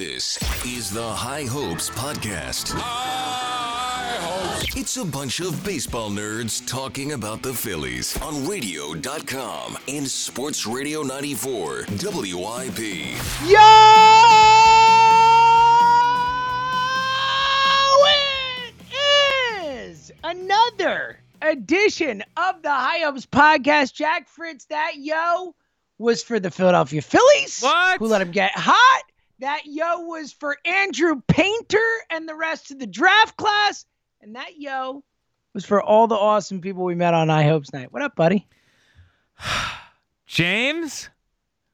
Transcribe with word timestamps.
This 0.00 0.38
is 0.64 0.90
the 0.90 1.06
High 1.06 1.44
Hopes 1.44 1.90
Podcast. 1.90 2.72
High 2.74 4.16
hopes. 4.18 4.74
It's 4.74 4.96
a 4.96 5.04
bunch 5.04 5.40
of 5.40 5.62
baseball 5.62 6.08
nerds 6.08 6.66
talking 6.66 7.12
about 7.12 7.42
the 7.42 7.52
Phillies 7.52 8.16
on 8.22 8.48
radio.com 8.48 9.76
and 9.88 10.08
Sports 10.08 10.66
Radio 10.66 11.02
94 11.02 11.84
WIP. 11.90 12.78
Yo! 13.44 13.60
It 18.90 19.66
is 19.66 20.10
another 20.24 21.20
edition 21.42 22.24
of 22.38 22.62
the 22.62 22.72
High 22.72 23.00
Hopes 23.00 23.26
podcast. 23.26 23.92
Jack 23.92 24.28
Fritz, 24.28 24.64
that 24.64 24.92
yo 24.96 25.54
was 25.98 26.22
for 26.22 26.40
the 26.40 26.50
Philadelphia 26.50 27.02
Phillies. 27.02 27.60
What? 27.60 27.98
Who 27.98 28.06
let 28.06 28.22
him 28.22 28.30
get 28.30 28.52
hot? 28.54 29.02
That 29.40 29.62
yo 29.64 30.00
was 30.00 30.32
for 30.32 30.58
Andrew 30.66 31.22
Painter 31.26 31.88
and 32.10 32.28
the 32.28 32.34
rest 32.34 32.70
of 32.70 32.78
the 32.78 32.86
draft 32.86 33.38
class. 33.38 33.86
And 34.20 34.36
that 34.36 34.58
yo 34.58 35.02
was 35.54 35.64
for 35.64 35.82
all 35.82 36.06
the 36.06 36.14
awesome 36.14 36.60
people 36.60 36.84
we 36.84 36.94
met 36.94 37.14
on 37.14 37.30
High 37.30 37.44
Hopes 37.44 37.72
Night. 37.72 37.90
What 37.90 38.02
up, 38.02 38.14
buddy? 38.14 38.46
James, 40.26 41.08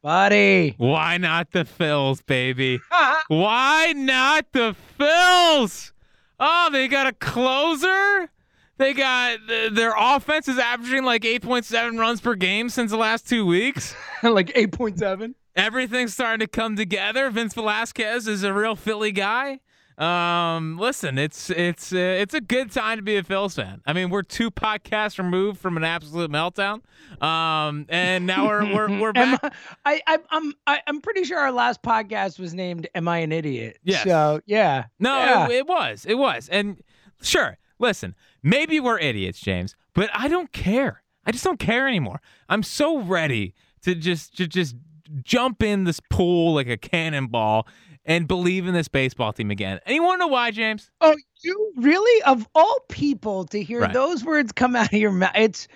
Buddy. 0.00 0.74
why 0.78 1.18
not 1.18 1.50
the 1.50 1.64
Phils, 1.64 2.24
baby? 2.24 2.78
Why 3.28 3.92
not 3.96 4.46
the 4.52 4.76
Phils? 4.98 5.90
Oh, 6.38 6.70
they 6.70 6.86
got 6.86 7.08
a 7.08 7.12
closer. 7.12 8.30
They 8.78 8.94
got 8.94 9.40
their 9.72 9.92
offense 9.98 10.46
is 10.46 10.58
averaging 10.58 11.04
like 11.04 11.22
8.7 11.22 11.98
runs 11.98 12.20
per 12.20 12.36
game 12.36 12.68
since 12.68 12.92
the 12.92 12.96
last 12.96 13.28
two 13.28 13.44
weeks. 13.44 13.96
like 14.22 14.54
8.7. 14.54 15.34
Everything's 15.56 16.12
starting 16.12 16.40
to 16.40 16.46
come 16.46 16.76
together. 16.76 17.30
Vince 17.30 17.54
Velasquez 17.54 18.28
is 18.28 18.42
a 18.44 18.52
real 18.52 18.76
Philly 18.76 19.10
guy. 19.12 19.60
Um, 19.98 20.76
listen, 20.78 21.16
it's 21.16 21.48
it's 21.48 21.90
uh, 21.90 21.96
it's 21.96 22.34
a 22.34 22.40
good 22.42 22.70
time 22.70 22.98
to 22.98 23.02
be 23.02 23.16
a 23.16 23.22
Phils 23.22 23.56
fan. 23.56 23.80
I 23.86 23.94
mean, 23.94 24.10
we're 24.10 24.22
two 24.22 24.50
podcasts 24.50 25.16
removed 25.16 25.58
from 25.58 25.78
an 25.78 25.84
absolute 25.84 26.30
meltdown. 26.30 26.82
Um, 27.22 27.86
and 27.88 28.26
now 28.26 28.46
we're 28.46 28.74
we're 28.74 29.00
we're 29.00 29.12
back. 29.14 29.54
I, 29.86 30.02
I, 30.06 30.18
I'm 30.28 30.52
I, 30.66 30.80
I'm 30.86 31.00
pretty 31.00 31.24
sure 31.24 31.38
our 31.38 31.50
last 31.50 31.80
podcast 31.82 32.38
was 32.38 32.52
named 32.52 32.86
"Am 32.94 33.08
I 33.08 33.18
an 33.20 33.32
Idiot?" 33.32 33.78
Yes. 33.84 34.04
So 34.04 34.42
yeah. 34.44 34.84
No, 35.00 35.16
Yeah. 35.16 35.46
it, 35.46 35.52
it 35.52 35.66
was. 35.66 36.04
It 36.04 36.16
was. 36.18 36.50
And 36.50 36.82
sure, 37.22 37.56
listen, 37.78 38.14
maybe 38.42 38.78
we're 38.78 38.98
idiots, 38.98 39.40
James, 39.40 39.74
but 39.94 40.10
I 40.12 40.28
don't 40.28 40.52
care. 40.52 41.02
I 41.24 41.32
just 41.32 41.42
don't 41.44 41.58
care 41.58 41.88
anymore. 41.88 42.20
I'm 42.50 42.62
so 42.62 42.98
ready 42.98 43.54
to 43.80 43.94
just 43.94 44.36
to 44.36 44.46
just 44.46 44.76
jump 45.22 45.62
in 45.62 45.84
this 45.84 46.00
pool 46.10 46.54
like 46.54 46.68
a 46.68 46.76
cannonball 46.76 47.66
and 48.04 48.28
believe 48.28 48.66
in 48.66 48.74
this 48.74 48.88
baseball 48.88 49.32
team 49.32 49.50
again. 49.50 49.80
And 49.84 49.94
you 49.94 50.02
want 50.02 50.20
to 50.20 50.26
know 50.26 50.32
why, 50.32 50.50
James? 50.52 50.90
Oh, 51.00 51.14
you 51.42 51.72
really? 51.76 52.22
Of 52.22 52.46
all 52.54 52.78
people 52.88 53.44
to 53.46 53.62
hear 53.62 53.80
Right. 53.80 53.92
those 53.92 54.24
words 54.24 54.52
come 54.52 54.76
out 54.76 54.86
of 54.92 54.98
your 54.98 55.12
mouth, 55.12 55.32
it's. 55.34 55.68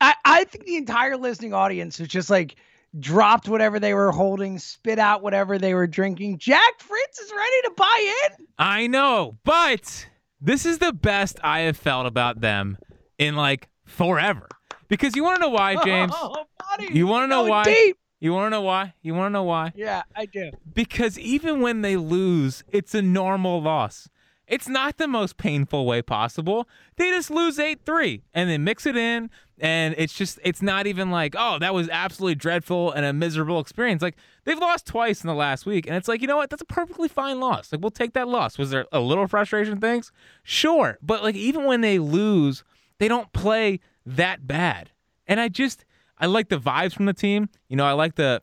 I, 0.00 0.14
I 0.24 0.44
think 0.44 0.64
the 0.66 0.76
entire 0.76 1.16
listening 1.16 1.52
audience 1.54 1.98
was 1.98 2.08
just 2.08 2.30
like 2.30 2.56
dropped 3.00 3.48
whatever 3.48 3.80
they 3.80 3.94
were 3.94 4.12
holding, 4.12 4.58
spit 4.60 4.98
out 4.98 5.22
whatever 5.22 5.58
they 5.58 5.74
were 5.74 5.86
drinking. 5.88 6.38
Jack 6.38 6.78
Fritz 6.80 7.18
is 7.18 7.30
ready 7.32 7.62
to 7.64 7.72
buy 7.76 8.14
in. 8.38 8.46
I 8.58 8.86
know, 8.86 9.36
but 9.44 10.08
this 10.40 10.64
is 10.64 10.78
the 10.78 10.92
best 10.92 11.40
I 11.42 11.60
have 11.60 11.76
felt 11.76 12.06
about 12.06 12.40
them 12.40 12.78
in 13.18 13.34
like 13.34 13.68
forever. 13.86 14.46
Because 14.86 15.16
you 15.16 15.24
want 15.24 15.36
to 15.36 15.40
know 15.40 15.50
why, 15.50 15.82
James? 15.84 16.12
Oh, 16.16 16.44
buddy, 16.70 16.94
You 16.94 17.06
wanna 17.06 17.26
know 17.26 17.40
going 17.40 17.50
why? 17.50 17.64
Deep. 17.64 17.97
You 18.20 18.32
want 18.32 18.46
to 18.46 18.50
know 18.50 18.62
why? 18.62 18.94
You 19.02 19.14
want 19.14 19.26
to 19.26 19.32
know 19.32 19.44
why? 19.44 19.72
Yeah, 19.76 20.02
I 20.16 20.26
do. 20.26 20.50
because 20.74 21.18
even 21.18 21.60
when 21.60 21.82
they 21.82 21.96
lose, 21.96 22.64
it's 22.70 22.94
a 22.94 23.02
normal 23.02 23.62
loss. 23.62 24.08
It's 24.48 24.66
not 24.66 24.96
the 24.96 25.06
most 25.06 25.36
painful 25.36 25.84
way 25.84 26.00
possible. 26.00 26.66
They 26.96 27.10
just 27.10 27.30
lose 27.30 27.58
8 27.58 27.80
3 27.84 28.22
and 28.32 28.48
then 28.48 28.64
mix 28.64 28.86
it 28.86 28.96
in. 28.96 29.28
And 29.60 29.94
it's 29.98 30.14
just, 30.14 30.38
it's 30.42 30.62
not 30.62 30.86
even 30.86 31.10
like, 31.10 31.34
oh, 31.36 31.58
that 31.58 31.74
was 31.74 31.88
absolutely 31.90 32.36
dreadful 32.36 32.90
and 32.92 33.04
a 33.04 33.12
miserable 33.12 33.60
experience. 33.60 34.00
Like, 34.00 34.16
they've 34.44 34.58
lost 34.58 34.86
twice 34.86 35.22
in 35.22 35.28
the 35.28 35.34
last 35.34 35.66
week. 35.66 35.86
And 35.86 35.96
it's 35.96 36.08
like, 36.08 36.22
you 36.22 36.28
know 36.28 36.36
what? 36.38 36.48
That's 36.48 36.62
a 36.62 36.66
perfectly 36.66 37.08
fine 37.08 37.40
loss. 37.40 37.72
Like, 37.72 37.82
we'll 37.82 37.90
take 37.90 38.14
that 38.14 38.26
loss. 38.28 38.56
Was 38.56 38.70
there 38.70 38.86
a 38.90 39.00
little 39.00 39.26
frustration 39.26 39.80
things? 39.80 40.12
Sure. 40.44 40.96
But, 41.02 41.22
like, 41.22 41.34
even 41.34 41.64
when 41.64 41.82
they 41.82 41.98
lose, 41.98 42.64
they 42.98 43.08
don't 43.08 43.32
play 43.32 43.80
that 44.06 44.46
bad. 44.46 44.92
And 45.26 45.40
I 45.40 45.48
just, 45.48 45.84
I 46.18 46.26
like 46.26 46.48
the 46.48 46.58
vibes 46.58 46.94
from 46.94 47.06
the 47.06 47.12
team. 47.12 47.48
You 47.68 47.76
know, 47.76 47.84
I 47.84 47.92
like 47.92 48.16
the, 48.16 48.42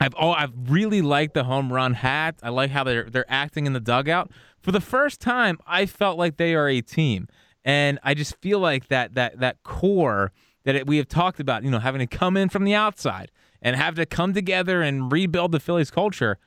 I've 0.00 0.14
oh, 0.18 0.30
I've 0.30 0.52
really 0.68 1.02
liked 1.02 1.34
the 1.34 1.44
home 1.44 1.72
run 1.72 1.94
hat. 1.94 2.36
I 2.42 2.50
like 2.50 2.70
how 2.70 2.84
they're 2.84 3.04
they're 3.04 3.30
acting 3.30 3.66
in 3.66 3.72
the 3.72 3.80
dugout. 3.80 4.30
For 4.60 4.72
the 4.72 4.80
first 4.80 5.20
time, 5.20 5.58
I 5.66 5.86
felt 5.86 6.18
like 6.18 6.36
they 6.36 6.54
are 6.54 6.68
a 6.68 6.80
team, 6.80 7.28
and 7.64 7.98
I 8.02 8.14
just 8.14 8.36
feel 8.36 8.58
like 8.58 8.88
that 8.88 9.14
that 9.14 9.38
that 9.40 9.62
core 9.62 10.32
that 10.64 10.74
it, 10.74 10.86
we 10.86 10.96
have 10.96 11.08
talked 11.08 11.40
about, 11.40 11.62
you 11.62 11.70
know, 11.70 11.78
having 11.78 12.00
to 12.00 12.06
come 12.06 12.36
in 12.36 12.48
from 12.48 12.64
the 12.64 12.74
outside 12.74 13.30
and 13.62 13.76
have 13.76 13.94
to 13.96 14.06
come 14.06 14.34
together 14.34 14.82
and 14.82 15.12
rebuild 15.12 15.52
the 15.52 15.60
Phillies 15.60 15.90
culture. 15.90 16.38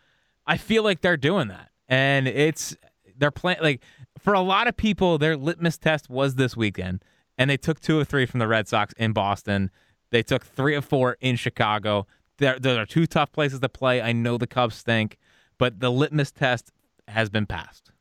I 0.46 0.58
feel 0.58 0.84
like 0.84 1.02
they're 1.02 1.18
doing 1.18 1.48
that, 1.48 1.70
and 1.88 2.28
it's 2.28 2.76
they're 3.18 3.32
playing 3.32 3.60
like 3.62 3.82
for 4.20 4.34
a 4.34 4.42
lot 4.42 4.68
of 4.68 4.76
people, 4.76 5.18
their 5.18 5.38
litmus 5.38 5.78
test 5.78 6.10
was 6.10 6.36
this 6.36 6.58
weekend, 6.58 7.04
and 7.38 7.50
they 7.50 7.58
took 7.58 7.80
two 7.80 8.00
of 8.00 8.08
three 8.08 8.26
from 8.26 8.40
the 8.40 8.48
Red 8.48 8.68
Sox 8.68 8.94
in 8.98 9.14
Boston. 9.14 9.72
They 10.10 10.24
took 10.24 10.46
three 10.46 10.76
of 10.76 10.86
four 10.86 11.18
in 11.22 11.36
Chicago. 11.36 12.08
There, 12.38 12.60
there 12.60 12.80
are 12.82 12.86
two 12.86 13.08
tough 13.08 13.32
places 13.32 13.60
to 13.62 13.70
play. 13.70 14.02
I 14.02 14.14
know 14.14 14.38
the 14.38 14.48
Cubs 14.48 14.76
stink, 14.76 15.18
but 15.58 15.80
the 15.80 15.90
litmus 15.92 16.32
test 16.32 16.72
has 17.08 17.30
been 17.30 17.46
passed. 17.46 17.92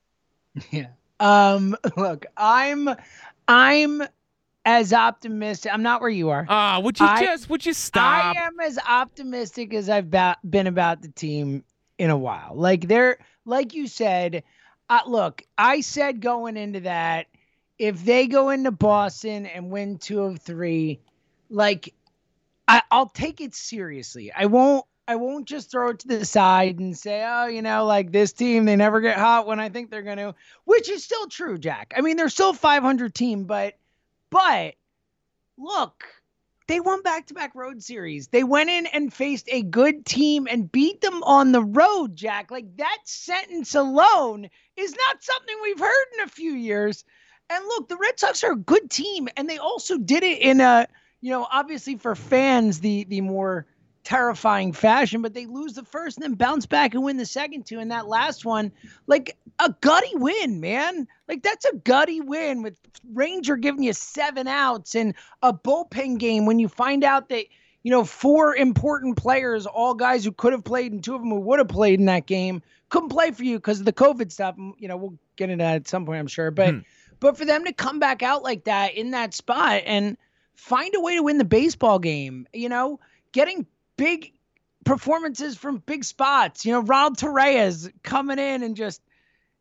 Yeah. 0.70 0.86
Um. 1.20 1.76
Look, 1.96 2.26
I'm, 2.36 2.88
I'm 3.48 4.02
as 4.64 4.92
optimistic. 4.92 5.72
I'm 5.72 5.82
not 5.82 6.00
where 6.00 6.10
you 6.10 6.30
are. 6.30 6.46
Ah, 6.48 6.80
would 6.82 6.98
you 6.98 7.06
I- 7.06 7.22
just 7.24 7.48
would 7.50 7.64
you 7.66 7.72
stop? 7.72 8.36
I 8.36 8.40
am 8.40 8.58
as 8.60 8.78
optimistic 8.88 9.74
as 9.74 9.88
I've 9.90 10.10
ba- 10.10 10.36
been 10.48 10.66
about 10.66 11.02
the 11.02 11.08
team 11.08 11.62
in 11.98 12.10
a 12.10 12.16
while. 12.16 12.52
Like 12.54 12.88
they're, 12.88 13.18
like 13.44 13.74
you 13.74 13.86
said. 13.86 14.42
Uh, 14.88 15.00
look, 15.06 15.42
I 15.58 15.80
said 15.80 16.20
going 16.20 16.56
into 16.56 16.80
that, 16.80 17.26
if 17.78 18.04
they 18.04 18.28
go 18.28 18.50
into 18.50 18.70
Boston 18.70 19.44
and 19.46 19.70
win 19.70 19.98
two 19.98 20.20
of 20.22 20.38
three, 20.40 21.00
like 21.50 21.94
I, 22.68 22.82
I'll 22.90 23.08
take 23.08 23.40
it 23.40 23.54
seriously. 23.54 24.32
I 24.32 24.46
won't. 24.46 24.84
I 25.08 25.14
won't 25.14 25.46
just 25.46 25.70
throw 25.70 25.90
it 25.90 26.00
to 26.00 26.08
the 26.08 26.24
side 26.24 26.80
and 26.80 26.98
say, 26.98 27.24
oh, 27.24 27.46
you 27.46 27.62
know, 27.62 27.84
like 27.84 28.10
this 28.10 28.32
team, 28.32 28.64
they 28.64 28.74
never 28.74 29.00
get 29.00 29.16
hot 29.16 29.46
when 29.46 29.60
I 29.60 29.68
think 29.68 29.88
they're 29.88 30.02
going 30.02 30.16
to, 30.16 30.34
which 30.64 30.90
is 30.90 31.04
still 31.04 31.28
true, 31.28 31.58
Jack. 31.58 31.94
I 31.96 32.00
mean, 32.00 32.16
they're 32.16 32.28
still 32.28 32.50
a 32.50 32.54
500 32.54 33.14
team, 33.14 33.44
but, 33.44 33.74
but 34.30 34.74
look, 35.56 36.04
they 36.66 36.80
won 36.80 37.02
back 37.02 37.28
to 37.28 37.34
back 37.34 37.54
road 37.54 37.84
series. 37.84 38.26
They 38.28 38.42
went 38.42 38.68
in 38.70 38.86
and 38.86 39.14
faced 39.14 39.48
a 39.48 39.62
good 39.62 40.04
team 40.04 40.48
and 40.50 40.70
beat 40.70 41.00
them 41.00 41.22
on 41.22 41.52
the 41.52 41.62
road, 41.62 42.16
Jack. 42.16 42.50
Like 42.50 42.76
that 42.78 42.98
sentence 43.04 43.76
alone 43.76 44.48
is 44.76 44.90
not 44.90 45.22
something 45.22 45.56
we've 45.62 45.78
heard 45.78 46.06
in 46.18 46.24
a 46.24 46.28
few 46.28 46.52
years. 46.52 47.04
And 47.48 47.64
look, 47.64 47.88
the 47.88 47.96
Red 47.96 48.18
Sox 48.18 48.42
are 48.42 48.52
a 48.52 48.56
good 48.56 48.90
team, 48.90 49.28
and 49.36 49.48
they 49.48 49.58
also 49.58 49.98
did 49.98 50.24
it 50.24 50.40
in 50.40 50.60
a, 50.60 50.88
you 51.20 51.30
know, 51.30 51.46
obviously 51.50 51.96
for 51.96 52.14
fans, 52.14 52.80
the 52.80 53.04
the 53.04 53.20
more 53.20 53.66
terrifying 54.04 54.72
fashion, 54.72 55.20
but 55.20 55.34
they 55.34 55.46
lose 55.46 55.72
the 55.74 55.82
first 55.82 56.16
and 56.16 56.22
then 56.22 56.34
bounce 56.34 56.64
back 56.64 56.94
and 56.94 57.02
win 57.02 57.16
the 57.16 57.26
second 57.26 57.66
two. 57.66 57.80
And 57.80 57.90
that 57.90 58.06
last 58.06 58.44
one, 58.44 58.70
like 59.08 59.36
a 59.58 59.74
gutty 59.80 60.14
win, 60.14 60.60
man. 60.60 61.08
Like 61.26 61.42
that's 61.42 61.64
a 61.64 61.74
gutty 61.74 62.20
win 62.20 62.62
with 62.62 62.78
Ranger 63.12 63.56
giving 63.56 63.82
you 63.82 63.92
seven 63.92 64.46
outs 64.46 64.94
and 64.94 65.14
a 65.42 65.52
bullpen 65.52 66.18
game 66.18 66.46
when 66.46 66.60
you 66.60 66.68
find 66.68 67.02
out 67.02 67.30
that, 67.30 67.46
you 67.82 67.90
know, 67.90 68.04
four 68.04 68.54
important 68.54 69.16
players, 69.16 69.66
all 69.66 69.94
guys 69.94 70.24
who 70.24 70.30
could 70.30 70.52
have 70.52 70.62
played 70.62 70.92
and 70.92 71.02
two 71.02 71.16
of 71.16 71.20
them 71.20 71.30
who 71.30 71.40
would 71.40 71.58
have 71.58 71.68
played 71.68 71.98
in 71.98 72.06
that 72.06 72.26
game, 72.26 72.62
couldn't 72.90 73.08
play 73.08 73.32
for 73.32 73.42
you 73.42 73.58
because 73.58 73.80
of 73.80 73.86
the 73.86 73.92
COVID 73.92 74.30
stuff. 74.30 74.54
You 74.78 74.86
know, 74.86 74.96
we'll 74.96 75.18
get 75.34 75.50
into 75.50 75.64
that 75.64 75.74
at 75.74 75.88
some 75.88 76.06
point, 76.06 76.20
I'm 76.20 76.26
sure. 76.28 76.52
But 76.52 76.74
Hmm. 76.74 76.80
but 77.18 77.36
for 77.36 77.44
them 77.44 77.64
to 77.64 77.72
come 77.72 77.98
back 77.98 78.22
out 78.22 78.44
like 78.44 78.64
that 78.64 78.94
in 78.94 79.10
that 79.10 79.34
spot 79.34 79.82
and 79.84 80.16
find 80.56 80.94
a 80.94 81.00
way 81.00 81.16
to 81.16 81.22
win 81.22 81.38
the 81.38 81.44
baseball 81.44 81.98
game, 81.98 82.46
you 82.52 82.68
know, 82.68 82.98
getting 83.32 83.66
big 83.96 84.32
performances 84.84 85.56
from 85.56 85.78
big 85.78 86.04
spots. 86.04 86.64
You 86.64 86.72
know, 86.72 86.80
Ronald 86.80 87.18
Torreyes 87.18 87.92
coming 88.02 88.38
in 88.38 88.62
and 88.62 88.76
just 88.76 89.02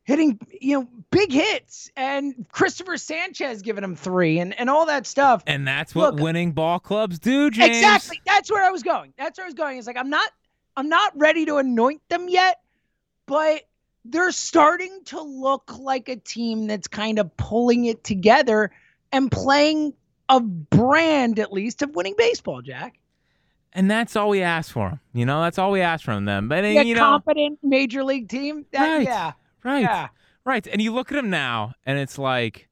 hitting, 0.03 0.39
you 0.61 0.79
know, 0.79 0.87
big 1.11 1.31
hits, 1.31 1.89
and 1.97 2.45
Christopher 2.51 2.97
Sanchez 2.97 3.61
giving 3.61 3.83
him 3.83 3.95
three, 3.95 4.39
and 4.39 4.57
and 4.59 4.69
all 4.69 4.85
that 4.85 5.05
stuff. 5.05 5.43
And 5.47 5.67
that's 5.67 5.93
what 5.93 6.15
Look- 6.15 6.23
winning 6.23 6.51
ball 6.53 6.79
clubs 6.79 7.19
do, 7.19 7.49
James. 7.51 7.77
Exactly. 7.77 8.21
That's 8.25 8.51
where 8.51 8.63
I 8.63 8.71
was 8.71 8.83
going. 8.83 9.13
That's 9.17 9.37
where 9.37 9.45
I 9.45 9.47
was 9.47 9.55
going. 9.55 9.77
It's 9.77 9.87
like 9.87 9.97
I'm 9.97 10.09
not 10.09 10.29
I'm 10.77 10.89
not 10.89 11.17
ready 11.17 11.45
to 11.45 11.57
anoint 11.57 12.01
them 12.09 12.29
yet, 12.29 12.61
but 13.25 13.63
they're 14.05 14.31
starting 14.31 15.01
to 15.05 15.21
look 15.21 15.77
like 15.79 16.09
a 16.09 16.15
team 16.15 16.67
that's 16.67 16.87
kind 16.87 17.17
of 17.17 17.35
pulling 17.37 17.85
it 17.85 18.03
together 18.03 18.71
and 19.11 19.31
playing 19.31 19.93
a 20.29 20.39
brand 20.39 21.39
at 21.39 21.51
least 21.53 21.81
of 21.81 21.95
winning 21.95 22.15
baseball, 22.17 22.61
Jack. 22.61 22.97
and 23.73 23.89
that's 23.91 24.15
all 24.15 24.29
we 24.29 24.41
ask 24.41 24.71
for 24.71 24.89
them. 24.89 24.99
You 25.13 25.25
know, 25.25 25.41
that's 25.43 25.57
all 25.59 25.71
we 25.71 25.81
ask 25.81 26.03
from 26.03 26.25
them. 26.25 26.47
But 26.47 26.63
Yeah, 26.63 26.81
you 26.81 26.95
know, 26.95 27.01
competent 27.01 27.59
major 27.61 28.03
league 28.03 28.29
team. 28.29 28.65
That, 28.71 28.97
Right. 28.97 29.05
Yeah. 29.07 29.31
right, 29.63 29.81
Yeah. 29.81 30.07
right. 30.45 30.65
And 30.67 30.81
you 30.81 30.93
look 30.93 31.11
at 31.11 31.15
them 31.15 31.29
now, 31.29 31.73
and 31.85 31.99
it's 31.99 32.17
like, 32.17 32.69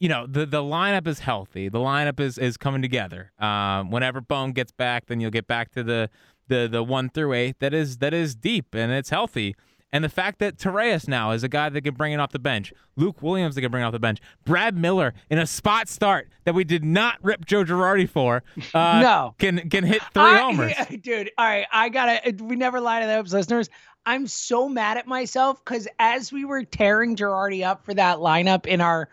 you 0.00 0.08
know, 0.08 0.26
the 0.26 0.46
the 0.46 0.62
lineup 0.62 1.06
is 1.06 1.20
healthy. 1.20 1.68
The 1.68 1.78
lineup 1.78 2.18
is 2.20 2.38
is 2.38 2.56
coming 2.56 2.82
together. 2.82 3.32
Um, 3.38 3.90
whenever 3.90 4.20
Bohm 4.20 4.52
gets 4.52 4.72
back, 4.72 5.06
then 5.06 5.20
you'll 5.20 5.30
get 5.30 5.46
back 5.46 5.70
to 5.72 5.82
the 5.84 6.08
the 6.48 6.68
the 6.70 6.82
one 6.82 7.08
through 7.08 7.32
eight 7.34 7.58
that 7.60 7.72
is 7.74 7.98
that 7.98 8.12
is 8.14 8.34
deep 8.34 8.74
and 8.74 8.90
it's 8.92 9.10
healthy. 9.10 9.54
And 9.94 10.02
the 10.02 10.08
fact 10.08 10.38
that 10.38 10.56
Torreyes 10.56 11.06
now 11.06 11.32
is 11.32 11.42
a 11.44 11.48
guy 11.48 11.68
that 11.68 11.80
can 11.82 11.94
bring 11.94 12.12
it 12.12 12.20
off 12.20 12.32
the 12.32 12.38
bench, 12.38 12.72
Luke 12.96 13.20
Williams 13.22 13.54
that 13.54 13.60
can 13.60 13.70
bring 13.70 13.82
it 13.82 13.86
off 13.86 13.92
the 13.92 13.98
bench, 13.98 14.20
Brad 14.46 14.76
Miller 14.76 15.12
in 15.28 15.38
a 15.38 15.46
spot 15.46 15.86
start 15.88 16.28
that 16.44 16.54
we 16.54 16.64
did 16.64 16.82
not 16.82 17.18
rip 17.22 17.44
Joe 17.44 17.62
Girardi 17.64 18.08
for, 18.08 18.42
uh, 18.72 19.00
No. 19.02 19.34
can 19.38 19.68
can 19.68 19.84
hit 19.84 20.00
three 20.14 20.22
I- 20.22 20.38
homers. 20.42 20.72
yeah, 20.78 20.96
dude. 20.96 21.30
All 21.36 21.44
right, 21.46 21.66
I 21.70 21.88
gotta. 21.90 22.34
We 22.42 22.56
never 22.56 22.80
lie 22.80 23.00
to 23.00 23.06
those 23.06 23.34
listeners. 23.34 23.68
I'm 24.06 24.26
so 24.26 24.68
mad 24.68 24.96
at 24.96 25.06
myself 25.06 25.64
because 25.64 25.86
as 25.98 26.32
we 26.32 26.44
were 26.44 26.64
tearing 26.64 27.14
Girardi 27.14 27.62
up 27.64 27.84
for 27.84 27.94
that 27.94 28.16
lineup 28.18 28.66
in 28.66 28.80
our 28.80 29.08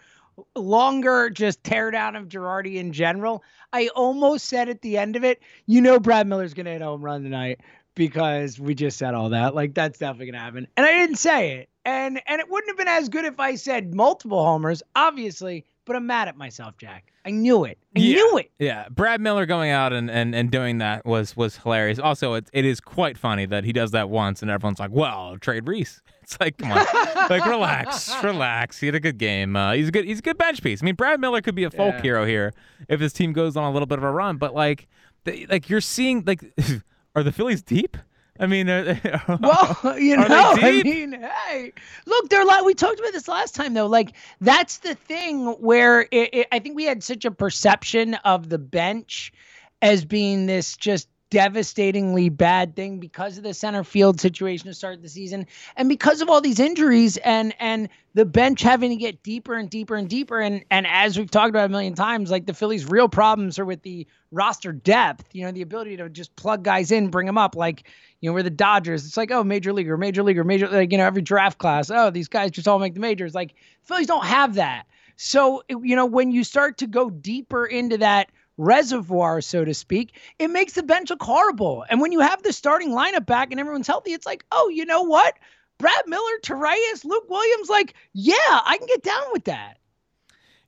longer 0.55 1.29
just 1.29 1.63
tear 1.63 1.91
down 1.91 2.15
of 2.15 2.27
Girardi 2.29 2.75
in 2.75 2.91
general, 2.93 3.43
I 3.73 3.89
almost 3.89 4.45
said 4.45 4.69
at 4.69 4.81
the 4.81 4.97
end 4.97 5.15
of 5.15 5.23
it, 5.23 5.41
you 5.67 5.81
know, 5.81 5.99
Brad 5.99 6.27
Miller's 6.27 6.53
gonna 6.53 6.71
hit 6.71 6.81
a 6.81 6.85
home 6.85 7.01
run 7.03 7.23
tonight 7.23 7.59
because 7.99 8.59
we 8.59 8.73
just 8.73 8.97
said 8.97 9.13
all 9.13 9.29
that. 9.29 9.53
Like 9.53 9.73
that's 9.75 9.99
definitely 9.99 10.31
gonna 10.31 10.43
happen, 10.43 10.67
and 10.77 10.85
I 10.85 10.91
didn't 10.97 11.17
say 11.17 11.57
it, 11.59 11.69
and 11.85 12.19
and 12.27 12.39
it 12.41 12.49
wouldn't 12.49 12.69
have 12.71 12.77
been 12.77 12.87
as 12.87 13.09
good 13.09 13.25
if 13.25 13.39
I 13.39 13.53
said 13.55 13.93
multiple 13.93 14.43
homers, 14.43 14.81
obviously. 14.95 15.65
But 15.85 15.95
I'm 15.95 16.05
mad 16.05 16.27
at 16.27 16.37
myself, 16.37 16.77
Jack. 16.77 17.11
I 17.25 17.31
knew 17.31 17.65
it. 17.65 17.77
I 17.95 17.99
Yeah. 17.99 18.15
knew 18.15 18.37
it. 18.37 18.51
Yeah, 18.59 18.87
Brad 18.91 19.19
Miller 19.21 19.47
going 19.47 19.71
out 19.71 19.91
and, 19.91 20.09
and, 20.09 20.35
and 20.35 20.51
doing 20.51 20.77
that 20.77 21.03
was 21.03 21.35
was 21.35 21.57
hilarious. 21.57 21.97
Also, 21.99 22.35
it, 22.35 22.47
it 22.53 22.63
is 22.63 22.79
quite 22.79 23.17
funny 23.17 23.45
that 23.47 23.63
he 23.63 23.73
does 23.73 23.89
that 23.91 24.07
once 24.09 24.41
and 24.43 24.49
everyone's 24.51 24.79
like, 24.79 24.91
"Well, 24.91 25.37
trade 25.39 25.67
Reese." 25.67 26.01
It's 26.29 26.39
like, 26.39 26.59
come 26.59 26.71
on, 26.71 26.77
like 27.31 27.43
relax, 27.47 28.13
relax. 28.23 28.77
He 28.79 28.85
had 28.85 28.93
a 28.93 28.99
good 28.99 29.17
game. 29.17 29.55
Uh, 29.55 29.71
he's 29.73 29.87
a 29.87 29.91
good 29.91 30.05
he's 30.05 30.19
a 30.19 30.21
good 30.21 30.37
bench 30.37 30.61
piece. 30.61 30.79
I 30.83 30.85
mean, 30.85 30.93
Brad 30.93 31.19
Miller 31.19 31.41
could 31.41 31.55
be 31.55 31.63
a 31.63 31.71
folk 31.71 31.95
Yeah. 31.95 32.01
hero 32.03 32.23
here 32.27 32.53
if 32.87 32.99
his 32.99 33.13
team 33.13 33.33
goes 33.33 33.57
on 33.57 33.63
a 33.63 33.71
little 33.71 33.87
bit 33.87 33.97
of 33.97 34.03
a 34.03 34.11
run. 34.11 34.37
But 34.37 34.53
like, 34.53 34.87
the, 35.23 35.47
like 35.49 35.71
you're 35.71 35.81
seeing 35.81 36.23
like, 36.27 36.43
are 37.19 37.23
the 37.23 37.31
Phillies 37.31 37.61
deep? 37.61 37.97
I 38.39 38.47
mean, 38.47 38.69
are 38.69 38.83
they, 38.83 39.01
Well, 39.41 39.77
you 39.99 40.15
Are 40.15 40.27
they 40.27 40.29
know, 40.29 40.55
I 40.57 40.81
mean, 40.83 41.13
hey, 41.47 41.73
look, 42.05 42.29
they're 42.29 42.45
like 42.45 42.63
we 42.63 42.73
talked 42.73 42.99
about 42.99 43.11
this 43.11 43.27
last 43.27 43.53
time 43.53 43.73
though. 43.73 43.87
Like 43.87 44.13
that's 44.39 44.77
the 44.77 44.95
thing 44.95 45.45
where 45.59 46.01
it, 46.11 46.33
it, 46.33 46.47
I 46.51 46.59
think 46.59 46.75
we 46.75 46.85
had 46.85 47.03
such 47.03 47.25
a 47.25 47.31
perception 47.31 48.15
of 48.15 48.49
the 48.49 48.57
bench 48.57 49.33
as 49.81 50.05
being 50.05 50.45
this 50.45 50.77
just 50.77 51.09
devastatingly 51.29 52.29
bad 52.29 52.75
thing 52.75 52.99
because 52.99 53.37
of 53.37 53.43
the 53.43 53.53
center 53.53 53.83
field 53.83 54.19
situation 54.19 54.67
to 54.67 54.73
start 54.73 55.01
the 55.01 55.09
season 55.09 55.45
and 55.75 55.87
because 55.87 56.21
of 56.21 56.29
all 56.29 56.41
these 56.41 56.59
injuries 56.59 57.17
and 57.17 57.53
and 57.59 57.87
the 58.15 58.25
bench 58.25 58.61
having 58.61 58.89
to 58.89 58.95
get 58.95 59.21
deeper 59.21 59.53
and 59.53 59.69
deeper 59.69 59.95
and 59.95 60.09
deeper 60.09 60.39
and 60.39 60.65
and 60.71 60.87
as 60.87 61.17
we've 61.17 61.29
talked 61.29 61.49
about 61.49 61.65
a 61.65 61.69
million 61.69 61.93
times 61.93 62.31
like 62.31 62.47
the 62.47 62.53
Phillies 62.53 62.85
real 62.85 63.07
problems 63.07 63.59
are 63.59 63.65
with 63.65 63.83
the 63.83 64.07
roster 64.31 64.71
depth 64.71 65.25
you 65.33 65.45
know 65.45 65.51
the 65.51 65.61
ability 65.61 65.97
to 65.97 66.09
just 66.09 66.35
plug 66.35 66.63
guys 66.63 66.91
in 66.91 67.09
bring 67.09 67.27
them 67.27 67.37
up 67.37 67.55
like 67.55 67.85
you 68.21 68.29
know, 68.29 68.33
we're 68.33 68.43
the 68.43 68.49
Dodgers. 68.49 69.05
It's 69.05 69.17
like, 69.17 69.31
oh, 69.31 69.43
major 69.43 69.71
leaguer, 69.71 69.97
major 69.97 70.23
leaguer, 70.23 70.43
major, 70.43 70.67
like, 70.67 70.91
you 70.91 70.97
know, 70.97 71.05
every 71.05 71.21
draft 71.21 71.57
class. 71.57 71.89
Oh, 71.89 72.09
these 72.09 72.27
guys 72.27 72.51
just 72.51 72.67
all 72.67 72.79
make 72.79 72.93
the 72.93 72.99
majors. 72.99 73.33
Like, 73.33 73.55
Phillies 73.83 74.07
don't 74.07 74.25
have 74.25 74.55
that. 74.55 74.85
So, 75.15 75.63
you 75.69 75.95
know, 75.95 76.05
when 76.05 76.31
you 76.31 76.43
start 76.43 76.77
to 76.79 76.87
go 76.87 77.09
deeper 77.09 77.65
into 77.65 77.97
that 77.97 78.31
reservoir, 78.59 79.41
so 79.41 79.65
to 79.65 79.73
speak, 79.73 80.19
it 80.37 80.49
makes 80.49 80.73
the 80.73 80.83
bench 80.83 81.09
look 81.09 81.23
horrible. 81.23 81.85
And 81.89 82.01
when 82.01 82.11
you 82.11 82.19
have 82.19 82.43
the 82.43 82.53
starting 82.53 82.91
lineup 82.91 83.25
back 83.25 83.51
and 83.51 83.59
everyone's 83.59 83.87
healthy, 83.87 84.13
it's 84.13 84.25
like, 84.25 84.45
oh, 84.51 84.69
you 84.69 84.85
know 84.85 85.01
what? 85.01 85.35
Brad 85.79 86.03
Miller, 86.07 86.39
Torreyes, 86.43 87.05
Luke 87.05 87.29
Williams, 87.29 87.69
like, 87.69 87.93
yeah, 88.13 88.35
I 88.45 88.77
can 88.77 88.85
get 88.87 89.01
down 89.01 89.23
with 89.31 89.45
that. 89.45 89.77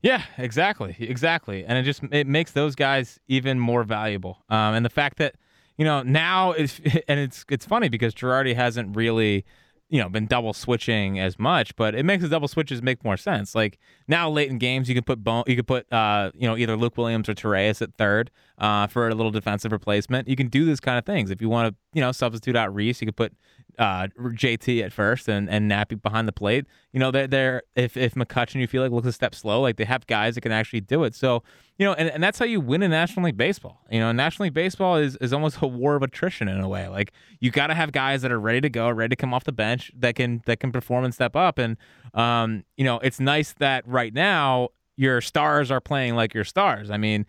Yeah, 0.01 0.23
exactly, 0.37 0.95
exactly, 0.99 1.63
and 1.63 1.77
it 1.77 1.83
just 1.83 2.01
it 2.11 2.25
makes 2.25 2.53
those 2.53 2.73
guys 2.73 3.19
even 3.27 3.59
more 3.59 3.83
valuable. 3.83 4.43
Um, 4.49 4.73
and 4.73 4.83
the 4.83 4.89
fact 4.89 5.17
that 5.19 5.35
you 5.77 5.85
know 5.85 6.01
now 6.01 6.53
is 6.53 6.81
and 7.07 7.19
it's 7.19 7.45
it's 7.49 7.65
funny 7.65 7.87
because 7.87 8.15
Girardi 8.15 8.55
hasn't 8.55 8.95
really 8.95 9.45
you 9.91 10.01
know 10.01 10.07
been 10.07 10.25
double 10.25 10.53
switching 10.53 11.19
as 11.19 11.37
much, 11.37 11.75
but 11.75 11.93
it 11.93 12.03
makes 12.03 12.23
the 12.23 12.29
double 12.29 12.47
switches 12.47 12.81
make 12.81 13.03
more 13.03 13.17
sense. 13.17 13.53
Like 13.53 13.77
now, 14.07 14.29
late 14.29 14.49
in 14.49 14.57
games, 14.57 14.87
you 14.87 14.95
can 14.95 15.03
put 15.03 15.21
Bohm, 15.21 15.43
you 15.45 15.55
could 15.57 15.67
put 15.67 15.91
uh, 15.91 16.31
you 16.33 16.47
know 16.47 16.57
either 16.57 16.77
Luke 16.77 16.97
Williams 16.97 17.27
or 17.27 17.33
Torreyes 17.33 17.81
at 17.81 17.93
third 17.97 18.31
uh, 18.57 18.87
for 18.87 19.09
a 19.09 19.13
little 19.13 19.31
defensive 19.31 19.71
replacement. 19.73 20.29
You 20.29 20.37
can 20.37 20.47
do 20.47 20.63
this 20.63 20.79
kind 20.79 20.97
of 20.97 21.05
things 21.05 21.29
if 21.29 21.41
you 21.41 21.49
want 21.49 21.69
to 21.69 21.75
you 21.93 22.01
know 22.01 22.13
substitute 22.13 22.55
out 22.55 22.73
Reese. 22.73 23.01
You 23.01 23.07
could 23.07 23.17
put 23.17 23.33
uh, 23.79 24.07
JT 24.17 24.83
at 24.83 24.93
first 24.93 25.27
and 25.27 25.49
and 25.49 25.69
Nappy 25.69 26.01
behind 26.01 26.27
the 26.27 26.31
plate. 26.31 26.65
You 26.91 26.99
know 26.99 27.11
they're, 27.11 27.27
they're 27.27 27.63
if 27.75 27.97
if 27.97 28.15
McCutcheon 28.15 28.61
you 28.61 28.67
feel 28.67 28.81
like 28.81 28.91
looks 28.91 29.07
a 29.07 29.13
step 29.13 29.35
slow, 29.35 29.61
like 29.61 29.77
they 29.77 29.85
have 29.85 30.07
guys 30.07 30.35
that 30.35 30.41
can 30.41 30.51
actually 30.51 30.81
do 30.81 31.03
it. 31.03 31.15
So 31.15 31.43
you 31.77 31.85
know, 31.85 31.93
and, 31.93 32.09
and 32.09 32.23
that's 32.23 32.37
how 32.37 32.45
you 32.45 32.59
win 32.61 32.83
in 32.83 32.91
National 32.91 33.25
League 33.25 33.37
Baseball. 33.37 33.81
You 33.89 33.99
know, 33.99 34.11
National 34.11 34.45
League 34.45 34.53
Baseball 34.53 34.97
is, 34.97 35.15
is 35.15 35.33
almost 35.33 35.57
a 35.61 35.67
war 35.67 35.95
of 35.95 36.03
attrition 36.03 36.47
in 36.47 36.59
a 36.59 36.69
way. 36.69 36.87
Like 36.87 37.11
you 37.39 37.49
got 37.49 37.67
to 37.67 37.73
have 37.73 37.91
guys 37.91 38.21
that 38.21 38.31
are 38.31 38.39
ready 38.39 38.61
to 38.61 38.69
go, 38.69 38.89
ready 38.89 39.09
to 39.09 39.15
come 39.15 39.33
off 39.33 39.45
the 39.45 39.51
bench 39.51 39.91
that 39.97 40.15
can 40.15 40.43
that 40.45 40.59
can 40.59 40.71
perform 40.71 41.05
and 41.05 41.13
step 41.13 41.35
up. 41.35 41.57
And 41.57 41.77
um, 42.13 42.63
you 42.77 42.83
know, 42.83 42.99
it's 42.99 43.19
nice 43.19 43.53
that 43.53 43.87
right 43.87 44.13
now 44.13 44.69
your 44.95 45.21
stars 45.21 45.71
are 45.71 45.81
playing 45.81 46.15
like 46.15 46.33
your 46.33 46.43
stars. 46.43 46.91
I 46.91 46.97
mean, 46.97 47.25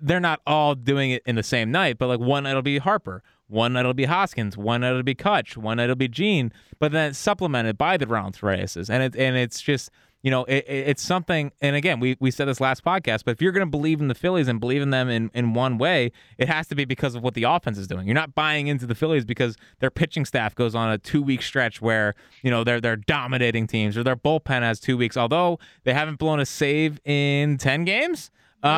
they're 0.00 0.20
not 0.20 0.40
all 0.46 0.74
doing 0.74 1.10
it 1.10 1.22
in 1.26 1.36
the 1.36 1.42
same 1.42 1.70
night, 1.70 1.98
but 1.98 2.08
like 2.08 2.20
one 2.20 2.46
it'll 2.46 2.62
be 2.62 2.78
Harper, 2.78 3.22
one 3.48 3.72
night 3.74 3.80
it'll 3.80 3.94
be 3.94 4.04
Hoskins, 4.04 4.56
one 4.56 4.80
night 4.80 4.90
it'll 4.90 5.02
be 5.02 5.14
Kutch, 5.14 5.56
one 5.56 5.76
night 5.76 5.84
it'll 5.84 5.96
be 5.96 6.08
Jean, 6.08 6.52
but 6.78 6.92
then 6.92 7.10
it's 7.10 7.18
supplemented 7.18 7.78
by 7.78 7.96
the 7.96 8.06
round 8.06 8.42
races, 8.42 8.90
and 8.90 9.02
it 9.02 9.14
and 9.16 9.36
it's 9.36 9.60
just 9.62 9.90
you 10.22 10.30
know 10.32 10.44
it, 10.46 10.64
it- 10.68 10.88
it's 10.88 11.02
something. 11.02 11.52
And 11.60 11.76
again, 11.76 12.00
we 12.00 12.16
we 12.18 12.30
said 12.32 12.48
this 12.48 12.60
last 12.60 12.84
podcast, 12.84 13.22
but 13.24 13.30
if 13.32 13.40
you're 13.42 13.52
going 13.52 13.64
to 13.66 13.70
believe 13.70 14.00
in 14.00 14.08
the 14.08 14.14
Phillies 14.14 14.48
and 14.48 14.58
believe 14.58 14.82
in 14.82 14.90
them 14.90 15.08
in 15.08 15.30
in 15.34 15.54
one 15.54 15.78
way, 15.78 16.10
it 16.38 16.48
has 16.48 16.66
to 16.68 16.74
be 16.74 16.84
because 16.84 17.14
of 17.14 17.22
what 17.22 17.34
the 17.34 17.44
offense 17.44 17.78
is 17.78 17.86
doing. 17.86 18.06
You're 18.06 18.14
not 18.14 18.34
buying 18.34 18.66
into 18.66 18.86
the 18.86 18.94
Phillies 18.96 19.24
because 19.24 19.56
their 19.78 19.90
pitching 19.90 20.24
staff 20.24 20.54
goes 20.56 20.74
on 20.74 20.90
a 20.90 20.98
two 20.98 21.22
week 21.22 21.42
stretch 21.42 21.80
where 21.80 22.14
you 22.42 22.50
know 22.50 22.64
they're 22.64 22.80
they're 22.80 22.96
dominating 22.96 23.66
teams 23.68 23.96
or 23.96 24.02
their 24.02 24.16
bullpen 24.16 24.62
has 24.62 24.80
two 24.80 24.96
weeks, 24.96 25.16
although 25.16 25.60
they 25.84 25.94
haven't 25.94 26.18
blown 26.18 26.40
a 26.40 26.46
save 26.46 26.98
in 27.04 27.58
ten 27.58 27.84
games. 27.84 28.30
Um, 28.62 28.72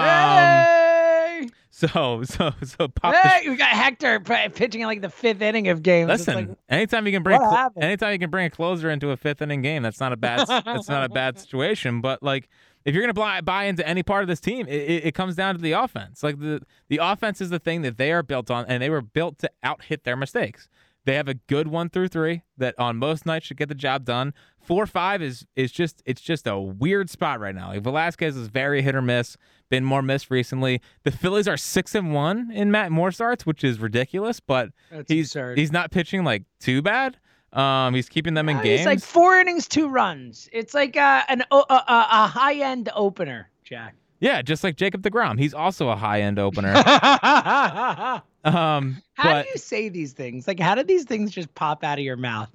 hey, 1.40 1.49
so 1.70 2.23
so 2.25 2.52
so 2.64 2.88
pop 2.88 3.14
the 3.14 3.50
we 3.50 3.56
got 3.56 3.69
Hector 3.69 4.20
pitching 4.20 4.81
in 4.81 4.87
like 4.87 5.00
the 5.00 5.11
fifth 5.11 5.40
inning 5.40 5.69
of 5.69 5.82
games. 5.82 6.08
Listen, 6.08 6.35
like, 6.35 6.58
anytime 6.69 7.06
you 7.06 7.12
can 7.12 7.23
bring 7.23 7.38
cl- 7.38 7.73
anytime 7.76 8.12
you 8.12 8.19
can 8.19 8.31
bring 8.31 8.46
a 8.46 8.50
closer 8.50 8.90
into 8.90 9.11
a 9.11 9.17
fifth 9.17 9.43
inning 9.43 9.62
game, 9.62 9.82
that's 9.82 10.00
not 10.00 10.12
a 10.12 10.17
bad 10.17 10.47
that's 10.49 10.88
not 10.88 11.04
a 11.04 11.09
bad 11.09 11.38
situation. 11.38 12.00
But 12.09 12.23
like, 12.23 12.49
if 12.85 12.95
you're 12.95 13.02
gonna 13.02 13.12
buy, 13.14 13.40
buy 13.40 13.64
into 13.64 13.87
any 13.87 14.02
part 14.02 14.23
of 14.23 14.28
this 14.28 14.40
team, 14.40 14.66
it, 14.66 14.75
it, 14.75 15.07
it 15.07 15.14
comes 15.14 15.35
down 15.35 15.54
to 15.54 15.61
the 15.61 15.73
offense. 15.73 16.23
Like 16.23 16.38
the 16.38 16.62
the 16.88 16.99
offense 16.99 17.40
is 17.40 17.50
the 17.50 17.59
thing 17.59 17.83
that 17.83 17.99
they 17.99 18.12
are 18.12 18.23
built 18.23 18.50
on, 18.50 18.64
and 18.66 18.83
they 18.83 18.90
were 18.90 19.02
built 19.02 19.38
to 19.40 19.50
out 19.62 19.85
hit 19.85 20.04
their 20.04 20.16
mistakes. 20.16 20.68
They 21.04 21.14
have 21.14 21.28
a 21.28 21.35
good 21.35 21.68
one 21.68 21.88
through 21.88 22.09
three 22.09 22.42
that 22.59 22.75
on 22.78 22.97
most 22.97 23.25
nights 23.25 23.47
should 23.47 23.57
get 23.57 23.68
the 23.68 23.75
job 23.75 24.04
done. 24.04 24.35
Four 24.68 24.87
five 24.87 25.22
is 25.22 25.46
is 25.56 25.72
just 25.72 26.02
it's 26.04 26.20
just 26.20 26.46
a 26.46 26.58
weird 26.60 27.08
spot 27.08 27.40
right 27.40 27.54
now. 27.54 27.68
Like 27.70 27.80
Velasquez 27.82 28.37
is 28.37 28.48
very 28.48 28.82
hit 28.82 28.94
or 28.94 29.00
miss. 29.00 29.38
Been 29.70 29.82
more 29.82 30.02
missed 30.02 30.30
recently. 30.30 30.82
The 31.04 31.10
Phillies 31.10 31.48
are 31.48 31.56
six 31.56 31.94
and 31.94 32.12
one 32.12 32.50
in 32.52 32.70
Matt 32.70 32.92
Moore 32.92 33.10
starts, 33.10 33.46
which 33.46 33.64
is 33.64 33.80
ridiculous. 33.80 34.40
But 34.40 34.68
That's 34.90 35.10
he's 35.10 35.28
absurd. 35.30 35.56
he's 35.56 35.72
not 35.72 35.90
pitching 35.90 36.22
like 36.22 36.44
too 36.60 36.82
bad. 36.82 37.16
Um, 37.54 37.94
he's 37.94 38.10
keeping 38.10 38.34
them 38.34 38.50
in 38.50 38.58
Uh, 38.58 38.62
games. 38.62 38.80
It's 38.80 38.87
like 38.87 39.00
four 39.00 39.38
innings, 39.38 39.66
two 39.66 39.88
runs. 39.88 40.50
It's 40.52 40.75
like 40.75 40.96
a, 40.96 41.25
an 41.30 41.44
o- 41.50 41.64
a, 41.70 41.75
a, 41.75 42.06
a 42.10 42.26
high 42.26 42.56
end 42.56 42.90
opener, 42.94 43.48
Jack. 43.64 43.94
yeah, 44.20 44.42
just 44.42 44.62
like 44.62 44.76
Jacob 44.76 45.00
Degrom. 45.00 45.38
He's 45.38 45.54
also 45.54 45.88
a 45.88 45.96
high 45.96 46.20
end 46.20 46.38
opener. 46.38 46.75
how 46.76 48.22
um, 48.44 49.02
but 49.16 49.44
do 49.44 49.48
you 49.50 49.56
say 49.56 49.88
these 49.88 50.12
things? 50.12 50.46
Like, 50.46 50.60
how 50.60 50.75
do 50.75 50.82
these 50.82 51.04
things 51.04 51.30
just 51.30 51.54
pop 51.54 51.82
out 51.84 51.98
of 51.98 52.04
your 52.04 52.16
mouth? 52.18 52.50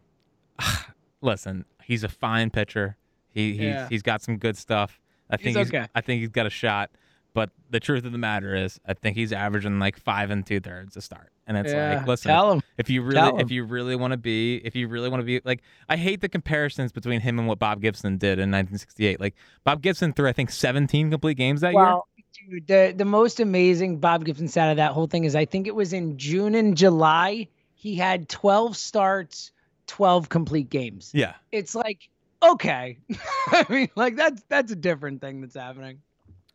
listen, 1.21 1.65
he's 1.85 2.03
a 2.03 2.09
fine 2.09 2.49
pitcher. 2.49 2.97
He 3.29 3.51
he's, 3.51 3.59
Yeah. 3.61 3.89
he's 3.89 4.01
got 4.01 4.21
some 4.21 4.37
good 4.37 4.57
stuff. 4.57 4.99
I 5.29 5.37
think 5.37 5.57
He's 5.57 5.67
he's, 5.67 5.73
okay. 5.73 5.87
I 5.95 6.01
think 6.01 6.21
he's 6.21 6.29
got 6.29 6.45
a 6.45 6.49
shot. 6.51 6.91
But 7.33 7.49
the 7.71 7.79
truth 7.79 8.05
of 8.05 8.11
the 8.11 8.19
matter 8.19 8.53
is, 8.55 8.79
I 8.85 8.93
think 8.93 9.17
he's 9.17 9.33
averaging 9.33 9.79
like 9.79 9.97
five 9.97 10.29
and 10.29 10.45
two 10.45 10.59
thirds 10.59 10.93
to 10.93 11.01
start. 11.01 11.31
And 11.47 11.57
it's 11.57 11.73
Yeah, 11.73 11.97
like, 11.97 12.07
listen, 12.07 12.29
tell 12.29 12.51
him. 12.51 12.61
if 12.77 12.91
you 12.91 13.01
Tell 13.11 13.31
really, 13.31 13.41
if 13.43 13.49
you 13.49 13.63
really 13.63 13.95
want 13.95 14.11
to 14.11 14.17
be, 14.17 14.57
if 14.63 14.75
you 14.75 14.87
really 14.87 15.09
want 15.09 15.21
to 15.21 15.25
be, 15.25 15.41
like, 15.43 15.63
I 15.89 15.97
hate 15.97 16.21
the 16.21 16.29
comparisons 16.29 16.91
between 16.91 17.21
him 17.21 17.39
and 17.39 17.47
what 17.47 17.57
Bob 17.57 17.81
Gibson 17.81 18.17
did 18.19 18.33
in 18.33 18.51
1968. 18.51 19.19
Like, 19.19 19.33
Bob 19.63 19.81
Gibson 19.81 20.13
threw, 20.13 20.29
I 20.29 20.31
think, 20.33 20.51
17 20.51 21.09
complete 21.09 21.35
games 21.35 21.61
that 21.61 21.73
year. 21.73 21.81
Well, 21.81 22.07
dude, 22.49 22.67
the 22.67 22.93
the 22.95 23.03
most 23.05 23.39
amazing 23.39 23.97
Bob 23.97 24.25
Gibson 24.25 24.47
side 24.47 24.69
of 24.69 24.77
that 24.77 24.91
whole 24.91 25.07
thing 25.07 25.23
is 25.23 25.35
I 25.35 25.45
think 25.45 25.65
it 25.65 25.73
was 25.73 25.91
in 25.91 26.19
June 26.19 26.53
and 26.53 26.77
July 26.77 27.47
he 27.73 27.95
had 27.95 28.29
12 28.29 28.77
starts, 28.77 29.51
12 29.87 30.29
complete 30.29 30.69
games. 30.69 31.11
Yeah. 31.13 31.33
It's 31.51 31.75
like 31.75 32.09
okay, 32.43 32.97
I 33.47 33.65
mean 33.69 33.89
like 33.95 34.15
that's 34.15 34.43
that's 34.49 34.71
a 34.71 34.75
different 34.75 35.21
thing 35.21 35.41
that's 35.41 35.55
happening. 35.55 35.99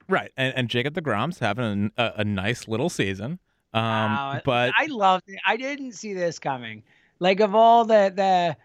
Right, 0.08 0.32
and, 0.37 0.54
and 0.56 0.68
Jacob 0.70 0.94
Degrom's 0.94 1.38
having 1.38 1.92
a, 1.99 2.02
a, 2.02 2.12
a 2.18 2.25
nice 2.25 2.66
little 2.66 2.88
season. 2.88 3.38
Um, 3.75 3.82
Wow, 3.82 4.40
but 4.44 4.73
I 4.78 4.87
loved 4.87 5.25
it. 5.28 5.38
I 5.47 5.56
didn't 5.56 5.92
see 5.92 6.14
this 6.14 6.38
coming. 6.38 6.82
Like 7.18 7.40
of 7.40 7.54
all 7.54 7.85
the 7.85 8.12
the 8.14 8.56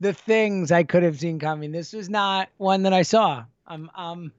the 0.00 0.12
things 0.12 0.70
I 0.70 0.84
could 0.84 1.02
have 1.02 1.18
seen 1.18 1.38
coming, 1.38 1.72
this 1.72 1.92
was 1.92 2.08
not 2.08 2.48
one 2.56 2.82
that 2.84 2.92
I 2.92 3.02
saw. 3.02 3.44
Um 3.66 3.90
um 3.94 4.32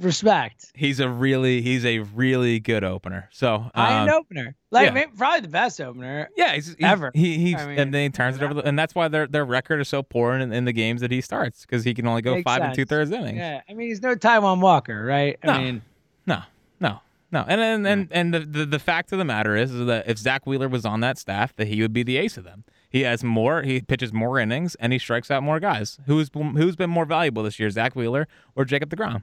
respect. 0.00 0.70
he's 0.74 1.00
a 1.00 1.08
really 1.08 1.62
he's 1.62 1.84
a 1.84 2.00
really 2.00 2.60
good 2.60 2.84
opener. 2.84 3.28
So 3.32 3.70
um, 3.74 3.92
end 3.92 4.10
opener. 4.10 4.54
Like 4.70 4.86
yeah. 4.86 4.92
maybe, 4.92 5.12
probably 5.16 5.40
the 5.40 5.48
best 5.48 5.80
opener. 5.80 6.28
Yeah, 6.36 6.54
he's, 6.54 6.68
he's 6.68 6.76
Ever. 6.80 7.10
He 7.14 7.38
he's 7.38 7.56
I 7.56 7.66
mean, 7.66 7.78
and 7.78 7.94
then 7.94 8.02
he 8.04 8.08
turns 8.10 8.36
it 8.36 8.42
over, 8.42 8.54
the, 8.54 8.62
and 8.62 8.78
that's 8.78 8.94
why 8.94 9.08
their 9.08 9.26
their 9.26 9.44
record 9.44 9.80
is 9.80 9.88
so 9.88 10.02
poor 10.02 10.34
in, 10.34 10.52
in 10.52 10.64
the 10.64 10.72
games 10.72 11.00
that 11.00 11.10
he 11.10 11.20
starts 11.20 11.62
because 11.62 11.84
he 11.84 11.94
can 11.94 12.06
only 12.06 12.22
go 12.22 12.42
five 12.42 12.62
and 12.62 12.74
two 12.74 12.84
thirds 12.84 13.10
innings. 13.10 13.38
Yeah. 13.38 13.60
I 13.68 13.74
mean 13.74 13.88
he's 13.88 14.02
no 14.02 14.14
Taijuan 14.14 14.60
Walker, 14.60 15.04
right? 15.04 15.38
No. 15.44 15.52
I 15.52 15.62
mean 15.62 15.82
No, 16.26 16.42
no, 16.80 17.00
no. 17.30 17.44
And 17.46 17.60
and 17.60 17.86
and, 17.86 18.08
and 18.10 18.34
the, 18.34 18.40
the 18.40 18.66
the 18.66 18.78
fact 18.78 19.12
of 19.12 19.18
the 19.18 19.24
matter 19.24 19.56
is, 19.56 19.72
is 19.72 19.86
that 19.86 20.08
if 20.08 20.18
Zack 20.18 20.46
Wheeler 20.46 20.68
was 20.68 20.84
on 20.84 21.00
that 21.00 21.18
staff, 21.18 21.54
that 21.56 21.68
he 21.68 21.82
would 21.82 21.92
be 21.92 22.02
the 22.02 22.16
ace 22.16 22.36
of 22.36 22.44
them. 22.44 22.64
He 22.92 23.02
has 23.02 23.24
more. 23.24 23.62
He 23.62 23.80
pitches 23.80 24.12
more 24.12 24.38
innings 24.38 24.74
and 24.74 24.92
he 24.92 24.98
strikes 24.98 25.30
out 25.30 25.42
more 25.42 25.58
guys. 25.58 25.98
Who's 26.06 26.30
who's 26.34 26.76
been 26.76 26.90
more 26.90 27.06
valuable 27.06 27.42
this 27.42 27.58
year, 27.58 27.70
Zack 27.70 27.96
Wheeler 27.96 28.28
or 28.54 28.66
Jacob 28.66 28.90
Degrom? 28.90 29.22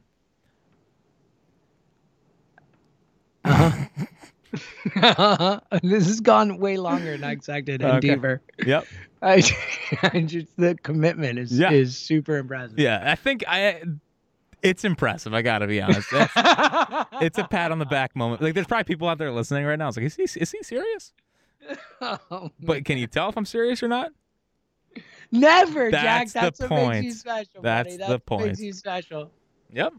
Uh-huh. 3.50 5.60
this 5.84 6.08
has 6.08 6.20
gone 6.22 6.58
way 6.58 6.78
longer 6.78 7.12
than 7.12 7.24
I 7.24 7.32
expected 7.32 7.82
and 7.82 7.92
Okay. 7.98 8.16
deeper. 8.16 8.42
Yep. 8.66 8.86
I, 9.22 9.44
I 10.02 10.22
just 10.22 10.48
the 10.58 10.76
commitment 10.82 11.40
is 11.40 11.58
Yeah. 11.58 11.72
is 11.72 11.98
super 11.98 12.38
impressive. 12.38 12.80
Yeah, 12.80 13.04
I 13.06 13.16
think 13.16 13.44
I. 13.48 13.82
It's 14.62 14.84
impressive. 14.84 15.34
I 15.34 15.42
gotta 15.42 15.68
be 15.68 15.82
honest. 15.82 16.10
It's, 17.22 17.38
a 17.38 17.44
pat 17.46 17.72
on 17.72 17.80
the 17.80 17.86
back 17.86 18.16
moment. 18.16 18.42
Like, 18.42 18.54
there's 18.54 18.68
probably 18.68 18.86
people 18.86 19.08
out 19.10 19.18
there 19.18 19.32
listening 19.32 19.66
right 19.66 19.78
now. 19.78 19.90
It's 19.90 19.98
like, 19.98 20.06
is 20.06 20.16
he 20.16 20.24
is 20.24 20.52
he 20.52 20.64
serious? 20.64 21.12
Oh, 22.02 22.50
But 22.62 22.86
can 22.86 22.98
you 22.98 23.08
tell 23.08 23.30
if 23.30 23.38
I'm 23.38 23.46
serious 23.46 23.84
or 23.84 23.88
not? 23.90 24.12
Never, 25.32 25.92
That's 25.92 26.04
Jack. 26.04 26.28
the 26.28 26.34
That's 26.40 26.60
what 26.62 26.70
makes 26.72 26.82
you 26.82 26.88
point. 27.12 27.14
special. 27.16 27.62
That's 27.62 27.98
buddy. 27.98 28.12
the 28.14 28.20
point. 28.20 28.46
makes 28.48 28.62
you 28.62 28.74
special. 28.74 29.32
Yep. 29.74 29.94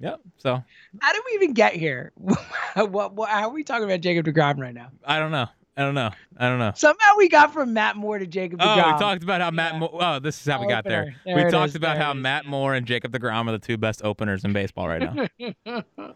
Yep. 0.00 0.20
So 0.38 0.62
How 1.00 1.12
did 1.12 1.22
we 1.26 1.32
even 1.36 1.54
get 1.54 1.74
here? 1.74 2.12
what, 2.74 3.14
what, 3.14 3.28
how 3.30 3.48
are 3.48 3.52
we 3.54 3.64
talking 3.64 3.84
about 3.84 4.00
Jacob 4.00 4.26
Degrom 4.26 4.58
right 4.58 4.74
now? 4.74 4.88
I 5.04 5.18
don't 5.18 5.30
know. 5.30 5.46
I 5.76 5.82
don't 5.82 5.94
know. 5.94 6.10
I 6.36 6.48
don't 6.48 6.58
know. 6.60 6.72
Somehow 6.76 7.16
we 7.16 7.28
got 7.28 7.52
from 7.52 7.72
Matt 7.72 7.96
Moore 7.96 8.18
to 8.18 8.26
Jacob 8.26 8.60
DeGrom. 8.60 8.84
Oh, 8.84 8.92
we 8.92 8.98
talked 8.98 9.24
about 9.24 9.40
how 9.40 9.50
Matt. 9.50 9.72
Yeah. 9.72 9.78
Mo- 9.80 9.90
oh, 10.00 10.18
this 10.20 10.40
is 10.40 10.46
how 10.46 10.60
we 10.60 10.68
got 10.68 10.84
there. 10.84 11.16
There 11.24 11.44
we 11.44 11.50
talked 11.50 11.70
is. 11.70 11.74
about 11.74 11.96
how. 11.96 12.14
Matt 12.14 12.46
Moore 12.46 12.74
and 12.74 12.86
Jacob 12.86 13.10
Degrom 13.12 13.48
are 13.48 13.52
the 13.52 13.58
two 13.58 13.76
best 13.76 14.02
openers 14.04 14.44
in 14.44 14.52
baseball 14.52 14.86
right 14.88 15.02
now. 15.02 15.26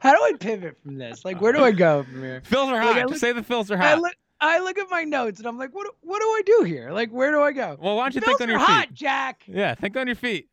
How 0.00 0.12
do 0.12 0.22
I 0.22 0.32
pivot 0.38 0.76
from 0.82 0.98
this? 0.98 1.24
Like, 1.24 1.40
where 1.40 1.52
do 1.52 1.64
I 1.64 1.70
go 1.70 2.02
from 2.02 2.22
here? 2.22 2.42
Phils 2.46 2.68
are 2.68 2.80
hot. 2.80 2.96
I 2.96 3.00
Just 3.00 3.10
look- 3.12 3.18
say 3.20 3.32
the 3.32 3.40
Phils 3.40 3.70
are 3.70 3.80
I 3.82 3.90
hot. 3.90 4.00
look, 4.00 4.14
I 4.40 4.58
look 4.58 4.76
at 4.76 4.90
my 4.90 5.04
notes 5.04 5.38
and 5.38 5.46
I'm 5.48 5.56
like, 5.56 5.74
what, 5.74 5.86
what 6.02 6.20
do 6.20 6.26
I 6.26 6.42
do 6.44 6.64
here? 6.64 6.90
Like, 6.90 7.10
where 7.10 7.30
do 7.30 7.40
I 7.40 7.52
go? 7.52 7.78
well, 7.80 7.96
why 7.96 8.04
don't 8.04 8.14
you 8.14 8.20
Bills 8.20 8.36
think 8.38 8.40
on 8.42 8.48
your 8.50 8.58
feet? 8.58 8.66
hot. 8.66 8.92
Jack. 8.92 9.44
Yeah, 9.46 9.74
think 9.74 9.96
on 9.96 10.06
your 10.06 10.16
feet. 10.16 10.48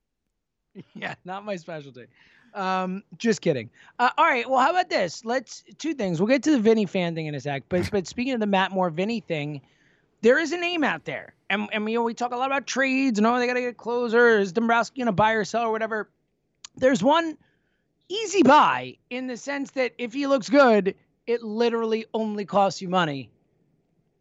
Yeah, 0.96 1.16
not 1.26 1.46
my 1.46 1.56
specialty. 1.56 2.06
Um, 2.54 3.04
just 3.18 3.42
kidding. 3.42 3.70
Uh, 4.00 4.10
all 4.18 4.26
right. 4.26 4.50
Well, 4.50 4.60
how 4.60 4.72
about 4.72 4.90
this? 4.90 5.24
Let's 5.24 5.64
two 5.78 5.94
things. 5.94 6.20
We'll 6.20 6.28
get 6.28 6.44
to 6.44 6.52
the 6.52 6.60
Vinny 6.60 6.86
fan 6.86 7.16
thing 7.16 7.28
in 7.28 7.36
a 7.36 7.40
sec. 7.40 7.64
But 7.70 7.90
but 7.92 8.08
speaking 8.08 8.34
of 8.34 8.40
the 8.40 8.48
Matt 8.48 8.72
Moore 8.72 8.90
Vinny 8.90 9.20
thing, 9.20 9.62
there 10.22 10.40
is 10.40 10.52
a 10.52 10.58
name 10.58 10.84
out 10.84 11.06
there, 11.06 11.34
and 11.50 11.68
and 11.72 11.86
we 11.86 11.98
we 11.98 12.14
talk 12.14 12.32
a 12.32 12.36
lot 12.36 12.48
about 12.48 12.66
trades 12.66 13.20
and 13.20 13.28
oh 13.28 13.38
they 13.40 13.48
got 13.48 13.54
to 13.54 13.62
get 13.62 13.78
closer. 13.78 14.40
Is 14.40 14.52
Dombrowski 14.52 15.02
gonna 15.02 15.12
buy 15.12 15.34
or 15.34 15.44
sell 15.46 15.64
or 15.64 15.72
whatever? 15.72 16.10
There's 16.78 17.04
one 17.04 17.38
easy 18.08 18.42
buy 18.44 18.98
in 19.10 19.28
the 19.28 19.38
sense 19.38 19.72
that 19.72 19.94
if 19.98 20.14
he 20.14 20.28
looks 20.28 20.50
good, 20.50 20.96
it 21.28 21.44
literally 21.44 22.06
only 22.14 22.46
costs 22.46 22.82
you 22.82 22.90
money. 22.90 23.30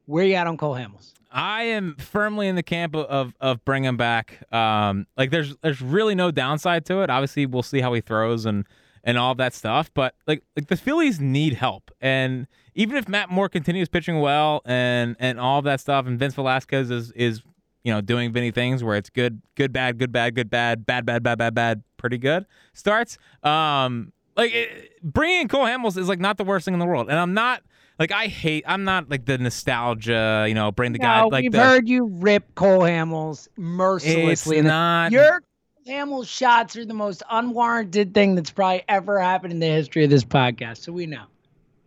Where 0.06 0.24
you 0.24 0.34
at 0.34 0.46
on 0.46 0.56
Cole 0.56 0.74
Hamels? 0.74 1.12
I 1.30 1.64
am 1.64 1.96
firmly 1.96 2.48
in 2.48 2.56
the 2.56 2.62
camp 2.62 2.94
of 2.94 3.06
of, 3.06 3.34
of 3.40 3.64
bring 3.64 3.84
him 3.84 3.96
back. 3.96 4.42
Um, 4.52 5.06
like 5.16 5.30
there's 5.30 5.56
there's 5.62 5.80
really 5.82 6.14
no 6.14 6.30
downside 6.30 6.84
to 6.86 7.02
it. 7.02 7.10
Obviously, 7.10 7.46
we'll 7.46 7.62
see 7.62 7.80
how 7.80 7.92
he 7.92 8.00
throws 8.00 8.46
and 8.46 8.64
and 9.04 9.18
all 9.18 9.34
that 9.36 9.54
stuff. 9.54 9.90
But 9.92 10.14
like 10.26 10.42
like 10.56 10.68
the 10.68 10.76
Phillies 10.76 11.20
need 11.20 11.54
help, 11.54 11.90
and 12.00 12.46
even 12.74 12.96
if 12.96 13.08
Matt 13.08 13.30
Moore 13.30 13.48
continues 13.48 13.88
pitching 13.88 14.20
well 14.20 14.62
and 14.64 15.16
and 15.18 15.38
all 15.38 15.62
that 15.62 15.80
stuff, 15.80 16.06
and 16.06 16.18
Vince 16.18 16.34
Velasquez 16.34 16.90
is 16.90 17.10
is 17.12 17.42
you 17.84 17.92
know 17.92 18.00
doing 18.00 18.32
Vinny 18.32 18.50
things 18.50 18.82
where 18.82 18.96
it's 18.96 19.10
good 19.10 19.42
good 19.54 19.72
bad 19.72 19.98
good 19.98 20.12
bad 20.12 20.34
good 20.34 20.50
bad 20.50 20.86
bad 20.86 21.04
bad 21.04 21.22
bad 21.22 21.38
bad 21.38 21.54
bad 21.54 21.82
pretty 21.96 22.18
good 22.18 22.46
starts. 22.72 23.18
Um, 23.42 24.12
like 24.36 24.52
it, 24.54 25.02
bringing 25.02 25.42
in 25.42 25.48
Cole 25.48 25.64
Hamels 25.64 25.96
is 25.96 26.08
like 26.08 26.20
not 26.20 26.36
the 26.38 26.44
worst 26.44 26.64
thing 26.64 26.74
in 26.74 26.80
the 26.80 26.86
world, 26.86 27.08
and 27.08 27.18
I'm 27.18 27.34
not. 27.34 27.62
Like 27.98 28.12
I 28.12 28.26
hate, 28.26 28.64
I'm 28.66 28.84
not 28.84 29.10
like 29.10 29.24
the 29.24 29.38
nostalgia, 29.38 30.44
you 30.46 30.54
know, 30.54 30.70
bring 30.70 30.92
the 30.92 30.98
guy 30.98 31.22
no, 31.22 31.28
like 31.28 31.42
we've 31.42 31.52
the, 31.52 31.58
heard 31.58 31.88
you 31.88 32.04
rip 32.04 32.54
Cole 32.54 32.80
Hamels 32.80 33.48
mercilessly. 33.56 34.58
it's 34.58 34.66
not. 34.66 35.10
Your 35.10 35.42
Hamels 35.86 36.28
shots 36.28 36.76
are 36.76 36.84
the 36.84 36.94
most 36.94 37.22
unwarranted 37.30 38.14
thing 38.14 38.34
that's 38.34 38.50
probably 38.50 38.84
ever 38.88 39.18
happened 39.18 39.52
in 39.52 39.58
the 39.58 39.66
history 39.66 40.04
of 40.04 40.10
this 40.10 40.24
podcast. 40.24 40.78
So 40.78 40.92
we 40.92 41.06
know. 41.06 41.24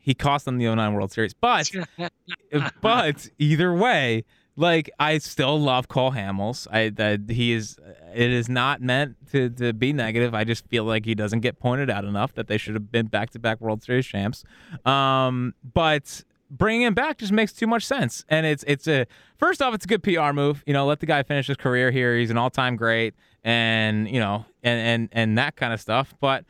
he 0.00 0.14
cost 0.14 0.46
them 0.46 0.58
the 0.58 0.74
09 0.74 0.94
World 0.94 1.12
Series. 1.12 1.34
But 1.34 1.70
but 2.80 3.28
either 3.38 3.72
way, 3.72 4.24
like 4.60 4.90
I 4.98 5.18
still 5.18 5.58
love 5.58 5.88
Cole 5.88 6.12
Hamels. 6.12 6.66
I 6.70 6.90
that 6.90 7.30
he 7.30 7.52
is 7.52 7.78
it 8.14 8.30
is 8.30 8.48
not 8.48 8.80
meant 8.80 9.16
to, 9.32 9.48
to 9.50 9.72
be 9.72 9.92
negative. 9.92 10.34
I 10.34 10.44
just 10.44 10.66
feel 10.68 10.84
like 10.84 11.04
he 11.04 11.14
doesn't 11.14 11.40
get 11.40 11.58
pointed 11.58 11.90
out 11.90 12.04
enough 12.04 12.34
that 12.34 12.46
they 12.46 12.58
should 12.58 12.74
have 12.74 12.92
been 12.92 13.06
back 13.06 13.30
to 13.30 13.38
back 13.38 13.60
World 13.60 13.82
Series 13.82 14.06
champs. 14.06 14.44
Um, 14.84 15.54
but 15.72 16.22
bringing 16.50 16.82
him 16.82 16.94
back 16.94 17.18
just 17.18 17.32
makes 17.32 17.52
too 17.52 17.66
much 17.66 17.84
sense. 17.86 18.24
And 18.28 18.44
it's 18.44 18.64
it's 18.66 18.86
a 18.86 19.06
first 19.38 19.62
off, 19.62 19.74
it's 19.74 19.84
a 19.84 19.88
good 19.88 20.02
PR 20.02 20.32
move. 20.32 20.62
You 20.66 20.74
know, 20.74 20.86
let 20.86 21.00
the 21.00 21.06
guy 21.06 21.22
finish 21.22 21.46
his 21.46 21.56
career 21.56 21.90
here. 21.90 22.16
He's 22.16 22.30
an 22.30 22.36
all 22.36 22.50
time 22.50 22.76
great, 22.76 23.14
and 23.42 24.08
you 24.08 24.20
know, 24.20 24.44
and 24.62 24.80
and 24.80 25.08
and 25.12 25.38
that 25.38 25.56
kind 25.56 25.72
of 25.72 25.80
stuff. 25.80 26.14
But 26.20 26.44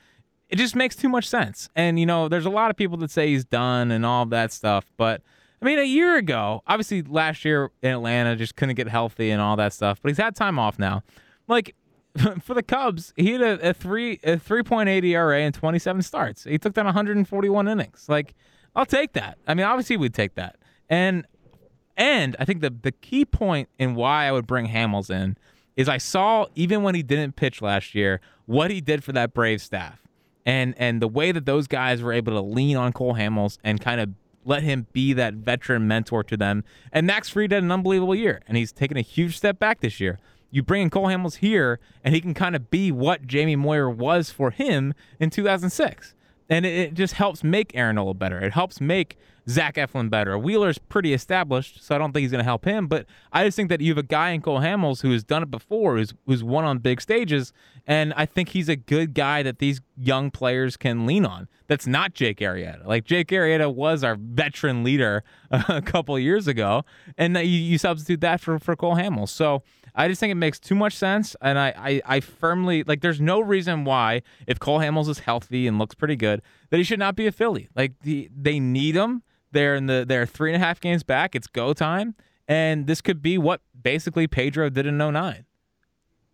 it 0.49 0.57
just 0.57 0.75
makes 0.75 0.97
too 0.97 1.09
much 1.09 1.29
sense. 1.29 1.69
And 1.77 2.01
you 2.01 2.07
know, 2.07 2.29
there's 2.29 2.47
a 2.47 2.51
lot 2.51 2.71
of 2.71 2.77
people 2.77 2.97
that 2.99 3.11
say 3.11 3.29
he's 3.29 3.45
done 3.45 3.93
and 3.93 4.05
all 4.05 4.27
that 4.27 4.53
stuff, 4.53 4.91
but 4.97 5.23
I 5.61 5.65
mean, 5.65 5.79
a 5.79 5.85
year 5.85 6.17
ago, 6.17 6.63
obviously 6.67 7.03
last 7.03 7.45
year 7.45 7.71
in 7.83 7.91
Atlanta 7.91 8.35
just 8.37 8.57
couldn't 8.57 8.77
get 8.77 8.89
healthy 8.89 9.31
and 9.31 9.43
all 9.43 9.57
that 9.57 9.73
stuff, 9.73 10.01
but 10.03 10.09
he's 10.09 10.19
had 10.19 10.35
time 10.35 10.59
off 10.59 10.79
now. 10.79 11.03
Like 11.49 11.75
for 12.43 12.55
the 12.55 12.63
Cubs, 12.63 13.13
he 13.17 13.33
had 13.33 13.43
a, 13.43 13.71
a 13.71 13.75
three 13.75 14.21
a 14.25 14.37
3.8 14.37 15.05
ERA 15.05 15.41
and 15.41 15.55
27 15.55 16.03
starts. 16.03 16.45
He 16.45 16.59
took 16.59 16.73
down 16.73 16.87
141 16.87 17.69
innings. 17.69 18.07
Like 18.09 18.35
I'll 18.75 18.87
take 18.87 19.13
that. 19.13 19.39
I 19.47 19.55
mean, 19.55 19.67
obviously 19.67 19.97
we'd 19.97 20.15
take 20.15 20.35
that. 20.35 20.57
And 20.89 21.27
and 21.97 22.37
I 22.39 22.45
think 22.45 22.63
the 22.63 22.71
the 22.71 22.93
key 22.93 23.25
point 23.25 23.69
in 23.79 23.95
why 23.95 24.27
I 24.27 24.33
would 24.33 24.47
bring 24.47 24.69
Hamels 24.69 25.11
in 25.11 25.37
is 25.77 25.89
I 25.89 25.99
saw 25.99 26.47
even 26.55 26.83
when 26.83 26.95
he 26.95 27.03
didn't 27.03 27.37
pitch 27.37 27.63
last 27.63 27.95
year 27.95 28.21
what 28.47 28.71
he 28.71 28.81
did 28.81 29.05
for 29.05 29.13
that 29.13 29.35
Brave 29.35 29.61
staff, 29.61 30.01
and 30.47 30.75
and 30.79 31.03
the 31.03 31.09
way 31.09 31.33
that 31.33 31.47
those 31.47 31.67
guys 31.67 32.03
were 32.03 32.13
able 32.13 32.33
to 32.33 32.41
lean 32.41 32.77
on 32.77 32.93
Cole 32.93 33.15
Hamels 33.15 33.59
and 33.63 33.81
kind 33.81 34.01
of 34.01 34.11
let 34.45 34.63
him 34.63 34.87
be 34.93 35.13
that 35.13 35.35
veteran 35.35 35.87
mentor 35.87 36.25
to 36.25 36.37
them. 36.37 36.65
And 36.93 37.07
Max 37.07 37.29
Fried 37.29 37.53
had 37.53 37.63
an 37.63 37.71
unbelievable 37.71 38.15
year, 38.15 38.41
and 38.47 38.57
he's 38.57 38.73
taken 38.73 38.97
a 38.97 39.03
huge 39.03 39.37
step 39.37 39.59
back 39.59 39.81
this 39.81 40.01
year. 40.01 40.19
You 40.51 40.63
bring 40.63 40.83
in 40.83 40.91
Cole 40.91 41.07
Hamels 41.07 41.37
here, 41.37 41.79
and 42.03 42.15
he 42.15 42.21
can 42.21 42.35
kind 42.35 42.57
of 42.57 42.71
be 42.71 42.91
what 42.91 43.27
Jamie 43.27 43.57
Moyer 43.57 43.89
was 43.89 44.31
for 44.31 44.51
him 44.51 44.95
in 45.19 45.31
2006 45.31 46.15
and 46.51 46.67
it, 46.67 46.75
it 46.75 46.95
just 46.95 47.15
helps 47.15 47.43
make 47.43 47.71
Aaron 47.75 47.95
Nola 47.95 48.13
better. 48.13 48.39
It 48.41 48.53
helps 48.53 48.81
make 48.81 49.17
Zach 49.49 49.77
Eflin 49.77 50.11
better. 50.11 50.39
Wheeler's 50.39 50.79
pretty 50.79 51.13
established, 51.13 51.83
so 51.83 51.95
I 51.95 51.99
don't 51.99 52.13
think 52.13 52.23
he's 52.23 52.31
going 52.31 52.41
to 52.41 52.45
help 52.45 52.65
him. 52.65 52.87
But 52.87 53.07
I 53.33 53.45
just 53.45 53.57
think 53.57 53.69
that 53.69 53.81
you 53.81 53.91
have 53.91 53.99
a 53.99 54.03
guy 54.03 54.31
in 54.31 54.43
Cole 54.43 54.61
Hamels 54.61 55.03
who 55.03 55.11
has 55.13 55.25
done 55.25 55.43
it 55.43 55.51
before, 55.51 55.97
who's 55.97 56.15
who's 56.27 56.45
won 56.45 56.65
on 56.65 56.79
big 56.79 57.01
stages, 57.01 57.53
and 57.87 58.13
I 58.17 58.27
think 58.27 58.51
he's 58.51 58.69
a 58.69 58.77
good 58.77 59.15
guy 59.15 59.43
that 59.43 59.59
these 59.59 59.81
young 59.97 60.31
players 60.31 60.77
can 60.77 61.07
lean 61.07 61.25
on. 61.25 61.49
That's 61.67 61.87
not 61.87 62.15
Jake 62.15 62.39
Arrieta. 62.39 62.87
Like 62.87 63.05
Jake 63.05 63.29
Arrieta 63.29 63.73
was 63.73 64.05
our 64.05 64.17
veteran 64.17 64.85
leader 64.85 65.25
a 65.51 65.83
couple 65.83 66.19
years 66.19 66.47
ago, 66.47 66.85
and 67.17 67.37
you, 67.37 67.43
you 67.43 67.79
substitute 67.79 68.21
that 68.21 68.41
for 68.41 68.59
for 68.59 68.77
Cole 68.77 68.97
Hamels. 68.97 69.29
So. 69.29 69.63
I 69.93 70.07
just 70.07 70.21
think 70.21 70.31
it 70.31 70.37
makes 70.37 70.61
too 70.61 70.77
much 70.77 70.95
sense, 70.95 71.35
and 71.43 71.59
I, 71.59 71.75
I, 71.77 72.03
I 72.07 72.21
firmly 72.21 72.85
like. 72.85 73.01
There's 73.01 73.21
no 73.21 73.41
reason 73.41 73.85
why, 73.85 74.23
if 74.47 74.61
Cole 74.61 74.79
Hamels 74.79 75.09
is 75.09 75.19
healthy 75.19 75.67
and 75.67 75.81
looks 75.81 75.97
pretty 75.97 76.15
good, 76.15 76.43
that 76.71 76.77
he 76.77 76.85
should 76.85 77.01
not 77.01 77.17
be 77.17 77.27
a 77.27 77.33
Philly. 77.33 77.69
Like 77.75 77.95
the, 78.03 78.31
they 78.33 78.61
need 78.61 78.95
him. 78.95 79.25
They're 79.53 79.75
in 79.75 79.87
the 79.87 80.05
they're 80.07 80.27
three 80.27 80.53
and 80.53 80.63
a 80.63 80.65
half 80.65 80.81
games 80.81 81.03
back. 81.03 81.35
It's 81.35 81.47
go 81.47 81.73
time, 81.73 82.15
and 82.49 82.87
this 82.87 83.01
could 83.01 83.23
be 83.23 83.39
what 83.39 83.61
basically 83.81 84.27
Pedro 84.27 84.71
did 84.71 84.87
in 84.87 84.99
09. 84.99 85.45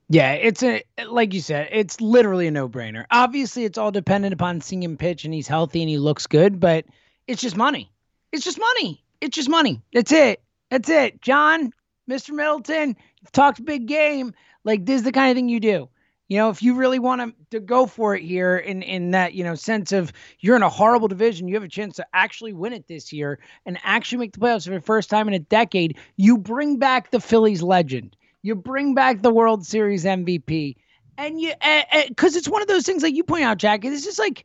Yeah, 0.08 0.32
it's 0.32 0.62
a 0.62 0.82
like 1.08 1.35
you 1.35 1.40
said, 1.40 1.68
it's 1.73 2.00
literally 2.00 2.46
a 2.46 2.50
no-brainer. 2.50 3.06
Obviously, 3.11 3.64
it's 3.64 3.78
all 3.78 3.90
dependent 3.90 4.32
upon 4.32 4.61
seeing 4.61 4.82
him 4.82 4.96
pitch 4.96 5.25
and 5.25 5.35
he's 5.35 5.49
healthy 5.49 5.82
and 5.82 5.90
he 5.90 5.99
looks 5.99 6.26
good, 6.26 6.61
but 6.61 6.85
it's 7.26 7.42
just 7.42 7.56
money. 7.56 7.90
It's 8.32 8.44
just 8.44 8.58
money. 8.58 9.02
It's 9.20 9.35
just 9.35 9.49
money. 9.49 9.82
That's 9.92 10.12
it. 10.12 10.42
That's 10.70 10.88
it. 10.88 11.20
John, 11.23 11.73
Mr. 12.08 12.30
Middleton, 12.30 12.96
you've 13.20 13.32
talked 13.32 13.64
big 13.64 13.87
game. 13.87 14.32
Like 14.62 14.87
this 14.87 14.96
is 14.96 15.02
the 15.02 15.12
kind 15.12 15.30
of 15.30 15.37
thing 15.37 15.49
you 15.49 15.58
do. 15.58 15.88
You 16.28 16.38
know, 16.38 16.50
if 16.50 16.62
you 16.62 16.75
really 16.75 16.99
want 16.99 17.21
to, 17.21 17.35
to 17.50 17.61
go 17.61 17.87
for 17.87 18.16
it 18.16 18.23
here 18.23 18.56
in, 18.56 18.83
in 18.83 19.12
that, 19.12 19.35
you 19.35 19.45
know, 19.45 19.54
sense 19.54 19.92
of 19.92 20.12
you're 20.40 20.56
in 20.56 20.62
a 20.62 20.68
horrible 20.68 21.06
division, 21.06 21.47
you 21.47 21.54
have 21.54 21.62
a 21.62 21.68
chance 21.68 21.97
to 21.97 22.06
actually 22.12 22.52
win 22.52 22.73
it 22.73 22.88
this 22.88 23.12
year 23.12 23.38
and 23.64 23.78
actually 23.85 24.18
make 24.18 24.33
the 24.33 24.40
playoffs 24.40 24.66
for 24.66 24.75
the 24.75 24.80
first 24.80 25.09
time 25.09 25.28
in 25.28 25.35
a 25.35 25.38
decade, 25.38 25.97
you 26.16 26.37
bring 26.37 26.78
back 26.78 27.11
the 27.11 27.21
Phillies 27.21 27.62
legend. 27.62 28.16
You 28.42 28.54
bring 28.54 28.95
back 28.95 29.23
the 29.23 29.30
World 29.30 29.64
Series 29.66 30.04
MVP. 30.04 30.76
And 31.18 31.40
you, 31.40 31.52
eh, 31.61 31.83
eh, 31.90 32.09
because 32.09 32.37
it's 32.37 32.49
one 32.49 32.62
of 32.62 32.68
those 32.68 32.85
things 32.85 33.02
like 33.02 33.14
you 33.14 33.25
point 33.25 33.45
out, 33.45 33.59
Jack, 33.59 33.85
it's 33.85 34.04
just 34.04 34.18
like 34.18 34.45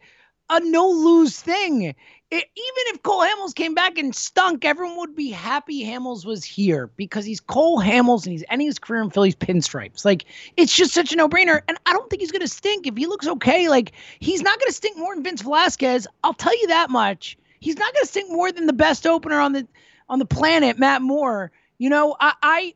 a 0.49 0.59
no 0.59 0.89
lose 0.89 1.39
thing 1.39 1.95
it, 2.31 2.45
even 2.55 2.95
if 2.95 3.03
Cole 3.03 3.21
Hamels 3.21 3.53
came 3.53 3.75
back 3.75 3.97
and 3.97 4.15
stunk, 4.15 4.63
everyone 4.63 4.97
would 4.97 5.15
be 5.15 5.29
happy 5.29 5.83
Hamels 5.83 6.25
was 6.25 6.45
here 6.45 6.87
because 6.95 7.25
he's 7.25 7.41
Cole 7.41 7.79
Hamels 7.79 8.23
and 8.23 8.31
he's 8.31 8.45
ending 8.49 8.67
his 8.67 8.79
career 8.79 9.01
in 9.01 9.09
Phillies 9.09 9.35
pinstripes. 9.35 10.05
Like 10.05 10.23
it's 10.55 10.73
just 10.73 10.93
such 10.93 11.11
a 11.11 11.17
no 11.17 11.27
brainer. 11.27 11.61
And 11.67 11.77
I 11.85 11.91
don't 11.91 12.09
think 12.09 12.21
he's 12.21 12.31
gonna 12.31 12.47
stink 12.47 12.87
if 12.87 12.95
he 12.95 13.05
looks 13.05 13.27
okay. 13.27 13.67
Like 13.67 13.91
he's 14.19 14.41
not 14.41 14.57
gonna 14.59 14.71
stink 14.71 14.97
more 14.97 15.13
than 15.13 15.23
Vince 15.25 15.41
Velasquez. 15.41 16.07
I'll 16.23 16.33
tell 16.33 16.57
you 16.57 16.67
that 16.67 16.89
much. 16.89 17.37
He's 17.59 17.77
not 17.77 17.93
gonna 17.93 18.05
stink 18.05 18.31
more 18.31 18.51
than 18.51 18.65
the 18.65 18.73
best 18.73 19.05
opener 19.05 19.39
on 19.39 19.51
the 19.51 19.67
on 20.07 20.19
the 20.19 20.25
planet, 20.25 20.79
Matt 20.79 21.01
Moore. 21.01 21.51
You 21.79 21.89
know, 21.89 22.15
I, 22.19 22.33
I 22.41 22.75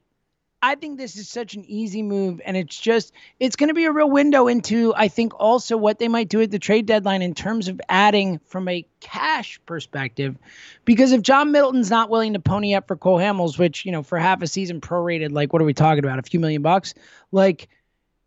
I 0.66 0.74
think 0.74 0.98
this 0.98 1.16
is 1.16 1.30
such 1.30 1.54
an 1.54 1.64
easy 1.66 2.02
move, 2.02 2.42
and 2.44 2.58
it's 2.58 2.76
just 2.80 3.14
it's 3.40 3.56
going 3.56 3.68
to 3.68 3.76
be 3.76 3.86
a 3.86 3.92
real 3.92 4.10
window 4.10 4.48
into 4.48 4.96
I 4.96 5.10
think 5.10 5.40
also 5.40 5.78
what 5.78 6.00
they 6.00 6.08
might 6.08 6.28
do 6.28 6.42
at 6.42 6.50
the 6.50 6.58
trade 6.58 6.88
deadline 6.88 7.22
in 7.22 7.36
terms 7.36 7.68
of 7.68 7.80
adding 7.88 8.40
from 8.48 8.68
a 8.68 8.84
cash 9.00 9.60
perspective, 9.68 10.36
because 10.84 11.12
if 11.12 11.22
John 11.22 11.52
Middleton's 11.52 11.92
not 11.92 12.10
willing 12.10 12.34
to 12.34 12.40
pony 12.40 12.74
up 12.74 12.88
for 12.88 12.96
Cole 12.96 13.20
Hamels, 13.20 13.60
which 13.60 13.86
you 13.86 13.92
know 13.92 14.02
for 14.02 14.18
half 14.18 14.42
a 14.42 14.48
season 14.48 14.82
prorated, 14.82 15.32
like 15.32 15.54
what 15.54 15.62
are 15.62 15.66
we 15.66 15.76
talking 15.76 16.04
about, 16.04 16.18
a 16.18 16.24
few 16.24 16.40
million 16.40 16.64
bucks, 16.64 16.96
like 17.32 17.70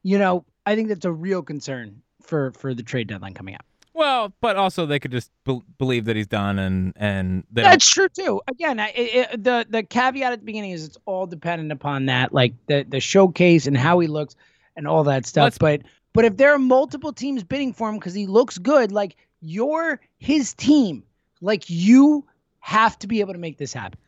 you 0.04 0.16
know 0.16 0.45
I 0.64 0.76
think 0.76 0.90
that's 0.90 1.07
a 1.07 1.12
real 1.12 1.42
concern 1.42 2.02
for 2.23 2.52
for 2.52 2.73
the 2.73 2.85
trade 2.85 3.09
deadline 3.09 3.35
coming 3.35 3.57
up. 3.57 3.66
Well, 3.99 4.33
but 4.40 4.55
also 4.55 4.87
they 4.87 5.00
could 5.00 5.11
just 5.11 5.33
be- 5.45 5.61
believe 5.76 6.05
that 6.05 6.14
he's 6.14 6.28
done, 6.28 6.61
and 6.61 6.93
and 6.95 7.43
that's 7.50 7.90
true 7.90 8.09
too. 8.09 8.40
Again, 8.47 8.78
it, 8.78 8.93
it, 8.95 9.43
the 9.43 9.67
the 9.69 9.83
caveat 9.83 10.33
at 10.33 10.38
the 10.38 10.45
beginning 10.45 10.71
is 10.71 10.85
it's 10.85 10.97
all 11.05 11.26
dependent 11.26 11.73
upon 11.73 12.07
that, 12.07 12.33
like 12.33 12.55
the 12.69 12.87
the 12.88 13.00
showcase 13.00 13.67
and 13.67 13.76
how 13.76 13.99
he 13.99 14.07
looks 14.07 14.37
and 14.76 14.87
all 14.87 15.02
that 15.02 15.26
stuff. 15.26 15.47
Let's, 15.47 15.59
but 15.59 15.83
but 16.12 16.25
if 16.25 16.37
there 16.37 16.55
are 16.55 16.61
multiple 16.61 17.12
teams 17.12 17.43
bidding 17.43 17.73
for 17.73 17.88
him 17.88 17.97
because 17.97 18.14
he 18.14 18.28
looks 18.28 18.57
good, 18.57 18.93
like 18.93 19.17
you're 19.40 20.00
his 20.19 20.55
team, 20.55 21.02
like 21.40 21.69
you 21.69 22.25
have 22.61 22.97
to 23.00 23.09
be 23.09 23.19
able 23.19 23.33
to 23.33 23.40
make 23.40 23.59
this 23.59 23.73
happen. 23.73 23.99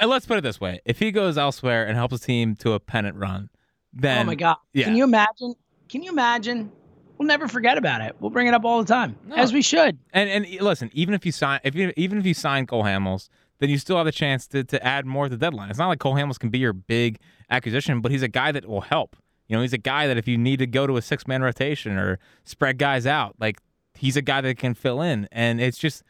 And 0.00 0.08
let's 0.08 0.24
put 0.24 0.38
it 0.38 0.40
this 0.40 0.58
way: 0.58 0.80
if 0.86 0.98
he 0.98 1.12
goes 1.12 1.36
elsewhere 1.36 1.86
and 1.86 1.98
helps 1.98 2.12
his 2.12 2.20
team 2.22 2.56
to 2.56 2.72
a 2.72 2.80
pennant 2.80 3.18
run, 3.18 3.50
then 3.92 4.22
oh 4.22 4.24
my 4.24 4.36
god, 4.36 4.56
yeah. 4.72 4.86
can 4.86 4.96
you 4.96 5.04
imagine? 5.04 5.54
Can 5.90 6.02
you 6.02 6.10
imagine? 6.10 6.72
We'll 7.18 7.26
never 7.28 7.48
forget 7.48 7.78
about 7.78 8.00
it. 8.00 8.16
We'll 8.20 8.30
bring 8.30 8.46
it 8.46 8.54
up 8.54 8.64
all 8.64 8.82
the 8.82 8.88
time, 8.92 9.16
no. 9.26 9.36
as 9.36 9.52
we 9.52 9.62
should. 9.62 9.98
And 10.12 10.28
and 10.30 10.60
listen, 10.60 10.90
even 10.92 11.14
if 11.14 11.24
you 11.26 11.32
sign, 11.32 11.60
if 11.64 11.74
you, 11.74 11.92
even 11.96 12.18
if 12.18 12.26
you 12.26 12.34
sign 12.34 12.66
Cole 12.66 12.84
Hamels, 12.84 13.28
then 13.58 13.70
you 13.70 13.78
still 13.78 13.96
have 13.96 14.06
the 14.06 14.12
chance 14.12 14.46
to 14.48 14.64
to 14.64 14.84
add 14.84 15.06
more 15.06 15.26
at 15.26 15.30
the 15.30 15.36
deadline. 15.36 15.70
It's 15.70 15.78
not 15.78 15.88
like 15.88 15.98
Cole 15.98 16.14
Hamels 16.14 16.38
can 16.38 16.50
be 16.50 16.58
your 16.58 16.72
big 16.72 17.18
acquisition, 17.50 18.00
but 18.00 18.12
he's 18.12 18.22
a 18.22 18.28
guy 18.28 18.52
that 18.52 18.66
will 18.66 18.82
help. 18.82 19.16
You 19.48 19.56
know, 19.56 19.62
he's 19.62 19.72
a 19.72 19.78
guy 19.78 20.06
that 20.06 20.16
if 20.16 20.26
you 20.26 20.38
need 20.38 20.58
to 20.58 20.66
go 20.66 20.86
to 20.86 20.96
a 20.96 21.02
six 21.02 21.26
man 21.26 21.42
rotation 21.42 21.98
or 21.98 22.18
spread 22.44 22.78
guys 22.78 23.06
out, 23.06 23.34
like 23.38 23.58
he's 23.94 24.16
a 24.16 24.22
guy 24.22 24.40
that 24.40 24.58
can 24.58 24.74
fill 24.74 25.00
in. 25.02 25.28
And 25.32 25.60
it's 25.60 25.78
just, 25.78 26.02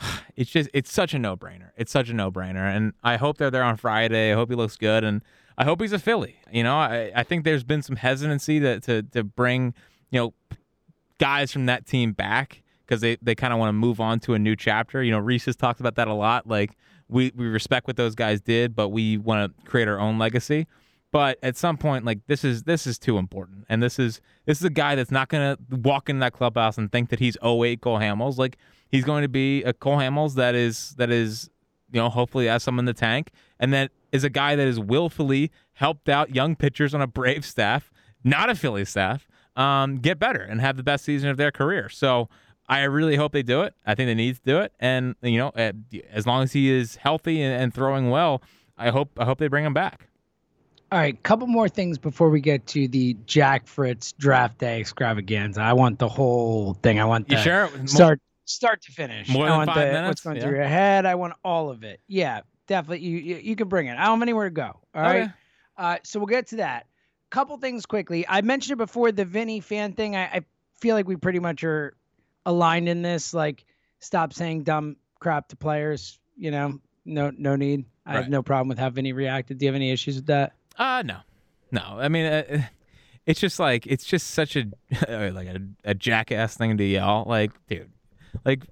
it's 0.36 0.50
just, 0.50 0.70
it's 0.72 0.92
such 0.92 1.14
a 1.14 1.18
no 1.18 1.36
brainer. 1.36 1.70
It's 1.76 1.92
such 1.92 2.08
a 2.08 2.14
no 2.14 2.30
brainer. 2.30 2.74
And 2.74 2.92
I 3.02 3.16
hope 3.16 3.38
they're 3.38 3.50
there 3.50 3.62
on 3.62 3.76
Friday. 3.76 4.32
I 4.32 4.34
hope 4.34 4.50
he 4.50 4.56
looks 4.56 4.76
good. 4.76 5.04
And 5.04 5.22
I 5.58 5.64
hope 5.64 5.80
he's 5.80 5.92
a 5.92 5.98
Philly. 5.98 6.36
You 6.50 6.62
know, 6.62 6.76
I, 6.76 7.12
I 7.14 7.22
think 7.22 7.44
there's 7.44 7.64
been 7.64 7.82
some 7.82 7.96
hesitancy 7.96 8.60
to, 8.60 8.80
to, 8.80 9.02
to 9.02 9.24
bring 9.24 9.74
you 10.10 10.20
know, 10.20 10.34
guys 11.18 11.52
from 11.52 11.66
that 11.66 11.86
team 11.86 12.12
back 12.12 12.62
because 12.86 13.00
they, 13.00 13.16
they 13.22 13.34
kind 13.34 13.52
of 13.52 13.58
want 13.58 13.68
to 13.68 13.72
move 13.72 14.00
on 14.00 14.18
to 14.20 14.34
a 14.34 14.38
new 14.38 14.56
chapter. 14.56 15.02
You 15.02 15.12
know, 15.12 15.18
Reese 15.18 15.44
has 15.44 15.56
talked 15.56 15.80
about 15.80 15.94
that 15.96 16.08
a 16.08 16.14
lot. 16.14 16.46
Like 16.46 16.76
we, 17.08 17.32
we 17.36 17.46
respect 17.46 17.86
what 17.86 17.96
those 17.96 18.14
guys 18.14 18.40
did, 18.40 18.74
but 18.74 18.88
we 18.88 19.16
want 19.16 19.56
to 19.56 19.64
create 19.64 19.88
our 19.88 19.98
own 19.98 20.18
legacy. 20.18 20.66
But 21.12 21.38
at 21.42 21.56
some 21.56 21.76
point, 21.76 22.04
like 22.04 22.20
this 22.26 22.44
is 22.44 22.62
this 22.62 22.86
is 22.86 22.96
too 22.96 23.18
important, 23.18 23.64
and 23.68 23.82
this 23.82 23.98
is 23.98 24.20
this 24.46 24.58
is 24.58 24.64
a 24.64 24.70
guy 24.70 24.94
that's 24.94 25.10
not 25.10 25.28
gonna 25.28 25.58
walk 25.68 26.08
in 26.08 26.20
that 26.20 26.32
clubhouse 26.32 26.78
and 26.78 26.90
think 26.90 27.10
that 27.10 27.18
he's 27.18 27.36
08 27.42 27.80
Cole 27.80 27.98
Hamels. 27.98 28.38
Like 28.38 28.58
he's 28.88 29.04
going 29.04 29.22
to 29.22 29.28
be 29.28 29.64
a 29.64 29.72
Cole 29.72 29.96
Hamels 29.96 30.34
that 30.34 30.54
is 30.54 30.90
that 30.98 31.10
is 31.10 31.50
you 31.90 32.00
know 32.00 32.10
hopefully 32.10 32.46
has 32.46 32.62
some 32.62 32.78
in 32.78 32.84
the 32.84 32.94
tank, 32.94 33.32
and 33.58 33.72
that 33.74 33.90
is 34.12 34.22
a 34.22 34.30
guy 34.30 34.54
that 34.54 34.66
has 34.66 34.78
willfully 34.78 35.50
helped 35.72 36.08
out 36.08 36.32
young 36.32 36.54
pitchers 36.54 36.94
on 36.94 37.02
a 37.02 37.08
Brave 37.08 37.44
staff, 37.44 37.90
not 38.22 38.48
a 38.48 38.54
Philly 38.54 38.84
staff, 38.84 39.26
um, 39.60 39.98
get 39.98 40.18
better 40.18 40.40
and 40.40 40.60
have 40.60 40.76
the 40.76 40.82
best 40.82 41.04
season 41.04 41.28
of 41.28 41.36
their 41.36 41.50
career. 41.50 41.88
So 41.90 42.28
I 42.68 42.82
really 42.84 43.16
hope 43.16 43.32
they 43.32 43.42
do 43.42 43.62
it. 43.62 43.74
I 43.84 43.94
think 43.94 44.08
they 44.08 44.14
need 44.14 44.36
to 44.36 44.42
do 44.42 44.60
it, 44.60 44.72
and 44.80 45.14
you 45.22 45.38
know, 45.38 45.50
as 46.10 46.26
long 46.26 46.44
as 46.44 46.52
he 46.52 46.70
is 46.70 46.96
healthy 46.96 47.42
and, 47.42 47.62
and 47.62 47.74
throwing 47.74 48.10
well, 48.10 48.42
I 48.78 48.90
hope 48.90 49.10
I 49.18 49.24
hope 49.24 49.38
they 49.38 49.48
bring 49.48 49.64
him 49.64 49.74
back. 49.74 50.06
All 50.92 50.98
right, 50.98 51.20
couple 51.22 51.46
more 51.46 51.68
things 51.68 51.98
before 51.98 52.30
we 52.30 52.40
get 52.40 52.66
to 52.68 52.88
the 52.88 53.16
Jack 53.26 53.66
Fritz 53.66 54.12
draft 54.12 54.58
day 54.58 54.80
extravaganza. 54.80 55.60
I 55.60 55.72
want 55.72 55.98
the 55.98 56.08
whole 56.08 56.74
thing. 56.74 56.98
I 56.98 57.04
want 57.04 57.28
the 57.28 57.36
you 57.36 57.42
sure? 57.42 57.70
start 57.86 58.20
start 58.44 58.82
to 58.82 58.92
finish. 58.92 59.28
More 59.28 59.46
I 59.46 59.58
than 59.58 59.66
five 59.66 59.76
the, 59.76 59.92
minutes. 59.92 60.08
What's 60.08 60.20
going 60.22 60.36
yeah. 60.36 60.42
through 60.42 60.56
your 60.56 60.64
head? 60.64 61.06
I 61.06 61.16
want 61.16 61.34
all 61.44 61.70
of 61.70 61.84
it. 61.84 62.00
Yeah, 62.08 62.40
definitely. 62.66 63.06
You 63.06 63.18
you, 63.18 63.36
you 63.36 63.56
can 63.56 63.68
bring 63.68 63.88
it. 63.88 63.98
I 63.98 64.04
don't 64.04 64.18
have 64.18 64.22
anywhere 64.22 64.48
to 64.48 64.54
go. 64.54 64.80
All 64.94 65.06
okay. 65.06 65.20
right. 65.20 65.30
Uh, 65.76 65.98
so 66.02 66.18
we'll 66.18 66.26
get 66.26 66.46
to 66.48 66.56
that 66.56 66.86
couple 67.30 67.56
things 67.56 67.86
quickly. 67.86 68.26
I 68.28 68.42
mentioned 68.42 68.72
it 68.72 68.84
before 68.84 69.12
the 69.12 69.24
Vinny 69.24 69.60
fan 69.60 69.92
thing. 69.92 70.16
I, 70.16 70.24
I 70.24 70.40
feel 70.76 70.94
like 70.94 71.08
we 71.08 71.16
pretty 71.16 71.38
much 71.38 71.64
are 71.64 71.94
aligned 72.44 72.88
in 72.88 73.02
this. 73.02 73.32
Like, 73.32 73.64
stop 74.00 74.32
saying 74.32 74.64
dumb 74.64 74.96
crap 75.18 75.48
to 75.48 75.56
players. 75.56 76.18
You 76.36 76.50
know, 76.50 76.80
no 77.04 77.30
no 77.36 77.56
need. 77.56 77.84
I 78.04 78.14
right. 78.14 78.22
have 78.22 78.30
no 78.30 78.42
problem 78.42 78.68
with 78.68 78.78
how 78.78 78.90
Vinny 78.90 79.12
reacted. 79.12 79.58
Do 79.58 79.64
you 79.64 79.68
have 79.68 79.76
any 79.76 79.90
issues 79.90 80.16
with 80.16 80.26
that? 80.26 80.52
Uh 80.76 81.02
no, 81.04 81.18
no. 81.70 81.82
I 81.82 82.08
mean, 82.08 82.26
uh, 82.26 82.62
it's 83.26 83.40
just 83.40 83.58
like 83.58 83.86
it's 83.86 84.04
just 84.04 84.30
such 84.30 84.56
a 84.56 84.66
like 85.32 85.48
a, 85.48 85.60
a 85.84 85.94
jackass 85.94 86.56
thing 86.56 86.76
to 86.78 86.84
yell. 86.84 87.24
Like, 87.26 87.52
dude, 87.68 87.90
like 88.44 88.64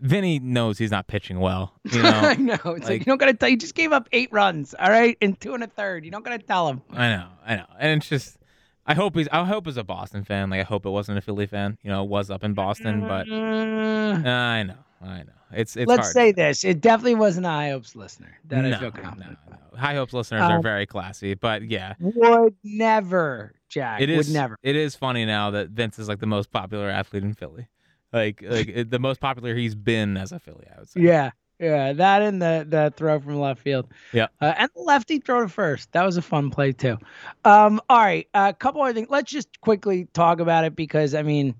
Vinny 0.00 0.38
knows 0.38 0.78
he's 0.78 0.90
not 0.90 1.06
pitching 1.06 1.40
well. 1.40 1.74
You 1.90 2.02
know, 2.02 2.10
I 2.10 2.34
know. 2.36 2.54
It's 2.54 2.64
like, 2.64 2.84
like, 2.84 2.98
you 3.00 3.04
don't 3.04 3.18
gotta 3.18 3.34
tell. 3.34 3.48
He 3.48 3.56
just 3.56 3.74
gave 3.74 3.92
up 3.92 4.08
eight 4.12 4.32
runs. 4.32 4.74
All 4.78 4.90
right, 4.90 5.16
in 5.20 5.34
two 5.34 5.54
and 5.54 5.64
a 5.64 5.66
third. 5.66 6.04
You 6.04 6.10
don't 6.10 6.24
gotta 6.24 6.38
tell 6.38 6.68
him. 6.68 6.82
I 6.92 7.08
know, 7.08 7.26
I 7.44 7.56
know, 7.56 7.66
and 7.78 7.98
it's 7.98 8.08
just. 8.08 8.38
I 8.86 8.94
hope 8.94 9.16
he's. 9.16 9.28
I 9.32 9.44
hope 9.44 9.66
he's 9.66 9.76
a 9.76 9.84
Boston 9.84 10.24
fan. 10.24 10.50
Like 10.50 10.60
I 10.60 10.62
hope 10.62 10.86
it 10.86 10.90
wasn't 10.90 11.18
a 11.18 11.20
Philly 11.20 11.46
fan. 11.46 11.78
You 11.82 11.90
know, 11.90 12.04
it 12.04 12.08
was 12.08 12.30
up 12.30 12.44
in 12.44 12.54
Boston, 12.54 13.00
but 13.00 13.28
uh, 13.28 13.34
I 14.28 14.62
know, 14.62 14.74
I 15.02 15.18
know. 15.18 15.32
It's 15.52 15.76
it's. 15.76 15.88
Let's 15.88 16.02
hard. 16.02 16.12
say 16.12 16.32
this: 16.32 16.64
it 16.64 16.80
definitely 16.80 17.16
wasn't 17.16 17.46
a 17.46 17.50
High 17.50 17.70
Hopes 17.70 17.96
listener. 17.96 18.38
That 18.46 18.62
no, 18.62 18.76
I 18.76 18.78
feel 18.78 18.90
confident. 18.92 19.38
No, 19.50 19.56
no. 19.72 19.78
High 19.78 19.94
Hopes 19.94 20.12
listeners 20.12 20.42
um, 20.42 20.52
are 20.52 20.62
very 20.62 20.86
classy, 20.86 21.34
but 21.34 21.62
yeah, 21.68 21.94
would 21.98 22.54
never, 22.62 23.54
Jack. 23.68 24.00
It 24.00 24.10
is. 24.10 24.28
Would 24.28 24.34
never. 24.34 24.58
It 24.62 24.76
is 24.76 24.94
funny 24.94 25.24
now 25.24 25.50
that 25.50 25.70
Vince 25.70 25.98
is 25.98 26.08
like 26.08 26.20
the 26.20 26.26
most 26.26 26.50
popular 26.52 26.88
athlete 26.88 27.24
in 27.24 27.34
Philly 27.34 27.68
like 28.12 28.42
like 28.42 28.90
the 28.90 28.98
most 28.98 29.20
popular 29.20 29.54
he's 29.54 29.74
been 29.74 30.16
as 30.16 30.32
a 30.32 30.38
Philly, 30.38 30.66
I 30.74 30.80
would 30.80 30.88
say. 30.88 31.00
Yeah, 31.00 31.30
yeah, 31.58 31.92
that 31.92 32.22
and 32.22 32.40
the 32.40 32.66
the 32.68 32.92
throw 32.96 33.20
from 33.20 33.38
left 33.38 33.62
field. 33.62 33.88
Yeah, 34.12 34.28
uh, 34.40 34.54
and 34.56 34.70
the 34.74 34.82
lefty 34.82 35.18
throw 35.18 35.42
to 35.42 35.48
first. 35.48 35.92
That 35.92 36.04
was 36.04 36.16
a 36.16 36.22
fun 36.22 36.50
play 36.50 36.72
too. 36.72 36.98
Um, 37.44 37.80
all 37.88 37.98
right, 37.98 38.28
a 38.34 38.38
uh, 38.38 38.52
couple 38.52 38.82
other 38.82 38.94
things. 38.94 39.08
Let's 39.10 39.30
just 39.30 39.60
quickly 39.60 40.08
talk 40.12 40.40
about 40.40 40.64
it 40.64 40.74
because 40.74 41.14
I 41.14 41.22
mean, 41.22 41.54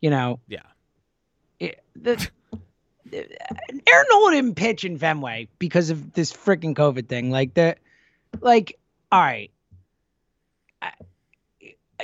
you 0.00 0.10
know, 0.10 0.40
yeah, 0.48 0.62
it, 1.58 1.82
the. 1.96 2.28
Aaron 3.10 4.06
Nola 4.10 4.32
didn't 4.32 4.56
pitch 4.56 4.84
in 4.84 4.98
Fenway 4.98 5.48
because 5.58 5.88
of 5.88 6.12
this 6.12 6.30
freaking 6.30 6.74
COVID 6.74 7.08
thing. 7.08 7.30
Like 7.30 7.54
the, 7.54 7.74
like, 8.42 8.78
all 9.10 9.18
right, 9.18 9.50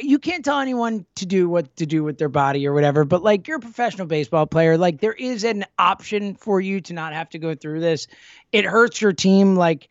you 0.00 0.18
can't 0.18 0.44
tell 0.44 0.60
anyone 0.60 1.06
to 1.16 1.26
do 1.26 1.48
what 1.48 1.76
to 1.76 1.86
do 1.86 2.02
with 2.02 2.18
their 2.18 2.28
body 2.28 2.66
or 2.66 2.72
whatever, 2.72 3.04
but 3.04 3.22
like 3.22 3.46
you're 3.46 3.58
a 3.58 3.60
professional 3.60 4.06
baseball 4.06 4.46
player, 4.46 4.76
like 4.76 5.00
there 5.00 5.12
is 5.12 5.44
an 5.44 5.64
option 5.78 6.34
for 6.34 6.60
you 6.60 6.80
to 6.82 6.92
not 6.92 7.12
have 7.12 7.28
to 7.30 7.38
go 7.38 7.54
through 7.54 7.80
this. 7.80 8.06
It 8.52 8.64
hurts 8.64 9.00
your 9.00 9.12
team. 9.12 9.56
Like, 9.56 9.88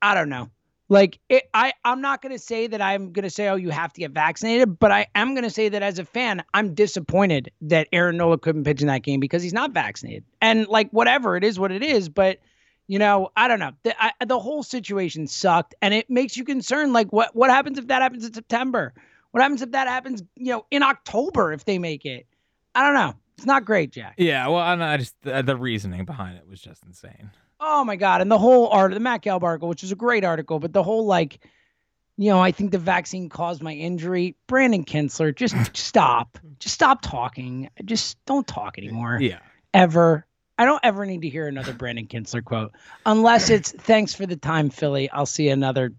I 0.00 0.14
don't 0.14 0.28
know. 0.28 0.50
Like 0.88 1.18
it, 1.28 1.48
I, 1.54 1.72
I'm 1.84 2.02
not 2.02 2.20
gonna 2.20 2.38
say 2.38 2.66
that 2.66 2.82
I'm 2.82 3.12
gonna 3.12 3.30
say, 3.30 3.48
oh, 3.48 3.56
you 3.56 3.70
have 3.70 3.92
to 3.94 4.00
get 4.00 4.10
vaccinated, 4.10 4.78
but 4.78 4.90
I 4.90 5.06
am 5.14 5.34
gonna 5.34 5.48
say 5.48 5.70
that 5.70 5.82
as 5.82 5.98
a 5.98 6.04
fan, 6.04 6.42
I'm 6.52 6.74
disappointed 6.74 7.50
that 7.62 7.88
Aaron 7.92 8.18
Nola 8.18 8.36
couldn't 8.36 8.64
pitch 8.64 8.82
in 8.82 8.88
that 8.88 9.02
game 9.02 9.18
because 9.18 9.42
he's 9.42 9.54
not 9.54 9.72
vaccinated. 9.72 10.24
And 10.40 10.66
like 10.68 10.90
whatever, 10.90 11.36
it 11.36 11.44
is 11.44 11.58
what 11.58 11.72
it 11.72 11.82
is. 11.82 12.08
But 12.10 12.40
you 12.88 12.98
know, 12.98 13.30
I 13.36 13.48
don't 13.48 13.58
know. 13.58 13.72
The, 13.84 14.02
I, 14.02 14.12
the 14.26 14.38
whole 14.38 14.62
situation 14.62 15.26
sucked, 15.26 15.74
and 15.80 15.94
it 15.94 16.10
makes 16.10 16.36
you 16.36 16.44
concerned. 16.44 16.92
Like, 16.92 17.10
what 17.10 17.34
what 17.34 17.48
happens 17.48 17.78
if 17.78 17.86
that 17.86 18.02
happens 18.02 18.26
in 18.26 18.34
September? 18.34 18.92
What 19.32 19.42
happens 19.42 19.62
if 19.62 19.72
that 19.72 19.88
happens, 19.88 20.22
you 20.36 20.52
know, 20.52 20.66
in 20.70 20.82
October 20.82 21.52
if 21.52 21.64
they 21.64 21.78
make 21.78 22.04
it? 22.04 22.26
I 22.74 22.84
don't 22.84 22.94
know. 22.94 23.14
It's 23.36 23.46
not 23.46 23.64
great, 23.64 23.90
Jack. 23.90 24.14
Yeah, 24.18 24.46
well, 24.46 24.58
I, 24.58 24.94
I 24.94 24.96
just 24.98 25.20
the, 25.22 25.42
the, 25.42 25.56
reasoning 25.56 26.04
behind 26.04 26.36
it 26.36 26.46
was 26.46 26.60
just 26.60 26.84
insane. 26.84 27.30
Oh 27.58 27.82
my 27.84 27.96
god! 27.96 28.20
And 28.20 28.30
the 28.30 28.38
whole 28.38 28.68
art, 28.68 28.92
the 28.92 29.00
Matt 29.00 29.22
Gelb 29.22 29.42
article, 29.42 29.68
which 29.68 29.82
is 29.82 29.90
a 29.90 29.96
great 29.96 30.24
article, 30.24 30.58
but 30.58 30.72
the 30.72 30.82
whole 30.82 31.06
like, 31.06 31.40
you 32.18 32.30
know, 32.30 32.40
I 32.40 32.52
think 32.52 32.70
the 32.72 32.78
vaccine 32.78 33.28
caused 33.28 33.62
my 33.62 33.72
injury. 33.72 34.36
Brandon 34.46 34.84
Kintzler, 34.84 35.34
just 35.34 35.56
stop. 35.76 36.38
Just 36.58 36.74
stop 36.74 37.00
talking. 37.02 37.70
Just 37.84 38.22
don't 38.26 38.46
talk 38.46 38.78
anymore. 38.78 39.18
Yeah. 39.20 39.38
Ever. 39.74 40.26
I 40.58 40.66
don't 40.66 40.80
ever 40.82 41.06
need 41.06 41.22
to 41.22 41.28
hear 41.30 41.48
another 41.48 41.72
Brandon 41.72 42.06
Kintzler 42.06 42.44
quote 42.44 42.72
unless 43.06 43.48
it's 43.48 43.72
thanks 43.72 44.14
for 44.14 44.26
the 44.26 44.36
time, 44.36 44.68
Philly. 44.68 45.10
I'll 45.10 45.26
see 45.26 45.46
you 45.46 45.52
another 45.52 45.94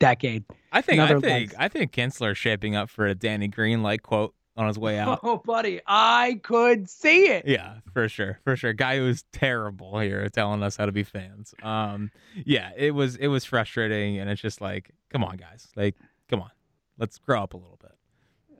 decade. 0.00 0.44
I 0.72 0.80
think 0.80 1.00
I 1.00 1.20
think 1.20 1.52
life. 1.52 1.54
I 1.58 1.68
think 1.68 1.92
Kintzler's 1.92 2.38
shaping 2.38 2.74
up 2.74 2.90
for 2.90 3.06
a 3.06 3.14
Danny 3.14 3.48
Green 3.48 3.82
like 3.82 4.02
quote 4.02 4.34
on 4.56 4.66
his 4.66 4.78
way 4.78 4.98
out. 4.98 5.20
Oh, 5.22 5.38
buddy, 5.38 5.80
I 5.86 6.40
could 6.42 6.88
see 6.88 7.26
it. 7.26 7.46
Yeah, 7.46 7.76
for 7.92 8.08
sure, 8.08 8.38
for 8.44 8.56
sure. 8.56 8.72
Guy 8.72 8.96
who 8.98 9.04
was 9.04 9.24
terrible 9.32 9.98
here, 9.98 10.28
telling 10.28 10.62
us 10.62 10.76
how 10.76 10.86
to 10.86 10.92
be 10.92 11.04
fans. 11.04 11.54
Um, 11.62 12.10
yeah, 12.44 12.70
it 12.76 12.94
was 12.94 13.16
it 13.16 13.28
was 13.28 13.44
frustrating, 13.44 14.18
and 14.18 14.28
it's 14.28 14.42
just 14.42 14.60
like, 14.60 14.90
come 15.10 15.24
on, 15.24 15.36
guys, 15.36 15.68
like, 15.76 15.96
come 16.28 16.40
on, 16.40 16.50
let's 16.98 17.18
grow 17.18 17.42
up 17.42 17.54
a 17.54 17.56
little 17.56 17.78
bit. 17.80 17.92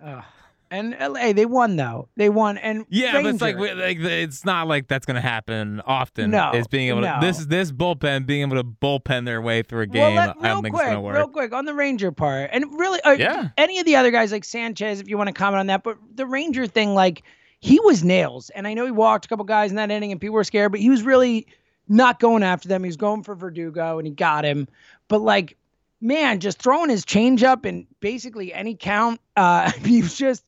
Ugh. 0.05 0.25
And 0.73 0.97
LA, 0.99 1.35
they 1.35 1.45
won 1.45 1.77
though. 1.77 2.09
They 2.17 2.31
won. 2.31 2.57
And 2.57 2.87
Yeah, 2.89 3.13
but 3.13 3.27
it's 3.27 3.43
like, 3.43 3.59
we- 3.59 3.73
like 3.75 3.99
it's 4.01 4.45
not 4.45 4.67
like 4.69 4.89
that's 4.89 5.05
gonna 5.05 5.21
happen 5.21 5.83
often. 5.87 6.31
No, 6.31 6.53
is 6.53 6.67
being 6.67 6.89
able 6.89 7.03
to 7.03 7.09
no. 7.09 7.21
this 7.21 7.45
this 7.45 7.71
bullpen 7.71 8.25
being 8.25 8.41
able 8.41 8.57
to 8.57 8.65
bullpen 8.65 9.27
their 9.27 9.43
way 9.43 9.63
through 9.63 9.83
a 9.85 9.87
Well, 9.89 10.09
game. 10.11 10.17
let- 10.17 10.37
I 10.41 10.49
real 10.53 10.61
quick, 10.63 10.73
it's 10.73 10.83
gonna 10.83 11.01
work. 11.03 11.15
real 11.17 11.29
quick 11.29 11.53
on 11.53 11.67
the 11.67 11.75
Ranger 11.75 12.11
part, 12.11 12.49
and 12.53 12.65
really, 12.79 13.01
uh, 13.03 13.11
Yeah. 13.13 13.49
any 13.59 13.79
of 13.81 13.85
the 13.87 13.97
other 13.97 14.11
guys 14.11 14.33
like 14.33 14.45
Sanchez, 14.45 14.99
if 14.99 15.09
you 15.09 15.19
want 15.19 15.29
to 15.29 15.35
comment 15.35 15.61
on 15.61 15.67
that, 15.67 15.83
but 15.83 15.99
the 16.15 16.25
Ranger 16.27 16.67
thing, 16.67 16.95
like 16.95 17.23
he 17.61 17.79
was 17.81 18.03
nails, 18.03 18.49
and 18.51 18.67
I 18.67 18.73
know 18.73 18.87
he 18.87 18.91
walked 18.93 19.27
a 19.27 19.29
couple 19.29 19.45
guys 19.45 19.71
in 19.71 19.77
that 19.77 19.91
inning, 19.91 20.11
and 20.11 20.21
people 20.21 20.35
were 20.35 20.43
scared, 20.45 20.73
but 20.73 20.81
he 20.81 20.89
was 20.89 21.03
really 21.03 21.47
not 21.87 22.19
going 22.19 22.43
after 22.43 22.67
them. 22.69 22.83
He 22.83 22.89
was 22.89 22.97
going 22.97 23.23
for 23.25 23.35
Verdugo, 23.35 23.99
and 23.99 24.07
he 24.07 24.13
got 24.15 24.45
him. 24.47 24.67
But 25.09 25.21
like, 25.21 25.57
man, 26.01 26.41
just 26.41 26.59
throwing 26.63 26.89
his 26.89 27.05
changeup 27.05 27.67
in 27.67 27.87
basically 28.01 28.55
any 28.55 28.75
count, 28.75 29.21
uh, 29.37 29.71
he 29.85 30.01
was 30.01 30.17
just 30.17 30.45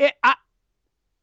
it. 0.00 0.14
I, 0.22 0.34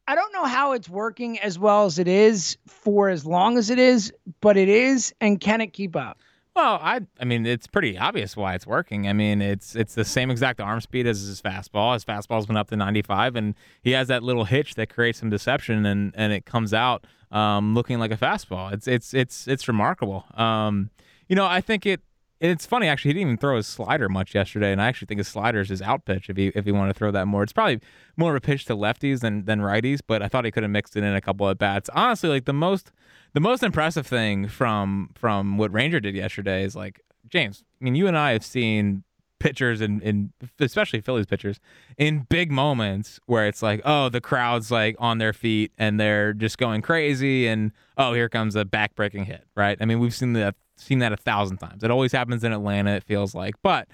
I 0.06 0.14
don't 0.14 0.32
know 0.32 0.44
how 0.44 0.72
it's 0.72 0.88
working 0.88 1.38
as 1.40 1.58
well 1.58 1.84
as 1.84 1.98
it 1.98 2.08
is 2.08 2.56
for 2.66 3.10
as 3.10 3.26
long 3.26 3.58
as 3.58 3.68
it 3.68 3.78
is, 3.78 4.12
but 4.40 4.56
it 4.56 4.68
is, 4.68 5.12
and 5.20 5.38
can 5.38 5.60
it 5.60 5.74
keep 5.74 5.94
up? 5.94 6.18
Well, 6.56 6.80
I 6.82 7.02
I 7.20 7.24
mean 7.24 7.46
it's 7.46 7.68
pretty 7.68 7.96
obvious 7.96 8.36
why 8.36 8.54
it's 8.54 8.66
working. 8.66 9.06
I 9.06 9.12
mean 9.12 9.40
it's 9.40 9.76
it's 9.76 9.94
the 9.94 10.04
same 10.04 10.28
exact 10.30 10.60
arm 10.60 10.80
speed 10.80 11.06
as 11.06 11.20
his 11.20 11.40
fastball. 11.40 11.94
His 11.94 12.04
fastball's 12.04 12.46
been 12.46 12.56
up 12.56 12.68
to 12.70 12.76
95, 12.76 13.36
and 13.36 13.54
he 13.82 13.92
has 13.92 14.08
that 14.08 14.24
little 14.24 14.44
hitch 14.44 14.74
that 14.74 14.88
creates 14.88 15.20
some 15.20 15.30
deception, 15.30 15.86
and 15.86 16.12
and 16.16 16.32
it 16.32 16.46
comes 16.46 16.74
out 16.74 17.06
um, 17.30 17.74
looking 17.74 17.98
like 17.98 18.10
a 18.10 18.16
fastball. 18.16 18.72
It's 18.72 18.88
it's 18.88 19.14
it's 19.14 19.46
it's 19.46 19.68
remarkable. 19.68 20.24
Um, 20.34 20.90
you 21.28 21.36
know, 21.36 21.46
I 21.46 21.60
think 21.60 21.86
it. 21.86 22.00
It's 22.40 22.66
funny 22.66 22.86
actually. 22.86 23.10
He 23.10 23.14
didn't 23.14 23.28
even 23.28 23.38
throw 23.38 23.56
his 23.56 23.66
slider 23.66 24.08
much 24.08 24.34
yesterday, 24.34 24.70
and 24.70 24.80
I 24.80 24.86
actually 24.86 25.06
think 25.06 25.18
his 25.18 25.28
slider 25.28 25.60
is 25.60 25.68
his 25.68 25.82
out 25.82 26.04
pitch 26.04 26.30
if 26.30 26.38
you 26.38 26.52
if 26.54 26.64
he 26.64 26.72
wanted 26.72 26.92
to 26.92 26.98
throw 26.98 27.10
that 27.10 27.26
more. 27.26 27.42
It's 27.42 27.52
probably 27.52 27.80
more 28.16 28.30
of 28.30 28.36
a 28.36 28.40
pitch 28.40 28.64
to 28.66 28.76
lefties 28.76 29.20
than 29.20 29.44
than 29.44 29.60
righties, 29.60 30.00
but 30.06 30.22
I 30.22 30.28
thought 30.28 30.44
he 30.44 30.50
could 30.50 30.62
have 30.62 30.70
mixed 30.70 30.96
it 30.96 31.02
in 31.02 31.14
a 31.14 31.20
couple 31.20 31.48
of 31.48 31.58
bats. 31.58 31.90
Honestly, 31.92 32.28
like 32.28 32.44
the 32.44 32.52
most 32.52 32.92
the 33.34 33.40
most 33.40 33.62
impressive 33.62 34.06
thing 34.06 34.46
from 34.46 35.10
from 35.14 35.58
what 35.58 35.72
Ranger 35.72 36.00
did 36.00 36.14
yesterday 36.14 36.62
is 36.62 36.76
like 36.76 37.00
James. 37.28 37.64
I 37.80 37.84
mean, 37.84 37.94
you 37.94 38.06
and 38.06 38.16
I 38.16 38.32
have 38.32 38.44
seen 38.44 39.02
pitchers 39.38 39.80
and 39.80 40.02
in, 40.02 40.32
especially 40.58 41.00
Phillies 41.00 41.26
pitchers 41.26 41.60
in 41.96 42.26
big 42.28 42.50
moments 42.50 43.20
where 43.26 43.46
it's 43.46 43.62
like, 43.62 43.80
oh, 43.84 44.08
the 44.08 44.20
crowd's 44.20 44.70
like 44.70 44.96
on 44.98 45.18
their 45.18 45.32
feet 45.32 45.72
and 45.78 45.98
they're 45.98 46.32
just 46.32 46.58
going 46.58 46.82
crazy, 46.82 47.46
and 47.46 47.72
oh, 47.96 48.12
here 48.12 48.28
comes 48.28 48.56
a 48.56 48.64
backbreaking 48.64 49.24
hit, 49.24 49.44
right? 49.54 49.78
I 49.80 49.84
mean, 49.84 50.00
we've 50.00 50.14
seen 50.14 50.32
that 50.34 50.54
seen 50.76 51.00
that 51.00 51.12
a 51.12 51.16
thousand 51.16 51.58
times. 51.58 51.82
It 51.82 51.90
always 51.90 52.12
happens 52.12 52.44
in 52.44 52.52
Atlanta. 52.52 52.92
It 52.92 53.04
feels 53.04 53.34
like, 53.34 53.54
but 53.62 53.88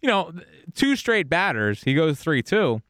you 0.00 0.08
know, 0.08 0.32
two 0.74 0.96
straight 0.96 1.28
batters, 1.28 1.82
he 1.82 1.94
goes 1.94 2.18
three 2.18 2.42
two 2.42 2.82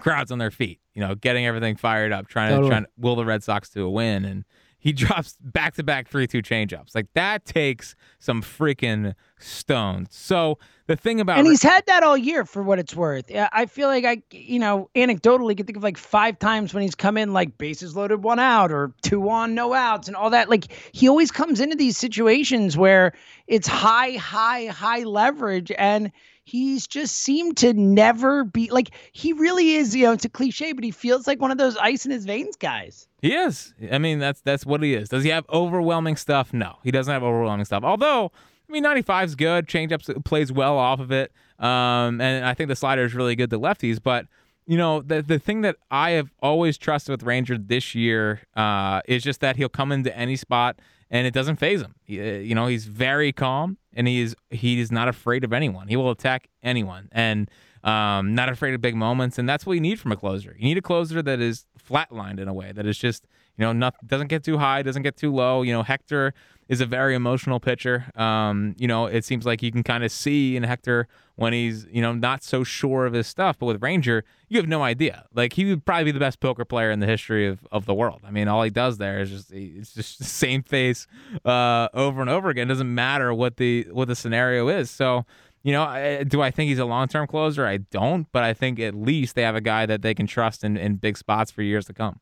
crowds 0.00 0.32
on 0.32 0.38
their 0.38 0.50
feet, 0.50 0.80
you 0.94 1.00
know, 1.00 1.14
getting 1.14 1.46
everything 1.46 1.76
fired 1.76 2.12
up, 2.12 2.26
trying 2.28 2.50
Totally. 2.50 2.68
to 2.68 2.70
trying 2.70 2.84
to 2.84 2.90
will 2.98 3.16
the 3.16 3.24
Red 3.24 3.42
Sox 3.42 3.68
to 3.70 3.82
a 3.82 3.90
win, 3.90 4.24
and 4.24 4.44
he 4.82 4.92
drops 4.92 5.36
back 5.40 5.74
to 5.74 5.84
back 5.84 6.08
three 6.08 6.26
two 6.26 6.42
changeups. 6.42 6.94
Like 6.94 7.06
that 7.14 7.44
takes 7.44 7.94
some 8.18 8.42
freaking 8.42 9.14
stones. 9.38 10.08
So 10.10 10.58
the 10.88 10.96
thing 10.96 11.20
about 11.20 11.38
and 11.38 11.46
he's 11.46 11.62
had 11.62 11.86
that 11.86 12.02
all 12.02 12.16
year 12.16 12.44
for 12.44 12.64
what 12.64 12.80
it's 12.80 12.94
worth. 12.94 13.30
Yeah, 13.30 13.48
I 13.52 13.66
feel 13.66 13.86
like 13.86 14.04
I, 14.04 14.22
you 14.32 14.58
know, 14.58 14.90
anecdotally 14.96 15.56
could 15.56 15.66
think 15.66 15.76
of 15.76 15.84
like 15.84 15.96
five 15.96 16.36
times 16.40 16.74
when 16.74 16.82
he's 16.82 16.96
come 16.96 17.16
in 17.16 17.32
like 17.32 17.56
bases 17.58 17.94
loaded, 17.94 18.24
one 18.24 18.40
out, 18.40 18.72
or 18.72 18.92
two 19.02 19.30
on, 19.30 19.54
no 19.54 19.72
outs, 19.72 20.08
and 20.08 20.16
all 20.16 20.30
that. 20.30 20.50
Like 20.50 20.72
he 20.92 21.08
always 21.08 21.30
comes 21.30 21.60
into 21.60 21.76
these 21.76 21.96
situations 21.96 22.76
where 22.76 23.12
it's 23.46 23.68
high, 23.68 24.12
high, 24.12 24.66
high 24.66 25.04
leverage, 25.04 25.70
and 25.78 26.10
he's 26.44 26.86
just 26.86 27.16
seemed 27.16 27.56
to 27.58 27.72
never 27.72 28.44
be 28.44 28.70
like 28.70 28.90
he 29.12 29.32
really 29.32 29.74
is. 29.74 29.94
You 29.94 30.06
know, 30.06 30.12
it's 30.12 30.24
a 30.24 30.28
cliche, 30.28 30.72
but 30.72 30.84
he 30.84 30.90
feels 30.90 31.26
like 31.26 31.40
one 31.40 31.50
of 31.50 31.58
those 31.58 31.76
ice 31.76 32.04
in 32.04 32.10
his 32.10 32.24
veins 32.24 32.56
guys. 32.56 33.06
He 33.20 33.34
is. 33.34 33.74
I 33.90 33.98
mean, 33.98 34.18
that's 34.18 34.40
that's 34.40 34.66
what 34.66 34.82
he 34.82 34.94
is. 34.94 35.08
Does 35.08 35.24
he 35.24 35.30
have 35.30 35.44
overwhelming 35.50 36.16
stuff? 36.16 36.52
No, 36.52 36.76
he 36.82 36.90
doesn't 36.90 37.12
have 37.12 37.22
overwhelming 37.22 37.64
stuff. 37.64 37.84
Although, 37.84 38.32
I 38.68 38.72
mean, 38.72 38.82
95 38.82 39.28
is 39.28 39.34
good. 39.34 39.66
Changeups 39.66 40.24
plays 40.24 40.52
well 40.52 40.76
off 40.78 41.00
of 41.00 41.12
it, 41.12 41.32
um, 41.58 42.20
and 42.20 42.44
I 42.44 42.54
think 42.54 42.68
the 42.68 42.76
slider 42.76 43.04
is 43.04 43.14
really 43.14 43.36
good 43.36 43.50
to 43.50 43.58
lefties. 43.58 43.98
But 44.02 44.26
you 44.66 44.76
know, 44.76 45.02
the 45.02 45.22
the 45.22 45.38
thing 45.38 45.62
that 45.62 45.76
I 45.90 46.10
have 46.12 46.30
always 46.40 46.78
trusted 46.78 47.12
with 47.12 47.22
Ranger 47.22 47.58
this 47.58 47.94
year 47.94 48.42
uh, 48.54 49.00
is 49.06 49.22
just 49.22 49.40
that 49.40 49.56
he'll 49.56 49.68
come 49.68 49.92
into 49.92 50.16
any 50.16 50.36
spot 50.36 50.78
and 51.12 51.26
it 51.26 51.34
doesn't 51.34 51.56
phase 51.56 51.82
him. 51.82 51.94
Uh, 52.10 52.14
you 52.14 52.54
know, 52.54 52.66
he's 52.66 52.86
very 52.86 53.32
calm 53.32 53.76
and 53.94 54.08
he 54.08 54.22
is 54.22 54.34
he 54.50 54.80
is 54.80 54.90
not 54.90 55.06
afraid 55.06 55.44
of 55.44 55.52
anyone. 55.52 55.86
He 55.86 55.94
will 55.94 56.10
attack 56.10 56.48
anyone 56.62 57.08
and 57.12 57.48
um, 57.84 58.34
not 58.34 58.48
afraid 58.48 58.74
of 58.74 58.80
big 58.80 58.96
moments. 58.96 59.38
And 59.38 59.48
that's 59.48 59.66
what 59.66 59.74
you 59.74 59.80
need 59.80 60.00
from 60.00 60.10
a 60.10 60.16
closer. 60.16 60.56
You 60.58 60.64
need 60.64 60.78
a 60.78 60.82
closer 60.82 61.22
that 61.22 61.38
is 61.38 61.66
flatlined 61.78 62.40
in 62.40 62.48
a 62.48 62.54
way 62.54 62.72
that 62.72 62.86
is 62.86 62.96
just 62.96 63.26
you 63.58 63.64
know 63.64 63.72
not 63.72 63.94
doesn't 64.06 64.28
get 64.28 64.42
too 64.42 64.56
high, 64.58 64.82
doesn't 64.82 65.02
get 65.02 65.16
too 65.16 65.32
low. 65.32 65.62
You 65.62 65.74
know, 65.74 65.82
Hector 65.82 66.32
is 66.68 66.80
a 66.80 66.86
very 66.86 67.14
emotional 67.14 67.60
pitcher. 67.60 68.06
Um, 68.14 68.74
you 68.78 68.88
know, 68.88 69.06
it 69.06 69.24
seems 69.24 69.44
like 69.44 69.62
you 69.62 69.72
can 69.72 69.82
kind 69.82 70.04
of 70.04 70.12
see 70.12 70.56
in 70.56 70.62
Hector 70.62 71.08
when 71.36 71.52
he's 71.52 71.86
you 71.90 72.02
know 72.02 72.12
not 72.12 72.42
so 72.42 72.64
sure 72.64 73.06
of 73.06 73.12
his 73.12 73.26
stuff. 73.26 73.58
But 73.58 73.66
with 73.66 73.82
Ranger, 73.82 74.24
you 74.48 74.58
have 74.58 74.68
no 74.68 74.82
idea. 74.82 75.26
Like 75.34 75.54
he 75.54 75.64
would 75.66 75.84
probably 75.84 76.04
be 76.04 76.12
the 76.12 76.20
best 76.20 76.40
poker 76.40 76.64
player 76.64 76.90
in 76.90 77.00
the 77.00 77.06
history 77.06 77.46
of, 77.46 77.66
of 77.72 77.86
the 77.86 77.94
world. 77.94 78.20
I 78.24 78.30
mean, 78.30 78.48
all 78.48 78.62
he 78.62 78.70
does 78.70 78.98
there 78.98 79.20
is 79.20 79.30
just 79.30 79.52
it's 79.52 79.94
just 79.94 80.18
the 80.18 80.24
same 80.24 80.62
face 80.62 81.06
uh, 81.44 81.88
over 81.94 82.20
and 82.20 82.30
over 82.30 82.48
again. 82.48 82.68
It 82.68 82.74
doesn't 82.74 82.94
matter 82.94 83.32
what 83.34 83.56
the 83.56 83.86
what 83.90 84.08
the 84.08 84.16
scenario 84.16 84.68
is. 84.68 84.90
So. 84.90 85.24
You 85.64 85.70
know, 85.70 85.84
I, 85.84 86.24
do 86.24 86.42
I 86.42 86.50
think 86.50 86.70
he's 86.70 86.80
a 86.80 86.84
long 86.84 87.06
term 87.06 87.28
closer? 87.28 87.64
I 87.64 87.76
don't, 87.76 88.26
but 88.32 88.42
I 88.42 88.52
think 88.52 88.80
at 88.80 88.96
least 88.96 89.36
they 89.36 89.42
have 89.42 89.54
a 89.54 89.60
guy 89.60 89.86
that 89.86 90.02
they 90.02 90.12
can 90.12 90.26
trust 90.26 90.64
in, 90.64 90.76
in 90.76 90.96
big 90.96 91.16
spots 91.16 91.52
for 91.52 91.62
years 91.62 91.86
to 91.86 91.92
come. 91.92 92.18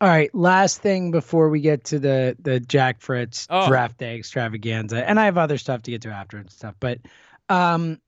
All 0.00 0.08
right, 0.08 0.32
last 0.32 0.80
thing 0.80 1.10
before 1.10 1.48
we 1.48 1.60
get 1.60 1.84
to 1.86 1.98
the 1.98 2.36
the 2.40 2.60
Jack 2.60 3.00
Fritz 3.00 3.46
Oh. 3.50 3.66
draft 3.66 3.98
day 3.98 4.16
extravaganza, 4.16 5.08
and 5.08 5.18
I 5.18 5.24
have 5.24 5.38
other 5.38 5.58
stuff 5.58 5.82
to 5.82 5.90
get 5.90 6.02
to 6.02 6.10
after 6.10 6.36
and 6.36 6.48
stuff. 6.50 6.76
But 6.78 7.00
um, 7.48 8.00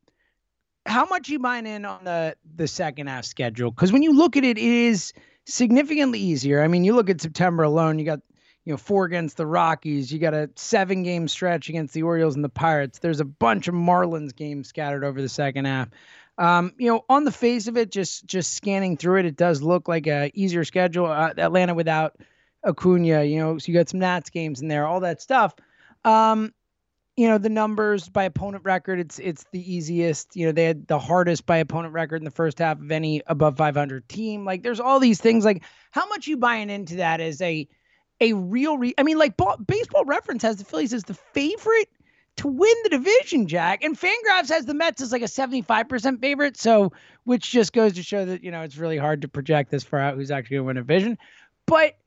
how 0.87 1.07
much 1.07 1.29
you 1.29 1.41
buying 1.41 1.67
in 1.67 1.85
on 1.85 2.05
the 2.05 2.37
the 2.55 2.69
second 2.69 3.09
half 3.09 3.25
schedule? 3.25 3.73
Because 3.73 3.93
when 3.93 4.03
you 4.03 4.17
look 4.17 4.37
at 4.37 4.45
it, 4.45 4.57
it 4.57 4.63
is 4.63 5.13
significantly 5.47 6.21
easier. 6.21 6.63
I 6.63 6.69
mean, 6.69 6.85
you 6.85 6.95
look 6.95 7.11
at 7.11 7.21
September 7.21 7.65
alone, 7.65 7.99
you 7.99 8.05
got 8.05 8.21
you 8.65 8.73
know 8.73 8.77
four 8.77 9.05
against 9.05 9.37
the 9.37 9.47
Rockies, 9.47 10.13
you 10.13 10.21
got 10.21 10.35
a 10.35 10.49
seven 10.55 11.03
game 11.03 11.27
stretch 11.27 11.69
against 11.69 11.93
the 11.93 12.05
Orioles 12.05 12.37
and 12.37 12.45
the 12.45 12.49
Pirates. 12.49 13.01
There's 13.01 13.19
a 13.21 13.25
bunch 13.25 13.67
of 13.67 13.75
Marlins 13.75 14.35
games 14.37 14.69
scattered 14.69 15.03
over 15.03 15.21
the 15.21 15.29
second 15.29 15.65
half. 15.65 15.89
Um, 16.41 16.73
you 16.79 16.91
know, 16.91 17.05
on 17.11 17.25
the 17.25 17.33
face 17.33 17.69
of 17.69 17.77
it, 17.77 17.91
just 17.91 18.25
just 18.25 18.55
scanning 18.55 18.97
through 18.97 19.19
it, 19.21 19.27
it 19.27 19.37
does 19.37 19.61
look 19.61 19.89
like 19.89 20.07
a 20.07 20.31
easier 20.35 20.65
schedule. 20.65 21.05
Uh, 21.05 21.35
Atlanta 21.37 21.75
without 21.75 22.17
Acuna, 22.65 23.23
you 23.25 23.39
know, 23.39 23.59
so 23.59 23.71
you 23.71 23.79
got 23.79 23.91
some 23.91 24.01
Nats 24.01 24.31
games 24.31 24.63
in 24.63 24.69
there, 24.69 24.87
all 24.87 25.01
that 25.01 25.21
stuff. 25.21 25.55
Um, 26.03 26.55
you 27.15 27.29
know, 27.29 27.37
the 27.37 27.51
numbers 27.51 28.09
by 28.09 28.25
opponent 28.25 28.65
record, 28.65 29.01
it's 29.01 29.19
it's 29.19 29.45
the 29.53 29.61
easiest. 29.61 30.35
You 30.35 30.47
know, 30.47 30.53
they 30.53 30.65
had 30.65 30.87
the 30.87 30.99
hardest 30.99 31.45
by 31.45 31.59
opponent 31.59 31.93
record 31.93 32.23
in 32.23 32.25
the 32.25 32.31
first 32.31 32.59
half 32.59 32.81
of 32.81 32.91
any 32.91 33.21
above 33.27 33.59
500 33.59 34.09
team. 34.09 34.47
Like, 34.47 34.63
there's 34.63 34.81
all 34.81 34.99
these 34.99 35.21
things. 35.21 35.45
Like, 35.45 35.63
how 35.91 36.09
much 36.09 36.27
you 36.27 36.39
buying 36.39 36.71
into 36.71 36.97
that 36.97 37.21
as 37.21 37.43
a 37.43 37.69
a 38.19 38.33
real? 38.33 38.79
Re- 38.79 38.95
I 38.97 39.03
mean, 39.03 39.19
like, 39.19 39.37
ball, 39.37 39.59
baseball 39.59 40.07
reference 40.07 40.43
has 40.43 40.57
the 40.57 40.65
Phillies 40.65 40.95
as 40.95 41.05
the 41.05 41.13
favorite 41.13 41.91
to 42.41 42.49
win 42.49 42.75
the 42.85 42.89
division, 42.89 43.47
Jack. 43.47 43.85
And 43.85 43.99
Fangraphs 43.99 44.49
has 44.49 44.65
the 44.65 44.73
Mets 44.73 45.03
as 45.03 45.13
like 45.13 45.21
a 45.21 45.27
75% 45.27 46.21
favorite. 46.21 46.57
So, 46.57 46.91
which 47.25 47.51
just 47.51 47.75
goes 47.75 47.93
to 47.95 48.03
show 48.03 48.25
that, 48.25 48.43
you 48.43 48.51
know, 48.51 48.63
it's 48.63 48.79
really 48.79 48.97
hard 48.97 49.23
to 49.23 49.29
project 49.29 49.71
this 49.71 49.85
far 49.85 50.01
out 50.01 50.15
who's 50.15 50.31
actually 50.31 50.57
going 50.57 50.65
to 50.65 50.67
win 50.69 50.77
a 50.79 50.81
division. 50.81 51.19
But 51.67 51.99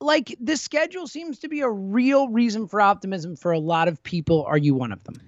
like 0.00 0.36
the 0.40 0.56
schedule 0.56 1.06
seems 1.06 1.38
to 1.38 1.48
be 1.48 1.60
a 1.60 1.70
real 1.70 2.28
reason 2.28 2.66
for 2.66 2.80
optimism 2.80 3.36
for 3.36 3.52
a 3.52 3.58
lot 3.60 3.86
of 3.86 4.02
people. 4.02 4.44
Are 4.48 4.58
you 4.58 4.74
one 4.74 4.90
of 4.90 5.04
them? 5.04 5.20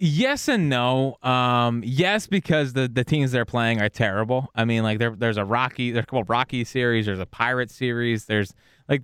Yes 0.00 0.48
and 0.48 0.68
no. 0.68 1.18
Um, 1.22 1.84
yes, 1.86 2.26
because 2.26 2.72
the, 2.72 2.88
the 2.88 3.04
teams 3.04 3.30
they're 3.30 3.44
playing 3.44 3.80
are 3.80 3.88
terrible. 3.88 4.50
I 4.56 4.64
mean, 4.64 4.82
like 4.82 4.98
there 4.98 5.14
there's 5.14 5.36
a 5.36 5.44
Rocky, 5.44 5.92
there's 5.92 6.02
a 6.02 6.06
couple 6.06 6.24
Rocky 6.24 6.64
series, 6.64 7.06
there's 7.06 7.20
a 7.20 7.26
Pirate 7.26 7.70
series, 7.70 8.24
there's 8.24 8.52
like 8.88 9.02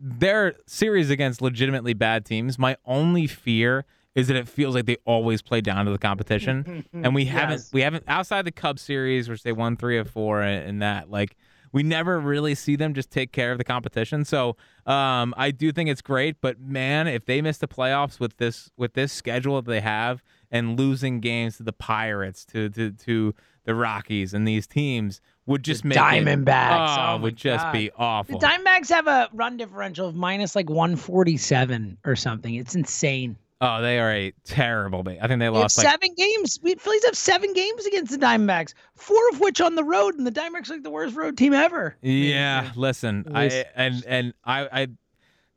their 0.00 0.54
series 0.66 1.10
against 1.10 1.40
legitimately 1.40 1.94
bad 1.94 2.24
teams. 2.24 2.58
My 2.58 2.76
only 2.84 3.26
fear 3.26 3.84
is 4.14 4.28
that 4.28 4.36
it 4.36 4.48
feels 4.48 4.74
like 4.74 4.86
they 4.86 4.96
always 5.04 5.42
play 5.42 5.60
down 5.60 5.84
to 5.84 5.90
the 5.90 5.98
competition, 5.98 6.84
and 6.92 7.14
we 7.14 7.26
haven't 7.26 7.68
we 7.72 7.82
haven't 7.82 8.04
outside 8.08 8.44
the 8.44 8.52
Cubs 8.52 8.82
series, 8.82 9.28
which 9.28 9.42
they 9.42 9.52
won 9.52 9.76
three 9.76 9.98
of 9.98 10.08
four, 10.10 10.42
and, 10.42 10.68
and 10.68 10.82
that 10.82 11.10
like 11.10 11.36
we 11.72 11.82
never 11.82 12.18
really 12.18 12.54
see 12.54 12.76
them 12.76 12.94
just 12.94 13.10
take 13.10 13.32
care 13.32 13.52
of 13.52 13.58
the 13.58 13.64
competition. 13.64 14.24
So 14.24 14.56
um, 14.86 15.34
I 15.36 15.50
do 15.50 15.72
think 15.72 15.90
it's 15.90 16.00
great, 16.00 16.40
but 16.40 16.58
man, 16.58 17.06
if 17.06 17.26
they 17.26 17.42
miss 17.42 17.58
the 17.58 17.68
playoffs 17.68 18.18
with 18.18 18.38
this 18.38 18.70
with 18.78 18.94
this 18.94 19.12
schedule 19.12 19.60
that 19.60 19.70
they 19.70 19.82
have 19.82 20.22
and 20.50 20.78
losing 20.78 21.20
games 21.20 21.58
to 21.58 21.62
the 21.62 21.74
Pirates, 21.74 22.44
to 22.46 22.70
to 22.70 22.92
to 22.92 23.34
the 23.66 23.74
Rockies, 23.74 24.32
and 24.32 24.48
these 24.48 24.66
teams 24.66 25.20
would 25.44 25.62
just 25.62 25.84
make 25.84 25.98
Diamondbacks. 25.98 26.96
It, 26.96 27.00
oh, 27.00 27.14
Oh, 27.14 27.18
would 27.18 27.36
just 27.36 27.64
God. 27.66 27.72
be 27.72 27.90
The. 27.90 28.38
Diamondbacks 28.40 28.88
have 28.88 29.06
a 29.06 29.28
run 29.32 29.56
differential 29.58 30.08
of 30.08 30.16
minus 30.16 30.56
like 30.56 30.68
147 30.70 31.98
or 32.04 32.16
something. 32.16 32.54
It's 32.54 32.74
insane. 32.74 33.36
oh, 33.60 33.80
they 33.80 33.98
are 33.98 34.12
a 34.12 34.32
terrible. 34.44 35.02
Ba- 35.02 35.18
I 35.22 35.28
think 35.28 35.30
they 35.30 35.36
They 35.38 35.44
have 35.46 35.54
lost 35.54 35.78
like 35.78 35.86
seven 35.88 36.10
games. 36.16 36.58
We 36.62 36.74
Phillies 36.74 37.04
have 37.06 37.16
seven 37.16 37.52
games 37.52 37.86
against 37.86 38.12
the 38.12 38.18
Diamondbacks, 38.18 38.74
four 38.96 39.20
of 39.32 39.40
which 39.40 39.60
on 39.60 39.74
the 39.76 39.84
road, 39.84 40.14
and 40.16 40.26
the 40.26 40.32
Diamondbacks 40.32 40.70
are 40.70 40.74
like 40.74 40.82
the 40.82 40.90
worst 40.90 41.16
road 41.16 41.36
team 41.38 41.52
ever. 41.54 41.96
Yeah, 42.02 42.70
listen, 42.76 43.24
Yes. 43.34 43.64
I 43.76 43.82
and 43.82 44.04
and 44.06 44.34
I, 44.44 44.82
I 44.82 44.88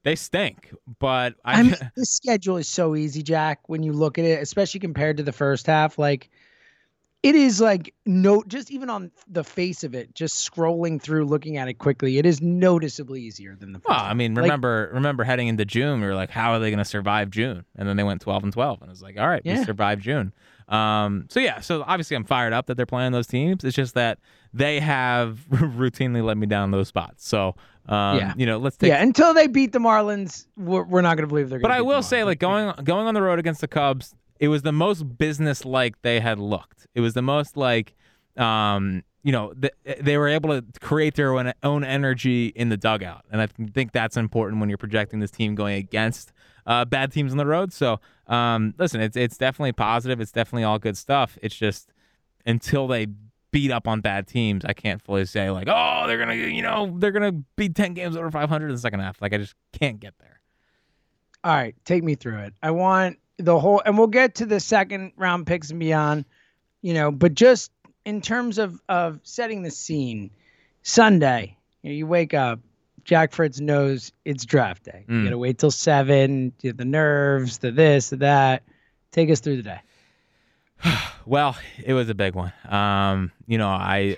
they 0.04 0.16
stink, 0.16 0.74
but 1.00 1.36
I, 1.44 1.60
I 1.60 1.64
mean, 1.64 1.76
this 1.98 2.12
schedule 2.12 2.56
is 2.58 2.70
so 2.70 2.96
easy, 2.96 3.22
Jack. 3.22 3.68
When 3.68 3.84
you 3.84 3.92
look 3.92 4.18
at 4.18 4.24
it, 4.26 4.42
especially 4.42 4.80
compared 4.80 5.18
to 5.18 5.24
the 5.24 5.34
first 5.34 5.68
half, 5.68 6.00
like 6.00 6.30
it 7.22 7.36
is 7.36 7.60
like 7.60 7.94
no, 8.06 8.44
just 8.48 8.72
even 8.72 8.90
on 8.90 9.12
the 9.28 9.44
face 9.44 9.84
of 9.84 9.94
it, 9.94 10.14
just 10.16 10.50
scrolling 10.50 11.02
through, 11.02 11.26
looking 11.26 11.58
at 11.58 11.68
it 11.68 11.76
quickly, 11.76 12.18
it 12.18 12.26
is 12.26 12.42
noticeably 12.42 13.22
easier 13.22 13.56
than 13.56 13.74
the. 13.74 13.80
First 13.80 13.90
well. 13.90 14.00
I 14.00 14.14
mean, 14.14 14.34
Like, 14.36 14.44
remember 14.44 14.90
remember 14.94 15.24
heading 15.24 15.48
into 15.48 15.66
June, 15.66 16.00
we 16.02 16.08
were 16.08 16.16
like, 16.16 16.30
how 16.30 16.54
are 16.54 16.60
they 16.60 16.70
going 16.70 16.78
to 16.80 16.86
survive 16.86 17.30
June? 17.30 17.66
And 17.76 17.88
then 17.90 17.98
they 17.98 18.04
went 18.04 18.22
twelve 18.22 18.44
and 18.44 18.54
twelve, 18.54 18.82
and 18.82 18.90
I 18.90 18.92
was 18.92 19.02
like, 19.02 19.20
all 19.20 19.28
right, 19.28 19.42
we 19.44 19.64
survived 19.64 20.02
June. 20.02 20.34
Um, 20.70 21.26
so 21.30 21.40
yeah, 21.40 21.62
so 21.62 21.84
obviously 21.88 22.16
I'm 22.16 22.24
fired 22.26 22.54
up 22.54 22.68
that 22.68 22.78
they're 22.78 22.86
playing 22.86 23.12
those 23.12 23.26
teams. 23.28 23.64
It's 23.64 23.76
just 23.76 23.96
that 23.96 24.20
they 24.54 24.80
have 24.80 25.40
routinely 25.50 26.24
let 26.24 26.38
me 26.38 26.46
down 26.46 26.70
those 26.72 26.88
spots. 26.88 27.28
So 27.28 27.56
um, 27.88 28.18
Yeah. 28.20 28.34
you 28.38 28.46
know, 28.46 28.60
let's 28.60 28.78
take 28.78 28.90
yeah, 28.90 29.02
until 29.02 29.34
they 29.34 29.48
beat 29.48 29.72
the 29.72 29.80
Marlins, 29.80 30.46
we're, 30.58 30.84
we're 30.84 31.02
not 31.02 31.18
going 31.18 31.24
to 31.24 31.28
believe 31.28 31.50
they're. 31.50 31.60
But 31.60 31.72
I 31.72 31.82
will 31.82 32.04
say, 32.04 32.24
like 32.24 32.38
going 32.40 32.72
going 32.84 33.08
on 33.08 33.16
the 33.16 33.22
road 33.22 33.40
against 33.40 33.62
the 33.62 33.68
Cubs, 33.68 34.14
it 34.40 34.48
was 34.48 34.62
the 34.62 34.72
most 34.72 35.18
business 35.18 35.66
like 35.66 36.02
they 36.02 36.20
had 36.20 36.40
looked. 36.40 36.88
It 36.96 37.02
was 37.02 37.14
the 37.14 37.22
most 37.22 37.58
like, 37.58 37.96
um, 38.38 39.04
you 39.22 39.32
know, 39.32 39.54
th- 39.54 40.00
they 40.00 40.18
were 40.18 40.30
able 40.30 40.50
to 40.50 40.66
create 40.80 41.16
their 41.16 41.38
own, 41.38 41.54
own 41.62 41.84
energy 41.84 42.48
in 42.48 42.70
the 42.70 42.78
dugout, 42.78 43.26
and 43.32 43.42
I 43.42 43.48
think 43.48 43.92
that's 43.92 44.16
important 44.16 44.62
when 44.62 44.70
you're 44.70 44.78
projecting 44.78 45.20
this 45.20 45.32
team 45.32 45.56
going 45.56 45.76
against 45.76 46.32
uh, 46.66 46.86
bad 46.86 47.12
teams 47.12 47.32
on 47.32 47.38
the 47.38 47.46
road. 47.46 47.74
So, 47.74 48.00
um, 48.28 48.74
listen, 48.78 49.02
it's 49.02 49.18
it's 49.18 49.38
definitely 49.38 49.74
positive. 49.74 50.22
It's 50.22 50.32
definitely 50.32 50.64
all 50.64 50.80
good 50.80 50.98
stuff. 50.98 51.38
It's 51.42 51.56
just 51.56 51.92
until 52.46 52.88
they 52.88 53.08
beat 53.52 53.72
up 53.72 53.88
on 53.88 54.00
bad 54.02 54.28
teams, 54.28 54.64
I 54.64 54.74
can't 54.74 55.02
fully 55.02 55.26
say 55.26 55.50
like, 55.50 55.68
oh, 55.70 56.06
they're 56.08 56.20
gonna, 56.20 56.36
you 56.36 56.62
know, 56.62 56.96
they're 56.98 57.12
gonna 57.12 57.34
beat 57.58 57.76
ten 57.76 57.94
games 57.94 58.16
over 58.16 58.32
500 58.32 58.68
in 58.68 58.72
the 58.74 58.80
second 58.80 59.02
half. 59.02 59.22
Like 59.22 59.34
I 59.34 59.38
just 59.38 59.56
can't 59.74 60.00
get 60.00 60.14
there. 60.20 60.40
All 61.44 61.54
right, 61.54 61.76
take 61.86 62.04
me 62.04 62.16
through 62.16 62.40
it. 62.40 62.54
I 62.62 62.72
want 62.72 63.18
the 63.40 63.60
whole, 63.60 63.82
and 63.86 63.98
we'll 63.98 64.08
get 64.08 64.36
to 64.36 64.46
the 64.46 64.60
second 64.60 65.14
round 65.18 65.48
picks 65.48 65.70
and 65.72 65.80
beyond, 65.80 66.26
you 66.82 66.94
know, 66.94 67.12
but 67.12 67.34
just 67.34 67.72
in 68.06 68.22
terms 68.22 68.58
of 68.58 68.80
of 68.90 69.20
setting 69.24 69.64
the 69.64 69.72
scene, 69.72 70.30
Sunday, 70.84 71.58
you, 71.82 71.90
know, 71.90 71.96
you 71.96 72.08
wake 72.08 72.34
up, 72.34 72.60
Jack 73.06 73.32
Fritz 73.34 73.60
knows 73.60 74.12
it's 74.26 74.46
draft 74.46 74.84
day. 74.84 75.06
You 75.08 75.16
Mm. 75.16 75.24
got 75.26 75.30
to 75.32 75.38
wait 75.38 75.58
till 75.58 75.72
seven. 75.72 76.54
You 76.62 76.74
the 76.74 76.86
nerves, 76.86 77.58
the 77.60 77.72
this, 77.72 78.10
the 78.12 78.18
that. 78.18 78.64
Take 79.12 79.30
us 79.32 79.40
through 79.40 79.58
the 79.58 79.64
day. 79.64 79.80
Well, 81.26 81.56
it 81.84 81.94
was 81.94 82.10
a 82.10 82.16
big 82.16 82.34
one. 82.34 82.52
Um, 82.68 83.32
you 83.46 83.60
know, 83.60 83.68
I, 83.68 84.16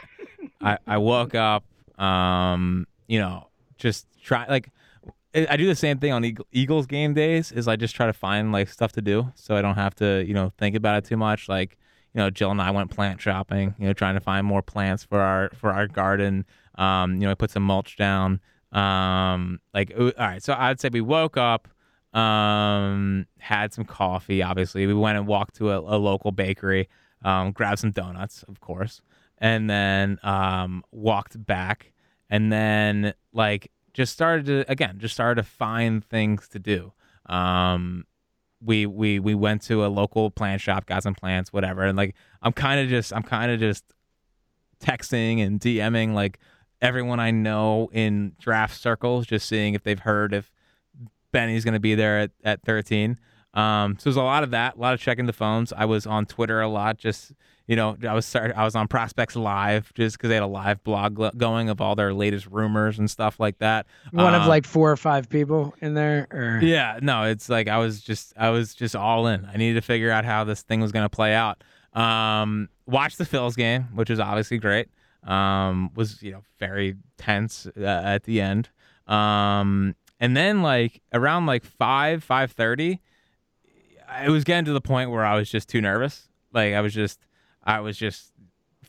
I, 0.62 0.78
I 0.88 0.98
woke 0.98 1.36
up, 1.36 1.66
um, 2.00 2.88
you 3.08 3.20
know, 3.20 3.48
just 3.78 4.06
try 4.24 4.46
like 4.48 4.70
I 5.34 5.56
do 5.56 5.66
the 5.66 5.76
same 5.76 5.98
thing 6.00 6.12
on 6.12 6.26
Eagles 6.52 6.86
game 6.88 7.14
days. 7.14 7.52
Is 7.52 7.68
I 7.68 7.76
just 7.76 7.96
try 7.96 8.06
to 8.06 8.14
find 8.14 8.52
like 8.52 8.68
stuff 8.70 8.92
to 8.94 9.02
do, 9.02 9.32
so 9.36 9.56
I 9.56 9.62
don't 9.62 9.76
have 9.76 9.96
to, 9.96 10.24
you 10.28 10.34
know, 10.34 10.52
think 10.58 10.76
about 10.76 10.98
it 10.98 11.06
too 11.08 11.18
much. 11.18 11.48
Like, 11.48 11.78
you 12.14 12.20
know, 12.20 12.30
Jill 12.30 12.52
and 12.52 12.62
I 12.62 12.72
went 12.72 12.92
plant 12.92 13.22
shopping. 13.22 13.74
You 13.80 13.88
know, 13.88 13.94
trying 13.94 14.16
to 14.16 14.20
find 14.20 14.46
more 14.46 14.62
plants 14.62 15.04
for 15.04 15.20
our 15.20 15.50
for 15.56 15.72
our 15.72 15.88
garden. 15.88 16.46
Um, 16.76 17.16
you 17.16 17.22
know, 17.22 17.32
I 17.32 17.36
put 17.36 17.52
some 17.52 17.64
mulch 17.64 17.96
down. 17.98 18.42
Um, 18.74 19.60
like, 19.74 19.94
all 19.98 20.12
right. 20.18 20.44
So 20.44 20.54
I'd 20.58 20.80
say 20.80 20.90
we 20.92 21.02
woke 21.02 21.38
up 21.38 21.68
um 22.14 23.26
had 23.40 23.72
some 23.72 23.86
coffee 23.86 24.44
obviously 24.44 24.86
we 24.86 24.94
went 24.94 25.18
and 25.18 25.26
walked 25.26 25.56
to 25.56 25.72
a, 25.72 25.80
a 25.80 25.96
local 25.98 26.34
bakery 26.34 26.90
um 27.24 27.54
grabbed 27.54 27.80
some 27.80 27.92
donuts 27.92 28.44
of 28.50 28.60
course 28.60 29.02
and 29.38 29.70
then 29.70 30.20
um 30.24 30.84
walked 30.92 31.44
back 31.46 31.94
and 32.30 32.52
then 32.52 33.14
like 33.32 33.72
just 33.94 34.14
started 34.14 34.46
to 34.46 34.72
again 34.72 34.98
just 35.00 35.14
started 35.14 35.42
to 35.42 35.48
find 35.48 36.04
things 36.06 36.48
to 36.48 36.60
do 36.60 36.94
um 37.28 38.06
we 38.64 38.86
we 38.86 39.20
we 39.20 39.34
went 39.34 39.62
to 39.62 39.86
a 39.86 39.88
local 39.88 40.30
plant 40.30 40.62
shop 40.62 40.86
got 40.86 41.04
some 41.04 41.16
plants 41.16 41.52
whatever 41.52 41.84
and 41.84 41.98
like 41.98 42.16
i'm 42.42 42.54
kind 42.54 42.80
of 42.80 42.90
just 42.90 43.14
i'm 43.14 43.24
kind 43.24 43.52
of 43.52 43.60
just 43.60 43.84
texting 44.80 45.46
and 45.46 45.60
dming 45.60 46.14
like 46.14 46.40
everyone 46.82 47.20
i 47.20 47.32
know 47.32 47.90
in 47.92 48.34
draft 48.40 48.80
circles 48.80 49.26
just 49.26 49.48
seeing 49.48 49.74
if 49.74 49.84
they've 49.84 50.00
heard 50.00 50.34
if 50.34 50.52
Benny's 51.32 51.64
going 51.64 51.74
to 51.74 51.80
be 51.80 51.96
there 51.96 52.20
at, 52.20 52.32
at 52.44 52.64
13. 52.64 53.18
Um, 53.54 53.98
so 53.98 54.10
there's 54.10 54.18
a 54.18 54.24
lot 54.24 54.44
of 54.44 54.52
that, 54.52 54.76
a 54.76 54.80
lot 54.80 54.94
of 54.94 55.00
checking 55.00 55.26
the 55.26 55.34
phones. 55.34 55.74
I 55.74 55.86
was 55.86 56.06
on 56.06 56.26
Twitter 56.26 56.62
a 56.62 56.68
lot, 56.68 56.98
just 56.98 57.34
you 57.72 57.78
know, 57.78 57.96
I 58.06 58.14
was 58.14 58.26
start, 58.26 58.52
I 58.54 58.66
was 58.66 58.76
on 58.76 58.90
Prospects 58.90 59.38
Live 59.38 59.94
just 59.94 60.18
because 60.18 60.28
they 60.28 60.34
had 60.34 60.44
a 60.44 60.48
live 60.48 60.84
blog 60.84 61.18
lo- 61.18 61.32
going 61.38 61.70
of 61.70 61.80
all 61.80 61.96
their 61.96 62.14
latest 62.14 62.48
rumors 62.48 63.00
and 63.00 63.10
stuff 63.10 63.40
like 63.40 63.60
that. 63.60 63.86
One 64.12 64.36
of 64.36 64.42
Um, 64.42 64.50
like 64.50 64.66
four 64.66 64.92
or 64.92 64.98
five 64.98 65.30
people 65.30 65.74
in 65.80 65.94
there, 65.94 66.28
or 66.32 66.60
yeah, 66.62 67.00
no, 67.02 67.24
it's 67.24 67.48
like 67.48 67.70
I 67.70 67.78
was 67.78 68.02
just 68.02 68.34
I 68.36 68.50
was 68.50 68.76
just 68.76 68.94
all 68.94 69.26
in. 69.28 69.46
I 69.46 69.56
needed 69.56 69.76
to 69.76 69.82
figure 69.82 70.12
out 70.12 70.26
how 70.26 70.44
this 70.44 70.64
thing 70.64 70.82
was 70.82 70.92
going 70.92 71.06
to 71.06 71.10
play 71.10 71.34
out. 71.34 71.64
Um, 71.94 72.68
watched 72.88 73.18
the 73.18 73.24
Phils 73.24 73.56
game, 73.56 73.84
which 73.94 74.10
was 74.10 74.20
obviously 74.20 74.58
great. 74.58 74.90
Um, 75.24 75.92
was 75.96 76.22
you 76.22 76.34
know 76.34 76.42
very 76.60 76.98
tense 77.18 77.68
uh, 77.78 77.84
at 77.86 78.26
the 78.26 78.42
end. 78.42 78.68
Um, 79.08 79.96
and 80.20 80.36
then 80.36 80.62
like 80.62 81.02
around 81.14 81.46
like 81.46 81.64
five 81.64 82.22
five 82.22 82.52
thirty, 82.52 83.00
it 84.26 84.30
was 84.30 84.44
getting 84.44 84.66
to 84.66 84.74
the 84.74 84.82
point 84.82 85.10
where 85.10 85.24
I 85.24 85.36
was 85.36 85.50
just 85.50 85.70
too 85.70 85.80
nervous. 85.80 86.28
Like 86.52 86.74
I 86.74 86.82
was 86.82 86.94
just 86.94 87.18
I 87.64 87.80
was 87.80 87.98
just 87.98 88.32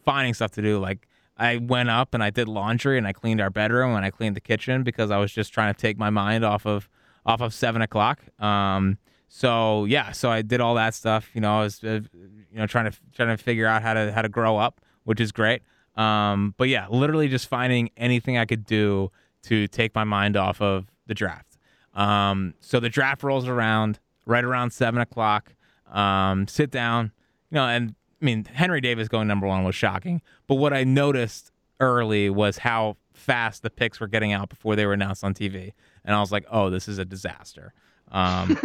finding 0.04 0.34
stuff 0.34 0.52
to 0.52 0.62
do. 0.62 0.78
Like 0.78 1.08
I 1.36 1.56
went 1.56 1.90
up 1.90 2.14
and 2.14 2.22
I 2.22 2.30
did 2.30 2.48
laundry 2.48 2.98
and 2.98 3.06
I 3.06 3.12
cleaned 3.12 3.40
our 3.40 3.50
bedroom 3.50 3.94
and 3.94 4.04
I 4.04 4.10
cleaned 4.10 4.36
the 4.36 4.40
kitchen 4.40 4.82
because 4.82 5.10
I 5.10 5.18
was 5.18 5.32
just 5.32 5.52
trying 5.52 5.72
to 5.72 5.80
take 5.80 5.98
my 5.98 6.10
mind 6.10 6.44
off 6.44 6.66
of 6.66 6.88
off 7.24 7.40
of 7.40 7.54
seven 7.54 7.82
o'clock. 7.82 8.20
Um, 8.40 8.98
so 9.28 9.84
yeah, 9.86 10.12
so 10.12 10.30
I 10.30 10.42
did 10.42 10.60
all 10.60 10.74
that 10.74 10.94
stuff. 10.94 11.30
You 11.34 11.40
know, 11.40 11.58
I 11.58 11.62
was 11.62 11.82
uh, 11.82 12.00
you 12.12 12.58
know 12.58 12.66
trying 12.66 12.90
to 12.90 12.96
trying 13.14 13.36
to 13.36 13.42
figure 13.42 13.66
out 13.66 13.82
how 13.82 13.94
to 13.94 14.12
how 14.12 14.22
to 14.22 14.28
grow 14.28 14.56
up, 14.56 14.80
which 15.04 15.20
is 15.20 15.32
great. 15.32 15.62
Um, 15.96 16.54
but 16.56 16.68
yeah, 16.68 16.86
literally 16.88 17.28
just 17.28 17.48
finding 17.48 17.90
anything 17.96 18.38
I 18.38 18.44
could 18.44 18.64
do 18.64 19.10
to 19.44 19.66
take 19.68 19.94
my 19.94 20.04
mind 20.04 20.36
off 20.36 20.60
of 20.60 20.86
the 21.06 21.14
draft. 21.14 21.58
Um, 21.94 22.54
so 22.60 22.80
the 22.80 22.88
draft 22.88 23.22
rolls 23.22 23.46
around 23.46 23.98
right 24.26 24.44
around 24.44 24.72
seven 24.72 25.00
o'clock. 25.00 25.54
Um, 25.90 26.48
sit 26.48 26.70
down, 26.70 27.12
you 27.50 27.56
know, 27.56 27.66
and 27.66 27.94
I 28.22 28.24
mean 28.24 28.44
Henry 28.44 28.80
Davis 28.80 29.08
going 29.08 29.28
number 29.28 29.46
one 29.46 29.64
was 29.64 29.74
shocking. 29.74 30.22
But 30.46 30.54
what 30.54 30.72
I 30.72 30.84
noticed 30.84 31.50
early 31.80 32.30
was 32.30 32.58
how 32.58 32.96
fast 33.12 33.62
the 33.62 33.70
picks 33.70 34.00
were 34.00 34.06
getting 34.06 34.32
out 34.32 34.48
before 34.48 34.76
they 34.76 34.86
were 34.86 34.92
announced 34.92 35.24
on 35.24 35.34
TV, 35.34 35.72
and 36.04 36.14
I 36.14 36.20
was 36.20 36.32
like, 36.32 36.46
oh, 36.50 36.70
this 36.70 36.88
is 36.88 36.98
a 36.98 37.04
disaster. 37.04 37.74
Um, 38.10 38.58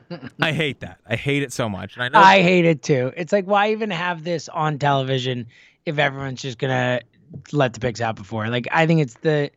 I 0.40 0.52
hate 0.52 0.80
that. 0.80 1.00
I 1.06 1.16
hate 1.16 1.42
it 1.42 1.52
so 1.52 1.68
much. 1.68 1.94
And 1.96 2.04
I 2.04 2.08
know 2.08 2.18
I 2.18 2.40
hate 2.40 2.64
it 2.64 2.82
too. 2.82 3.12
It's 3.16 3.32
like 3.32 3.46
why 3.46 3.70
even 3.72 3.90
have 3.90 4.24
this 4.24 4.48
on 4.48 4.78
television 4.78 5.46
if 5.84 5.98
everyone's 5.98 6.40
just 6.40 6.58
gonna 6.58 7.00
let 7.52 7.74
the 7.74 7.80
picks 7.80 8.00
out 8.00 8.16
before? 8.16 8.48
Like 8.48 8.66
I 8.70 8.86
think 8.86 9.00
it's 9.00 9.14
the 9.14 9.50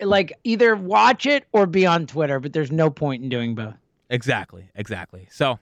like 0.00 0.38
either 0.44 0.76
watch 0.76 1.26
it 1.26 1.46
or 1.52 1.66
be 1.66 1.86
on 1.86 2.06
Twitter, 2.06 2.38
but 2.38 2.52
there's 2.52 2.70
no 2.70 2.90
point 2.90 3.22
in 3.22 3.28
doing 3.28 3.54
both. 3.54 3.74
Exactly, 4.10 4.70
exactly. 4.74 5.28
So 5.30 5.58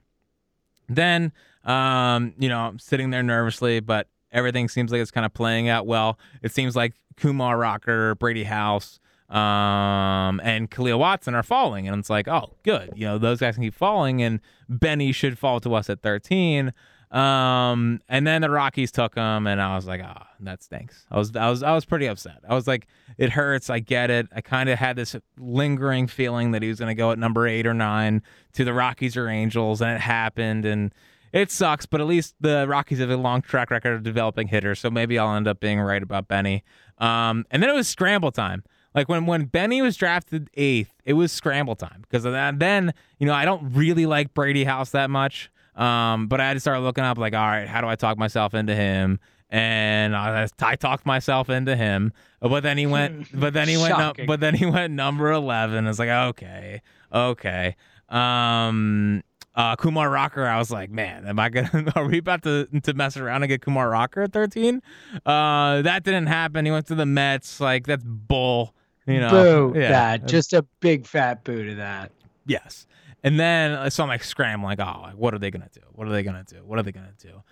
then, 0.88 1.32
um, 1.66 2.32
you 2.38 2.48
know, 2.48 2.60
I'm 2.60 2.78
sitting 2.78 3.10
there 3.10 3.22
nervously, 3.22 3.80
but 3.80 4.08
everything 4.32 4.68
seems 4.68 4.92
like 4.92 5.00
it's 5.00 5.10
kind 5.10 5.26
of 5.26 5.34
playing 5.34 5.68
out 5.68 5.86
well. 5.86 6.18
It 6.42 6.52
seems 6.52 6.76
like 6.76 6.94
Kumar 7.16 7.58
Rocker, 7.58 8.14
Brady 8.14 8.44
House, 8.44 9.00
um, 9.28 10.40
and 10.44 10.70
Khalil 10.70 10.98
Watson 10.98 11.34
are 11.34 11.42
falling, 11.42 11.88
and 11.88 11.98
it's 11.98 12.10
like, 12.10 12.28
oh, 12.28 12.54
good. 12.62 12.92
You 12.94 13.06
know, 13.06 13.18
those 13.18 13.40
guys 13.40 13.54
can 13.54 13.64
keep 13.64 13.74
falling, 13.74 14.22
and 14.22 14.40
Benny 14.68 15.12
should 15.12 15.38
fall 15.38 15.60
to 15.60 15.74
us 15.74 15.90
at 15.90 16.00
13. 16.02 16.72
Um, 17.10 18.00
and 18.08 18.26
then 18.26 18.42
the 18.42 18.50
Rockies 18.50 18.92
took 18.92 19.14
him, 19.14 19.46
and 19.46 19.60
I 19.60 19.74
was 19.74 19.86
like, 19.86 20.00
ah, 20.04 20.28
oh, 20.28 20.36
that 20.40 20.62
stinks. 20.62 21.06
I 21.10 21.18
was, 21.18 21.34
I 21.34 21.48
was, 21.48 21.62
I 21.62 21.72
was 21.72 21.84
pretty 21.84 22.06
upset. 22.06 22.38
I 22.48 22.54
was 22.54 22.66
like, 22.66 22.86
it 23.16 23.30
hurts. 23.30 23.70
I 23.70 23.78
get 23.78 24.10
it. 24.10 24.28
I 24.34 24.40
kind 24.40 24.68
of 24.68 24.78
had 24.78 24.96
this 24.96 25.16
lingering 25.38 26.08
feeling 26.08 26.50
that 26.50 26.62
he 26.62 26.68
was 26.68 26.78
going 26.78 26.90
to 26.90 26.94
go 26.94 27.12
at 27.12 27.18
number 27.18 27.46
eight 27.46 27.66
or 27.66 27.74
nine 27.74 28.22
to 28.54 28.64
the 28.64 28.74
Rockies 28.74 29.16
or 29.16 29.28
Angels, 29.28 29.80
and 29.80 29.92
it 29.92 30.00
happened. 30.00 30.64
And 30.64 30.92
it 31.36 31.50
sucks, 31.50 31.84
but 31.84 32.00
at 32.00 32.06
least 32.06 32.34
the 32.40 32.66
Rockies 32.66 32.98
have 32.98 33.10
a 33.10 33.16
long 33.16 33.42
track 33.42 33.70
record 33.70 33.92
of 33.94 34.02
developing 34.02 34.48
hitters, 34.48 34.80
so 34.80 34.90
maybe 34.90 35.18
I'll 35.18 35.36
end 35.36 35.46
up 35.46 35.60
being 35.60 35.78
right 35.78 36.02
about 36.02 36.28
Benny. 36.28 36.64
Um, 36.96 37.44
and 37.50 37.62
then 37.62 37.68
it 37.68 37.74
was 37.74 37.86
scramble 37.86 38.32
time. 38.32 38.64
Like 38.94 39.10
when 39.10 39.26
when 39.26 39.44
Benny 39.44 39.82
was 39.82 39.96
drafted 39.98 40.48
eighth, 40.54 40.94
it 41.04 41.12
was 41.12 41.30
scramble 41.30 41.76
time 41.76 42.02
because 42.08 42.22
then 42.22 42.94
you 43.18 43.26
know 43.26 43.34
I 43.34 43.44
don't 43.44 43.74
really 43.74 44.06
like 44.06 44.32
Brady 44.32 44.64
House 44.64 44.90
that 44.92 45.10
much. 45.10 45.50
Um, 45.74 46.26
but 46.26 46.40
I 46.40 46.48
had 46.48 46.54
to 46.54 46.60
start 46.60 46.80
looking 46.80 47.04
up 47.04 47.18
like, 47.18 47.34
all 47.34 47.46
right, 47.46 47.68
how 47.68 47.82
do 47.82 47.86
I 47.86 47.96
talk 47.96 48.16
myself 48.16 48.54
into 48.54 48.74
him? 48.74 49.20
And 49.50 50.16
I, 50.16 50.48
I 50.60 50.76
talked 50.76 51.04
myself 51.04 51.50
into 51.50 51.76
him, 51.76 52.14
but 52.40 52.62
then 52.62 52.78
he 52.78 52.86
went, 52.86 53.28
but 53.38 53.52
then 53.52 53.68
he 53.68 53.76
went, 53.76 53.98
no, 53.98 54.14
but 54.26 54.40
then 54.40 54.54
he 54.54 54.64
went 54.64 54.94
number 54.94 55.30
eleven. 55.30 55.86
It's 55.86 55.98
like, 55.98 56.08
okay, 56.08 56.80
okay. 57.12 57.76
Um, 58.08 59.22
uh, 59.56 59.74
Kumar 59.76 60.10
Rocker, 60.10 60.46
I 60.46 60.58
was 60.58 60.70
like, 60.70 60.90
man, 60.90 61.26
am 61.26 61.38
I 61.38 61.48
gonna? 61.48 61.92
Are 61.96 62.06
we 62.06 62.18
about 62.18 62.42
to 62.42 62.66
to 62.82 62.94
mess 62.94 63.16
around 63.16 63.42
and 63.42 63.48
get 63.48 63.62
Kumar 63.62 63.88
Rocker 63.88 64.22
at 64.22 64.32
thirteen? 64.32 64.82
Uh, 65.24 65.82
that 65.82 66.04
didn't 66.04 66.26
happen. 66.26 66.64
He 66.64 66.70
went 66.70 66.86
to 66.88 66.94
the 66.94 67.06
Mets. 67.06 67.60
Like 67.60 67.86
that's 67.86 68.04
bull. 68.04 68.74
You 69.06 69.20
know, 69.20 69.30
boo 69.72 69.78
yeah. 69.78 69.90
that. 69.90 70.28
Just 70.28 70.52
a 70.52 70.62
big 70.80 71.06
fat 71.06 71.44
boo 71.44 71.64
to 71.64 71.74
that. 71.76 72.12
Yes. 72.44 72.86
And 73.22 73.40
then 73.40 73.90
so 73.90 74.02
I'm 74.02 74.08
like 74.08 74.24
scrambling, 74.24 74.78
like, 74.78 74.80
oh, 74.80 75.10
what 75.16 75.32
are 75.32 75.38
they 75.38 75.50
gonna 75.50 75.70
do? 75.72 75.80
What 75.92 76.06
are 76.06 76.12
they 76.12 76.22
gonna 76.22 76.44
do? 76.44 76.64
What 76.64 76.78
are 76.78 76.82
they 76.82 76.92
gonna 76.92 77.14
do? 77.18 77.42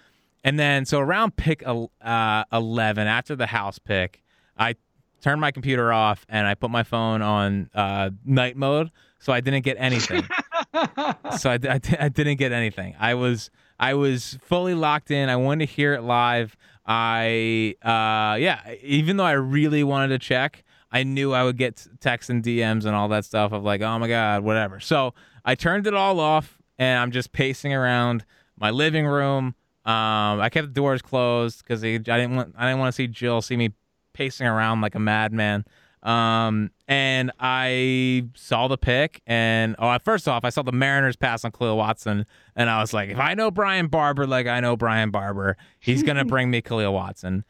And 0.45 0.59
then 0.59 0.85
so 0.85 1.01
around 1.01 1.37
pick 1.37 1.65
uh, 1.67 2.45
11, 2.53 3.07
after 3.07 3.35
the 3.35 3.47
house 3.47 3.79
pick, 3.79 4.23
I 4.59 4.75
turned 5.23 5.41
my 5.41 5.51
computer 5.51 5.91
off 5.91 6.27
and 6.29 6.47
I 6.47 6.55
put 6.55 6.71
my 6.71 6.83
phone 6.83 7.23
on 7.23 7.71
uh, 7.75 8.11
night 8.27 8.57
mode, 8.57 8.91
so 9.25 9.33
I 9.33 9.41
didn't 9.41 9.65
get 9.65 9.79
anything. 9.79 10.23
so 11.39 11.51
I, 11.51 11.59
I, 11.65 11.81
I 11.99 12.09
didn't 12.11 12.37
get 12.37 12.53
anything. 12.53 12.95
I 13.01 13.15
was 13.15 13.51
I 13.81 13.95
was 13.95 14.39
fully 14.43 14.75
locked 14.75 15.11
in. 15.11 15.31
I 15.31 15.37
wanted 15.37 15.67
to 15.67 15.73
hear 15.73 15.95
it 15.95 16.03
live. 16.03 16.55
I 16.85 17.75
uh, 17.83 18.37
yeah, 18.37 18.75
even 18.83 19.17
though 19.17 19.25
I 19.25 19.33
really 19.33 19.83
wanted 19.83 20.09
to 20.09 20.19
check, 20.19 20.63
I 20.93 21.05
knew 21.05 21.33
I 21.33 21.43
would 21.43 21.57
get 21.57 21.87
texts 22.01 22.29
and 22.29 22.43
DMs 22.43 22.85
and 22.85 22.95
all 22.95 23.09
that 23.09 23.25
stuff 23.25 23.53
of 23.53 23.65
like, 23.65 23.81
oh 23.81 23.99
my 23.99 24.09
god, 24.09 24.45
whatever. 24.45 24.79
So 24.79 25.15
I 25.43 25.55
turned 25.55 25.87
it 25.87 25.95
all 25.95 26.21
off 26.21 26.59
and 26.79 26.99
I'm 26.99 27.11
just 27.11 27.33
pacing 27.33 27.73
around 27.73 28.27
my 28.59 28.71
living 28.71 29.07
room. 29.07 29.55
Um, 29.87 30.41
I 30.41 30.51
kept 30.53 30.69
the 30.69 30.75
doors 30.75 31.01
closed 31.01 31.63
because 31.65 31.83
I 31.83 31.97
didn't 31.97 32.37
want 32.37 32.55
I 32.59 32.67
didn't 32.67 32.81
want 32.81 32.93
to 32.93 32.97
see 32.97 33.07
Jill 33.07 33.41
see 33.41 33.57
me 33.57 33.71
pacing 34.13 34.47
around 34.47 34.83
like 34.83 34.95
a 34.95 35.01
madman. 35.01 35.65
Um, 36.05 36.71
and 36.87 37.33
I 37.41 38.27
saw 38.35 38.69
the 38.69 38.77
pick, 38.77 39.23
and 39.27 39.75
oh, 39.79 39.97
first 40.05 40.29
off, 40.29 40.45
I 40.45 40.51
saw 40.51 40.63
the 40.63 40.73
Mariners 40.73 41.17
pass 41.17 41.45
on 41.45 41.53
Khalil 41.53 41.79
Watson, 41.79 42.27
and 42.55 42.69
I 42.69 42.81
was 42.81 42.93
like, 42.93 43.09
if 43.09 43.19
I 43.19 43.33
know 43.33 43.51
Brian 43.51 43.87
Barber 43.87 44.27
like 44.27 44.47
I 44.47 44.61
know 44.61 44.77
Brian 44.77 45.11
Barber, 45.11 45.57
he's 45.81 46.03
gonna 46.03 46.25
bring 46.27 46.51
me 46.51 46.61
Khalil 46.61 46.93
Watson. 46.93 47.45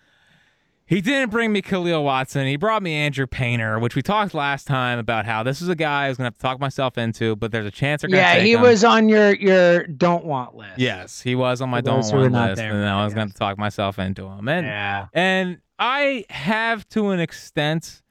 He 0.86 1.00
didn't 1.00 1.30
bring 1.30 1.50
me 1.50 1.62
Khalil 1.62 2.04
Watson. 2.04 2.46
He 2.46 2.56
brought 2.56 2.82
me 2.82 2.94
Andrew 2.94 3.26
Painter, 3.26 3.78
which 3.78 3.96
we 3.96 4.02
talked 4.02 4.34
last 4.34 4.66
time 4.66 4.98
about 4.98 5.24
how 5.24 5.42
this 5.42 5.62
is 5.62 5.68
a 5.68 5.74
guy 5.74 6.04
I 6.04 6.08
was 6.10 6.18
gonna 6.18 6.26
have 6.26 6.34
to 6.34 6.40
talk 6.40 6.60
myself 6.60 6.98
into, 6.98 7.34
but 7.34 7.50
there's 7.50 7.66
a 7.66 7.70
chance 7.70 8.02
they're 8.02 8.10
gonna. 8.10 8.22
Yeah, 8.22 8.36
he 8.36 8.52
him. 8.52 8.60
was 8.60 8.84
on 8.84 9.08
your 9.08 9.34
your 9.34 9.86
don't 9.86 10.26
want 10.26 10.54
list. 10.54 10.78
Yes, 10.78 11.20
he 11.20 11.34
was 11.34 11.60
on 11.60 11.70
my 11.70 11.80
don't 11.80 12.06
want 12.12 12.32
list, 12.32 12.56
there, 12.56 12.70
and 12.72 12.88
I 12.88 13.04
was 13.04 13.14
gonna 13.14 13.32
talk 13.32 13.58
myself 13.58 13.98
into 13.98 14.26
him. 14.28 14.46
And 14.46 14.66
yeah. 14.66 15.06
and 15.12 15.58
I 15.78 16.24
have 16.30 16.88
to 16.90 17.10
an 17.10 17.20
extent, 17.20 18.02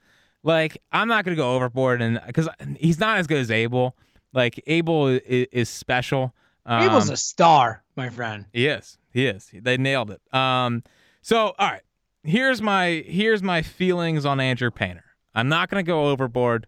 like 0.44 0.80
I'm 0.92 1.08
not 1.08 1.24
gonna 1.24 1.36
go 1.36 1.54
overboard, 1.56 2.00
and 2.00 2.20
because 2.26 2.48
he's 2.76 3.00
not 3.00 3.18
as 3.18 3.26
good 3.26 3.38
as 3.38 3.50
Abel. 3.50 3.96
Like 4.32 4.62
Abel 4.66 5.08
is, 5.08 5.20
is 5.26 5.68
special. 5.68 6.32
Um, 6.66 6.82
Abel's 6.82 7.10
a 7.10 7.16
star, 7.16 7.82
my 7.96 8.08
friend. 8.08 8.46
He 8.52 8.66
is. 8.66 8.98
He 9.12 9.26
is. 9.26 9.50
They 9.52 9.76
nailed 9.76 10.12
it. 10.12 10.20
Um. 10.32 10.84
So 11.22 11.54
all 11.58 11.70
right 11.70 11.82
here's 12.24 12.62
my 12.62 13.04
here's 13.06 13.42
my 13.42 13.62
feelings 13.62 14.26
on 14.26 14.40
Andrew 14.40 14.70
Painter. 14.70 15.04
I'm 15.34 15.48
not 15.48 15.70
gonna 15.70 15.82
go 15.82 16.06
overboard. 16.06 16.66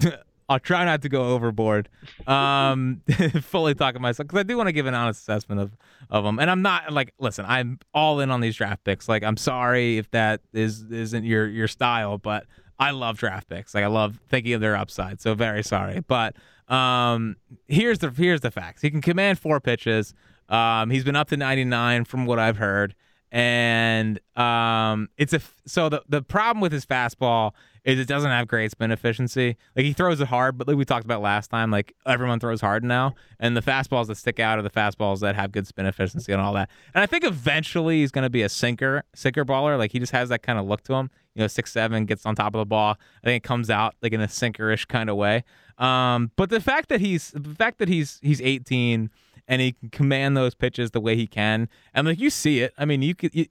I'll 0.48 0.58
try 0.58 0.84
not 0.84 1.02
to 1.02 1.08
go 1.08 1.28
overboard. 1.28 1.88
Um, 2.26 3.02
fully 3.42 3.74
talking 3.74 4.02
myself 4.02 4.26
because 4.26 4.40
I 4.40 4.42
do 4.42 4.56
want 4.56 4.66
to 4.66 4.72
give 4.72 4.86
an 4.86 4.94
honest 4.94 5.20
assessment 5.20 5.60
of 5.60 5.76
of 6.08 6.24
them, 6.24 6.38
and 6.38 6.50
I'm 6.50 6.62
not 6.62 6.92
like, 6.92 7.12
listen, 7.18 7.44
I'm 7.46 7.78
all 7.94 8.20
in 8.20 8.30
on 8.30 8.40
these 8.40 8.56
draft 8.56 8.82
picks. 8.84 9.08
Like, 9.08 9.22
I'm 9.22 9.36
sorry 9.36 9.98
if 9.98 10.10
that 10.12 10.40
is 10.52 10.82
isn't 10.90 11.24
your 11.24 11.46
your 11.46 11.68
style, 11.68 12.18
but 12.18 12.46
I 12.80 12.92
love 12.92 13.18
draft 13.18 13.48
picks. 13.48 13.74
Like, 13.74 13.84
I 13.84 13.88
love 13.88 14.18
thinking 14.28 14.54
of 14.54 14.60
their 14.60 14.74
upside. 14.74 15.20
So 15.20 15.34
very 15.34 15.62
sorry, 15.62 16.00
but 16.00 16.34
um, 16.68 17.36
here's 17.68 17.98
the 17.98 18.10
here's 18.10 18.40
the 18.40 18.50
facts. 18.50 18.80
He 18.82 18.90
can 18.90 19.02
command 19.02 19.38
four 19.38 19.60
pitches. 19.60 20.14
Um, 20.48 20.90
he's 20.90 21.04
been 21.04 21.14
up 21.14 21.28
to 21.28 21.36
99 21.36 22.04
from 22.06 22.26
what 22.26 22.38
I've 22.38 22.56
heard 22.56 22.94
and 23.32 24.18
um, 24.36 25.08
it's 25.16 25.32
a 25.32 25.40
so 25.66 25.88
the 25.88 26.02
the 26.08 26.22
problem 26.22 26.60
with 26.60 26.72
his 26.72 26.84
fastball 26.84 27.52
is 27.84 27.98
it 27.98 28.08
doesn't 28.08 28.30
have 28.30 28.46
great 28.46 28.70
spin 28.70 28.90
efficiency. 28.90 29.56
Like 29.74 29.84
he 29.84 29.92
throws 29.92 30.20
it 30.20 30.28
hard, 30.28 30.58
but 30.58 30.68
like 30.68 30.76
we 30.76 30.84
talked 30.84 31.04
about 31.04 31.22
last 31.22 31.48
time, 31.48 31.70
like 31.70 31.94
everyone 32.04 32.38
throws 32.38 32.60
hard 32.60 32.84
now, 32.84 33.14
and 33.38 33.56
the 33.56 33.62
fastballs 33.62 34.08
that 34.08 34.16
stick 34.16 34.38
out 34.38 34.58
are 34.58 34.62
the 34.62 34.70
fastballs 34.70 35.20
that 35.20 35.34
have 35.34 35.52
good 35.52 35.66
spin 35.66 35.86
efficiency 35.86 36.32
and 36.32 36.40
all 36.40 36.52
that. 36.54 36.68
And 36.94 37.02
I 37.02 37.06
think 37.06 37.24
eventually 37.24 38.00
he's 38.00 38.10
going 38.10 38.24
to 38.24 38.30
be 38.30 38.42
a 38.42 38.48
sinker 38.48 39.04
sinker 39.14 39.44
baller. 39.44 39.78
Like 39.78 39.92
he 39.92 39.98
just 39.98 40.12
has 40.12 40.28
that 40.30 40.42
kind 40.42 40.58
of 40.58 40.66
look 40.66 40.82
to 40.84 40.94
him. 40.94 41.10
You 41.34 41.42
know, 41.42 41.46
six 41.46 41.72
seven 41.72 42.04
gets 42.06 42.26
on 42.26 42.34
top 42.34 42.54
of 42.54 42.58
the 42.58 42.66
ball. 42.66 42.96
I 43.22 43.26
think 43.26 43.44
it 43.44 43.46
comes 43.46 43.70
out 43.70 43.94
like 44.02 44.12
in 44.12 44.20
a 44.20 44.26
sinkerish 44.26 44.88
kind 44.88 45.08
of 45.08 45.16
way. 45.16 45.44
Um, 45.78 46.32
but 46.36 46.50
the 46.50 46.60
fact 46.60 46.88
that 46.90 47.00
he's 47.00 47.30
the 47.30 47.54
fact 47.54 47.78
that 47.78 47.88
he's 47.88 48.18
he's 48.22 48.40
18 48.40 49.10
and 49.50 49.60
he 49.60 49.72
can 49.72 49.90
command 49.90 50.36
those 50.36 50.54
pitches 50.54 50.92
the 50.92 51.00
way 51.00 51.16
he 51.16 51.26
can. 51.26 51.68
And 51.92 52.06
like 52.06 52.20
you 52.20 52.30
see 52.30 52.60
it, 52.60 52.72
I 52.78 52.86
mean, 52.86 53.02
you 53.02 53.14
could. 53.14 53.34
You, 53.34 53.46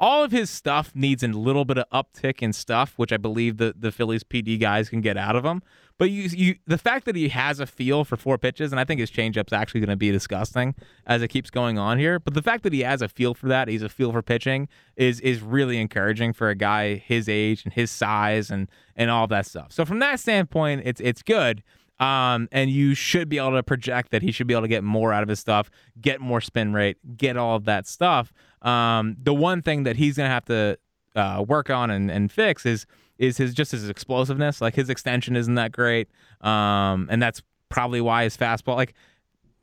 all 0.00 0.24
of 0.24 0.32
his 0.32 0.50
stuff 0.50 0.90
needs 0.96 1.22
a 1.22 1.28
little 1.28 1.64
bit 1.64 1.78
of 1.78 1.88
uptick 1.90 2.42
in 2.42 2.52
stuff, 2.52 2.94
which 2.96 3.12
I 3.12 3.18
believe 3.18 3.58
the, 3.58 3.72
the 3.78 3.92
Phillies 3.92 4.24
PD 4.24 4.58
guys 4.58 4.88
can 4.88 5.00
get 5.00 5.16
out 5.16 5.36
of 5.36 5.44
him. 5.44 5.62
But 5.96 6.10
you, 6.10 6.22
you, 6.22 6.56
the 6.66 6.78
fact 6.78 7.04
that 7.04 7.14
he 7.14 7.28
has 7.28 7.60
a 7.60 7.66
feel 7.66 8.04
for 8.04 8.16
four 8.16 8.36
pitches, 8.36 8.72
and 8.72 8.80
I 8.80 8.84
think 8.84 8.98
his 8.98 9.12
changeup's 9.12 9.52
actually 9.52 9.78
going 9.78 9.90
to 9.90 9.96
be 9.96 10.10
disgusting 10.10 10.74
as 11.06 11.22
it 11.22 11.28
keeps 11.28 11.50
going 11.50 11.78
on 11.78 11.98
here. 11.98 12.18
But 12.18 12.34
the 12.34 12.42
fact 12.42 12.64
that 12.64 12.72
he 12.72 12.80
has 12.80 13.00
a 13.00 13.08
feel 13.08 13.34
for 13.34 13.46
that, 13.46 13.68
he's 13.68 13.82
a 13.82 13.88
feel 13.88 14.10
for 14.10 14.22
pitching, 14.22 14.68
is 14.96 15.20
is 15.20 15.40
really 15.40 15.78
encouraging 15.78 16.32
for 16.32 16.48
a 16.48 16.56
guy 16.56 16.96
his 16.96 17.28
age 17.28 17.62
and 17.64 17.72
his 17.72 17.92
size 17.92 18.50
and 18.50 18.68
and 18.96 19.08
all 19.08 19.28
that 19.28 19.46
stuff. 19.46 19.70
So 19.70 19.84
from 19.84 20.00
that 20.00 20.18
standpoint, 20.18 20.82
it's 20.84 21.00
it's 21.00 21.22
good. 21.22 21.62
Um, 22.00 22.48
and 22.50 22.70
you 22.70 22.94
should 22.94 23.28
be 23.28 23.38
able 23.38 23.52
to 23.52 23.62
project 23.62 24.10
that 24.10 24.22
he 24.22 24.32
should 24.32 24.46
be 24.46 24.54
able 24.54 24.62
to 24.62 24.68
get 24.68 24.82
more 24.82 25.12
out 25.12 25.22
of 25.22 25.28
his 25.28 25.38
stuff, 25.38 25.70
get 26.00 26.20
more 26.20 26.40
spin 26.40 26.72
rate, 26.72 26.96
get 27.16 27.36
all 27.36 27.56
of 27.56 27.64
that 27.66 27.86
stuff. 27.86 28.32
Um, 28.62 29.16
the 29.22 29.34
one 29.34 29.62
thing 29.62 29.84
that 29.84 29.96
he's 29.96 30.16
gonna 30.16 30.28
have 30.28 30.44
to 30.46 30.78
uh, 31.14 31.44
work 31.46 31.70
on 31.70 31.90
and, 31.90 32.10
and 32.10 32.32
fix 32.32 32.66
is 32.66 32.86
is 33.18 33.36
his 33.36 33.54
just 33.54 33.72
his 33.72 33.88
explosiveness. 33.88 34.60
Like 34.60 34.74
his 34.74 34.90
extension 34.90 35.36
isn't 35.36 35.54
that 35.54 35.70
great, 35.70 36.08
um, 36.40 37.08
and 37.10 37.22
that's 37.22 37.42
probably 37.68 38.00
why 38.00 38.24
his 38.24 38.36
fastball. 38.36 38.76
Like 38.76 38.94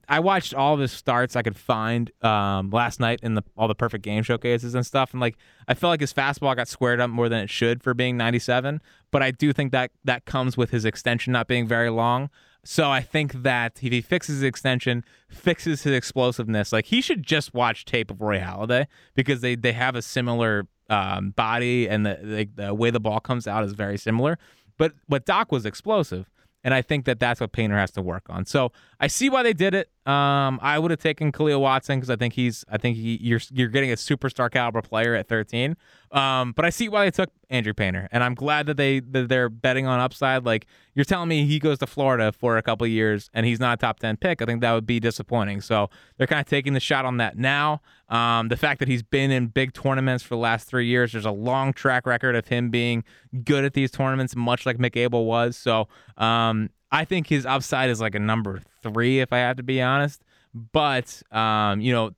I 0.10 0.20
watched 0.20 0.56
all 0.56 0.76
his 0.78 0.92
starts 0.92 1.36
I 1.36 1.44
could 1.44 1.56
find 1.56 2.12
um, 2.24 2.72
last 2.72 3.00
night 3.00 3.20
in 3.22 3.36
the 3.36 3.44
all 3.56 3.68
the 3.68 3.76
perfect 3.76 4.04
game 4.04 4.24
showcases 4.24 4.74
and 4.74 4.86
stuff, 4.86 5.12
and 5.14 5.22
like 5.22 5.38
I 5.68 5.76
felt 5.76 5.92
like 5.92 6.02
his 6.02 6.12
fastball 6.14 6.56
got 6.56 6.68
squared 6.68 7.00
up 7.00 7.12
more 7.12 7.30
than 7.30 7.42
it 7.42 7.50
should 7.50 7.84
for 7.84 7.94
being 7.94 8.18
97. 8.18 8.82
But 9.12 9.22
I 9.22 9.30
do 9.30 9.54
think 9.54 9.72
that 9.72 9.92
that 10.04 10.26
comes 10.26 10.58
with 10.58 10.72
his 10.72 10.84
extension 10.84 11.32
not 11.32 11.48
being 11.48 11.68
very 11.68 11.92
long. 11.92 12.30
So 12.64 12.92
I 12.92 13.02
think 13.02 13.44
that 13.44 13.80
if 13.82 13.92
he 13.92 14.02
fixes 14.02 14.36
his 14.36 14.44
extension, 14.44 15.06
fixes 15.30 15.84
his 15.84 15.94
explosiveness, 15.94 16.74
like 16.74 16.86
he 16.86 17.02
should 17.02 17.24
just 17.24 17.54
watch 17.54 17.86
tape 17.86 18.10
of 18.10 18.20
Roy 18.20 18.40
Halladay 18.40 18.88
because 19.14 19.42
they 19.42 19.56
they 19.56 19.74
have 19.74 19.96
a 19.96 20.02
similar 20.02 20.68
um, 20.90 21.32
body 21.32 21.88
and 21.88 22.06
the, 22.06 22.20
the 22.56 22.64
the 22.66 22.74
way 22.74 22.90
the 22.90 23.00
ball 23.00 23.20
comes 23.20 23.48
out 23.48 23.64
is 23.64 23.74
very 23.74 23.98
similar. 23.98 24.40
But 24.78 24.94
but 25.08 25.26
Doc 25.26 25.52
was 25.52 25.68
explosive. 25.68 26.30
And 26.64 26.74
I 26.74 26.82
think 26.82 27.06
that 27.06 27.20
that's 27.20 27.40
what 27.40 27.52
Painter 27.52 27.78
has 27.78 27.92
to 27.92 28.02
work 28.02 28.24
on. 28.30 28.46
So 28.46 28.72
I 29.00 29.08
see 29.08 29.30
why 29.30 29.44
they 29.44 29.54
did 29.54 29.74
it. 29.74 29.90
Um, 30.06 30.60
I 30.62 30.78
would 30.78 30.92
have 30.92 31.00
taken 31.00 31.32
Khalil 31.32 31.62
Watson 31.62 31.98
because 32.00 32.10
I 32.10 32.16
think 32.16 32.34
he's, 32.34 32.66
I 32.70 32.78
think 32.78 32.98
he, 32.98 33.18
you're, 33.22 33.40
you're 33.52 33.70
getting 33.70 33.92
a 33.92 33.96
superstar 33.96 34.52
caliber 34.52 34.82
player 34.82 35.16
at 35.16 35.30
13. 35.30 35.78
Um, 36.12 36.54
but 36.54 36.66
I 36.66 36.70
see 36.70 36.90
why 36.90 37.06
they 37.06 37.12
took 37.12 37.30
Andrew 37.52 37.74
Painter, 37.74 38.08
and 38.12 38.24
I'm 38.24 38.34
glad 38.34 38.66
that 38.66 38.78
they 38.78 39.00
that 39.00 39.30
they're 39.30 39.50
betting 39.50 39.86
on 39.86 40.00
upside. 40.00 40.44
Like 40.44 40.66
you're 40.96 41.06
telling 41.06 41.30
me, 41.30 41.46
he 41.46 41.60
goes 41.60 41.78
to 41.80 41.88
Florida 41.88 42.32
for 42.32 42.58
a 42.58 42.62
couple 42.64 42.86
years 42.88 43.30
and 43.34 43.46
he's 43.46 43.60
not 43.60 43.80
a 43.80 43.82
top 43.82 44.00
10 44.00 44.18
pick. 44.18 44.42
I 44.42 44.46
think 44.46 44.62
that 44.62 44.74
would 44.74 44.88
be 44.88 45.00
disappointing. 45.00 45.62
So 45.62 45.90
they're 46.18 46.28
kind 46.28 46.42
of 46.42 46.48
taking 46.48 46.74
the 46.74 46.80
shot 46.80 47.06
on 47.06 47.18
that 47.18 47.38
now. 47.38 47.82
Um, 48.10 48.48
the 48.48 48.58
fact 48.58 48.80
that 48.80 48.88
he's 48.88 49.04
been 49.04 49.30
in 49.30 49.48
big 49.48 49.74
tournaments 49.74 50.24
for 50.24 50.30
the 50.30 50.40
last 50.40 50.68
three 50.68 50.88
years, 50.88 51.12
there's 51.12 51.26
a 51.26 51.32
long 51.32 51.74
track 51.74 52.08
record 52.08 52.36
of 52.36 52.48
him 52.48 52.70
being 52.70 53.04
good 53.44 53.64
at 53.64 53.74
these 53.74 53.92
tournaments, 53.92 54.36
much 54.36 54.66
like 54.66 54.78
Mick 54.78 54.98
Abel 54.98 55.26
was. 55.26 55.56
So 55.56 55.88
um, 56.18 56.72
I 56.92 57.06
think 57.06 57.28
his 57.28 57.46
upside 57.46 57.90
is 57.90 58.02
like 58.02 58.16
a 58.16 58.20
number 58.20 58.62
three, 58.82 59.20
if 59.20 59.32
I 59.32 59.38
have 59.38 59.58
to 59.58 59.64
be 59.64 59.82
honest. 59.82 60.24
But 60.54 61.22
um, 61.32 61.82
you 61.82 61.94
know, 61.94 62.12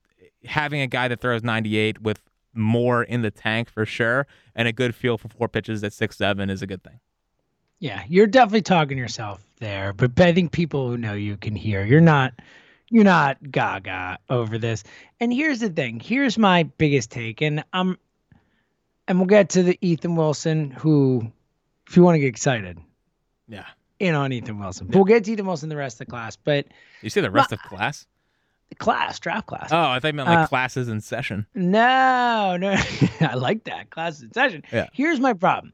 having 0.46 0.82
a 0.82 0.88
guy 0.88 1.08
that 1.10 1.20
throws 1.20 1.44
98 1.44 2.02
with 2.02 2.22
more 2.54 3.04
in 3.04 3.22
the 3.22 3.32
tank 3.32 3.70
for 3.70 3.86
sure, 3.86 4.28
and 4.56 4.68
a 4.68 4.74
good 4.74 4.96
feel 4.96 5.18
for 5.18 5.28
four 5.28 5.48
pitches 5.48 5.84
at 5.84 5.94
six 5.94 6.18
seven 6.18 6.50
is 6.50 6.62
a 6.62 6.68
good 6.68 6.84
thing. 6.84 7.00
Yeah, 7.80 8.04
you're 8.08 8.28
definitely 8.28 8.62
talking 8.62 8.98
yourself 8.98 9.44
there, 9.60 9.92
but 9.92 10.20
I 10.20 10.34
think 10.34 10.52
people 10.52 10.88
who 10.88 10.98
know 10.98 11.14
you 11.14 11.36
can 11.36 11.56
hear. 11.56 11.84
You're 11.84 12.00
not 12.00 12.34
you're 12.92 13.04
not 13.04 13.38
gaga 13.52 14.20
over 14.30 14.58
this. 14.60 14.84
And 15.20 15.34
here's 15.34 15.60
the 15.60 15.70
thing. 15.70 16.00
Here's 16.00 16.38
my 16.38 16.64
biggest 16.64 17.10
take 17.10 17.42
and 17.42 17.64
I'm 17.74 17.98
and 19.08 19.18
we'll 19.20 19.28
get 19.28 19.50
to 19.50 19.64
the 19.64 19.78
Ethan 19.82 20.16
Wilson 20.16 20.70
who 20.72 21.32
if 21.88 21.98
you 21.98 22.04
want 22.04 22.16
to 22.16 22.20
get 22.20 22.28
excited. 22.28 22.78
Yeah. 23.48 23.66
In 24.00 24.16
on 24.16 24.32
Ethan 24.32 24.60
Wilson. 24.60 24.88
We'll 24.90 25.04
get 25.04 25.24
to 25.26 25.32
Ethan 25.32 25.46
Wilson 25.46 25.70
the 25.70 25.76
rest 25.76 25.96
of 26.02 26.08
the 26.08 26.12
class, 26.12 26.36
but 26.36 26.68
You 27.02 27.10
say 27.10 27.22
the 27.22 27.32
rest 27.32 27.52
of 27.52 27.60
class? 27.64 28.06
class, 28.80 29.20
draft 29.20 29.48
class. 29.48 29.70
Oh, 29.72 29.78
I 29.78 30.00
thought 30.00 30.08
you 30.08 30.14
meant 30.14 30.30
like 30.30 30.38
Uh, 30.40 30.48
classes 30.48 30.88
in 30.88 31.02
session. 31.02 31.46
No, 31.54 32.56
no. 32.58 32.72
I 33.22 33.34
like 33.36 33.66
that. 33.66 33.90
classes 33.90 34.24
in 34.24 34.34
session. 34.34 34.64
Yeah. 34.72 34.88
Here's 34.94 35.20
my 35.20 35.34
problem. 35.34 35.74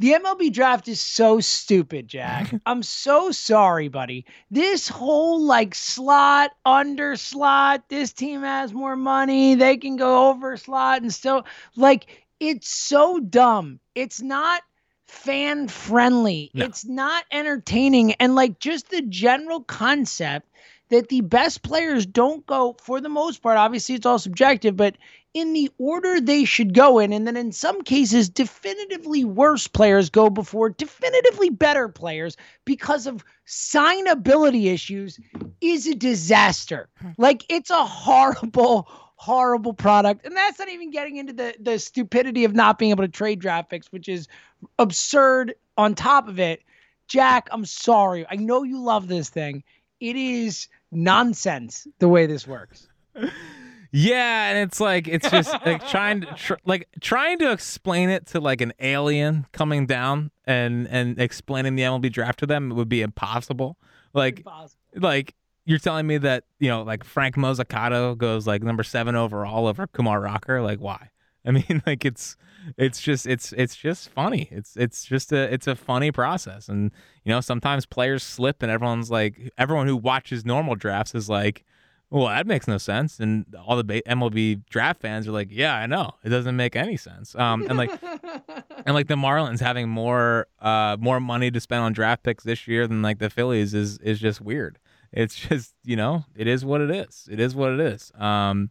The 0.00 0.12
MLB 0.12 0.52
draft 0.52 0.86
is 0.86 1.00
so 1.00 1.40
stupid, 1.40 2.06
Jack. 2.06 2.54
I'm 2.66 2.82
so 2.82 3.32
sorry, 3.32 3.88
buddy. 3.88 4.26
This 4.50 4.88
whole 4.88 5.42
like 5.42 5.74
slot, 5.74 6.52
under 6.64 7.16
slot, 7.16 7.88
this 7.88 8.12
team 8.12 8.42
has 8.42 8.72
more 8.72 8.96
money, 8.96 9.56
they 9.56 9.76
can 9.76 9.96
go 9.96 10.28
over 10.28 10.56
slot 10.56 11.02
and 11.02 11.12
still 11.12 11.44
like 11.74 12.24
it's 12.38 12.68
so 12.68 13.18
dumb. 13.18 13.80
It's 13.96 14.22
not 14.22 14.62
fan 15.08 15.66
friendly. 15.66 16.50
No. 16.54 16.66
It's 16.66 16.84
not 16.84 17.24
entertaining 17.32 18.12
and 18.14 18.34
like 18.34 18.60
just 18.60 18.90
the 18.90 19.02
general 19.02 19.62
concept 19.62 20.48
that 20.90 21.08
the 21.08 21.22
best 21.22 21.62
players 21.62 22.06
don't 22.06 22.46
go 22.46 22.76
for 22.80 23.00
the 23.00 23.08
most 23.08 23.42
part 23.42 23.58
obviously 23.58 23.94
it's 23.94 24.06
all 24.06 24.18
subjective 24.18 24.76
but 24.76 24.96
in 25.34 25.52
the 25.52 25.70
order 25.78 26.20
they 26.20 26.44
should 26.44 26.74
go 26.74 26.98
in 26.98 27.12
and 27.12 27.26
then 27.26 27.36
in 27.36 27.52
some 27.52 27.82
cases 27.82 28.28
definitively 28.28 29.24
worse 29.24 29.66
players 29.66 30.10
go 30.10 30.30
before 30.30 30.70
definitively 30.70 31.50
better 31.50 31.88
players 31.88 32.36
because 32.64 33.06
of 33.06 33.24
signability 33.46 34.72
issues 34.72 35.20
is 35.60 35.86
a 35.86 35.94
disaster. 35.94 36.88
Hmm. 37.00 37.10
Like 37.18 37.44
it's 37.48 37.70
a 37.70 37.84
horrible 37.84 38.88
horrible 39.16 39.74
product. 39.74 40.24
And 40.24 40.36
that's 40.36 40.58
not 40.58 40.68
even 40.68 40.90
getting 40.90 41.16
into 41.16 41.32
the 41.32 41.54
the 41.60 41.78
stupidity 41.78 42.44
of 42.44 42.54
not 42.54 42.78
being 42.78 42.90
able 42.90 43.04
to 43.04 43.08
trade 43.08 43.40
draft 43.40 43.70
picks 43.70 43.92
which 43.92 44.08
is 44.08 44.28
absurd 44.78 45.54
on 45.76 45.94
top 45.94 46.28
of 46.28 46.40
it. 46.40 46.62
Jack 47.06 47.48
i'm 47.52 47.64
sorry. 47.66 48.26
I 48.28 48.36
know 48.36 48.62
you 48.62 48.80
love 48.80 49.08
this 49.08 49.28
thing. 49.28 49.62
It 50.00 50.16
is 50.16 50.68
nonsense 50.90 51.86
the 51.98 52.08
way 52.08 52.26
this 52.26 52.46
works. 52.46 52.88
Yeah, 53.90 54.50
and 54.50 54.58
it's 54.58 54.80
like 54.80 55.08
it's 55.08 55.30
just 55.30 55.52
like 55.66 55.86
trying 55.88 56.20
to 56.22 56.26
tr- 56.34 56.54
like 56.64 56.88
trying 57.00 57.38
to 57.38 57.52
explain 57.52 58.10
it 58.10 58.26
to 58.28 58.40
like 58.40 58.60
an 58.60 58.72
alien 58.80 59.46
coming 59.52 59.86
down 59.86 60.30
and 60.44 60.86
and 60.88 61.18
explaining 61.18 61.74
the 61.74 61.82
MLB 61.82 62.12
draft 62.12 62.38
to 62.40 62.46
them 62.46 62.70
would 62.70 62.88
be 62.88 63.02
impossible. 63.02 63.78
Like 64.12 64.44
like 64.94 65.34
you're 65.64 65.78
telling 65.78 66.06
me 66.06 66.18
that 66.18 66.44
you 66.58 66.68
know 66.68 66.82
like 66.82 67.04
Frank 67.04 67.36
Mozzicato 67.36 68.16
goes 68.16 68.46
like 68.46 68.62
number 68.62 68.82
seven 68.82 69.14
overall 69.14 69.66
over 69.66 69.86
Kumar 69.86 70.20
Rocker. 70.20 70.60
Like 70.60 70.80
why? 70.80 71.10
I 71.48 71.50
mean, 71.52 71.82
like 71.86 72.04
it's 72.04 72.36
it's 72.76 73.00
just 73.00 73.26
it's 73.26 73.52
it's 73.52 73.74
just 73.74 74.10
funny. 74.10 74.48
It's 74.50 74.76
it's 74.76 75.04
just 75.04 75.32
a 75.32 75.52
it's 75.52 75.66
a 75.66 75.74
funny 75.74 76.12
process, 76.12 76.68
and 76.68 76.90
you 77.24 77.32
know 77.32 77.40
sometimes 77.40 77.86
players 77.86 78.22
slip, 78.22 78.62
and 78.62 78.70
everyone's 78.70 79.10
like 79.10 79.52
everyone 79.56 79.86
who 79.86 79.96
watches 79.96 80.44
normal 80.44 80.74
drafts 80.74 81.14
is 81.14 81.28
like, 81.28 81.64
well, 82.10 82.26
that 82.28 82.46
makes 82.46 82.66
no 82.66 82.78
sense, 82.78 83.20
and 83.20 83.44
all 83.66 83.76
the 83.76 83.84
ba- 83.84 84.02
MLB 84.02 84.64
draft 84.70 85.00
fans 85.02 85.28
are 85.28 85.32
like, 85.32 85.48
yeah, 85.50 85.74
I 85.74 85.86
know, 85.86 86.12
it 86.24 86.30
doesn't 86.30 86.56
make 86.56 86.74
any 86.74 86.96
sense. 86.96 87.34
Um, 87.34 87.66
and 87.68 87.76
like 87.76 87.90
and 88.86 88.94
like 88.94 89.08
the 89.08 89.16
Marlins 89.16 89.60
having 89.60 89.88
more 89.88 90.46
uh 90.60 90.96
more 90.98 91.20
money 91.20 91.50
to 91.50 91.60
spend 91.60 91.82
on 91.82 91.92
draft 91.92 92.22
picks 92.22 92.44
this 92.44 92.66
year 92.66 92.86
than 92.86 93.02
like 93.02 93.18
the 93.18 93.28
Phillies 93.30 93.74
is 93.74 93.98
is 93.98 94.18
just 94.18 94.40
weird. 94.40 94.78
It's 95.12 95.36
just 95.36 95.74
you 95.84 95.96
know 95.96 96.24
it 96.34 96.46
is 96.46 96.64
what 96.64 96.80
it 96.80 96.90
is. 96.90 97.28
It 97.30 97.40
is 97.40 97.54
what 97.54 97.72
it 97.72 97.80
is. 97.80 98.10
Um, 98.18 98.70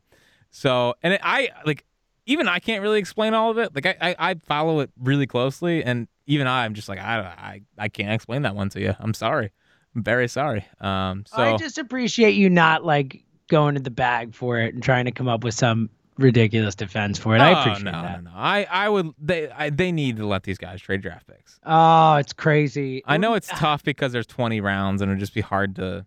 so 0.49 0.95
and 1.03 1.13
it, 1.13 1.21
I 1.23 1.49
like 1.65 1.85
even 2.25 2.47
I 2.47 2.59
can't 2.59 2.81
really 2.81 2.99
explain 2.99 3.33
all 3.33 3.51
of 3.51 3.57
it. 3.57 3.73
Like 3.75 3.85
I, 3.85 3.95
I, 4.01 4.15
I 4.31 4.33
follow 4.35 4.79
it 4.81 4.89
really 4.99 5.27
closely, 5.27 5.83
and 5.83 6.07
even 6.25 6.47
I, 6.47 6.65
I'm 6.65 6.73
just 6.73 6.89
like 6.89 6.99
I, 6.99 7.19
I, 7.19 7.61
I 7.77 7.87
can't 7.87 8.11
explain 8.11 8.41
that 8.41 8.55
one 8.55 8.69
to 8.69 8.81
you. 8.81 8.95
I'm 8.99 9.13
sorry. 9.13 9.51
I'm 9.95 10.03
very 10.03 10.27
sorry. 10.27 10.65
Um, 10.79 11.23
so 11.27 11.41
I 11.41 11.57
just 11.57 11.77
appreciate 11.77 12.35
you 12.35 12.49
not 12.49 12.83
like 12.83 13.23
going 13.47 13.75
to 13.75 13.81
the 13.81 13.89
bag 13.91 14.33
for 14.35 14.59
it 14.59 14.73
and 14.73 14.83
trying 14.83 15.05
to 15.05 15.11
come 15.11 15.27
up 15.27 15.43
with 15.43 15.53
some 15.53 15.89
ridiculous 16.17 16.75
defense 16.75 17.17
for 17.19 17.35
it. 17.35 17.39
I 17.39 17.53
Oh, 17.53 17.59
appreciate 17.61 17.83
no, 17.85 17.91
that. 17.91 18.23
no, 18.23 18.31
no. 18.31 18.35
I, 18.37 18.65
I 18.69 18.89
would. 18.89 19.11
They, 19.19 19.49
I, 19.49 19.69
they 19.69 19.91
need 19.91 20.17
to 20.17 20.25
let 20.25 20.43
these 20.43 20.57
guys 20.57 20.81
trade 20.81 21.01
draft 21.01 21.27
picks. 21.27 21.59
Oh, 21.65 22.15
it's 22.15 22.33
crazy. 22.33 23.03
I 23.05 23.17
know 23.17 23.33
it's 23.35 23.47
tough 23.49 23.83
because 23.83 24.11
there's 24.13 24.27
20 24.27 24.59
rounds, 24.61 25.01
and 25.01 25.11
it'd 25.11 25.19
just 25.19 25.33
be 25.33 25.41
hard 25.41 25.75
to. 25.77 26.05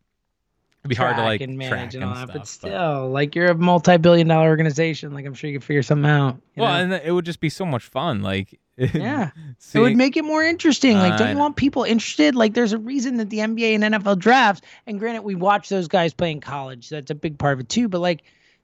It'd 0.83 0.89
be 0.89 0.95
hard 0.95 1.17
to 1.17 1.23
like 1.23 1.43
and 1.43 1.59
manage 1.59 1.95
and 1.95 2.03
all 2.03 2.15
that, 2.15 2.33
but 2.33 2.47
still, 2.47 3.11
like 3.11 3.35
you're 3.35 3.49
a 3.49 3.55
multi-billion-dollar 3.55 4.49
organization. 4.49 5.13
Like 5.13 5.27
I'm 5.27 5.35
sure 5.35 5.51
you 5.51 5.59
could 5.59 5.65
figure 5.65 5.83
something 5.83 6.11
out. 6.11 6.41
Well, 6.57 6.73
know? 6.87 6.95
and 6.95 7.05
it 7.05 7.13
would 7.13 7.27
just 7.27 7.41
be 7.41 7.51
so 7.51 7.67
much 7.67 7.85
fun. 7.85 8.23
Like, 8.23 8.59
yeah, 8.79 9.31
see, 9.59 9.79
it 9.79 9.83
would 9.83 9.97
make 9.97 10.17
it 10.17 10.25
more 10.25 10.43
interesting. 10.43 10.97
Like, 10.97 11.19
don't 11.19 11.33
you 11.33 11.37
want 11.37 11.57
people 11.57 11.85
interested? 11.85 12.35
Like, 12.35 12.55
there's 12.55 12.73
a 12.73 12.79
reason 12.79 13.19
that 13.19 13.29
the 13.29 13.41
NBA 13.41 13.75
and 13.75 13.95
NFL 13.95 14.21
drafts. 14.21 14.63
And 14.87 14.99
granted, 14.99 15.21
we 15.21 15.35
watch 15.35 15.69
those 15.69 15.87
guys 15.87 16.15
play 16.15 16.31
in 16.31 16.41
college. 16.41 16.89
So 16.89 16.95
that's 16.95 17.11
a 17.11 17.15
big 17.15 17.39
part 17.39 17.53
of 17.53 17.61
it 17.61 17.69
too. 17.69 17.91
But 17.91 18.01
like, 18.01 18.23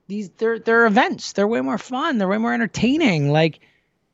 these 0.08 0.30
they're 0.30 0.58
they're 0.58 0.86
events. 0.86 1.32
They're 1.32 1.46
way 1.46 1.60
more 1.60 1.76
fun. 1.76 2.16
They're 2.16 2.28
way 2.28 2.38
more 2.38 2.54
entertaining. 2.54 3.30
Like, 3.30 3.60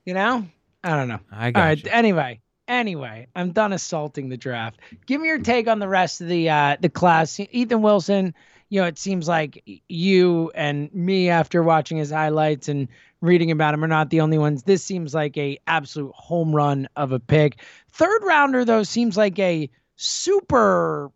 you 0.05 0.15
know, 0.15 0.45
I 0.83 0.97
don't 0.97 1.07
know. 1.07 1.21
I 1.31 1.53
got 1.53 1.61
right. 1.61 1.85
you. 1.85 1.91
Anyway, 1.91 2.41
anyway, 2.73 3.29
I'm 3.37 3.53
done 3.53 3.73
assaulting 3.73 4.29
the 4.29 4.37
draft. 4.37 4.81
Give 5.07 5.21
me 5.21 5.29
your 5.29 5.39
take 5.39 5.69
on 5.69 5.79
the 5.79 5.89
rest 5.89 6.21
of 6.21 6.29
the 6.29 6.51
uh, 6.51 6.77
the 6.81 6.89
class. 6.89 7.39
Ethan 7.39 7.83
Wilson. 7.83 8.35
You 8.69 8.81
know, 8.81 8.87
it 8.87 8.99
seems 8.99 9.29
like 9.29 9.63
you 9.87 10.51
and 10.55 10.93
me, 10.95 11.29
after 11.29 11.63
watching 11.63 11.99
his 11.99 12.11
highlights 12.11 12.69
and 12.69 12.89
reading 13.21 13.51
about 13.51 13.75
him, 13.75 13.85
are 13.85 13.89
not 13.89 14.09
the 14.09 14.23
only 14.23 14.39
ones. 14.39 14.63
This 14.63 14.83
seems 14.83 15.13
like 15.13 15.37
a 15.37 15.59
absolute 15.67 16.15
home 16.15 16.57
run 16.57 16.89
of 16.97 17.13
a 17.13 17.21
pick. 17.21 17.61
Third 17.91 18.25
rounder 18.25 18.65
though 18.65 18.83
seems 18.83 19.15
like 19.15 19.39
a 19.39 19.69
super 19.97 21.13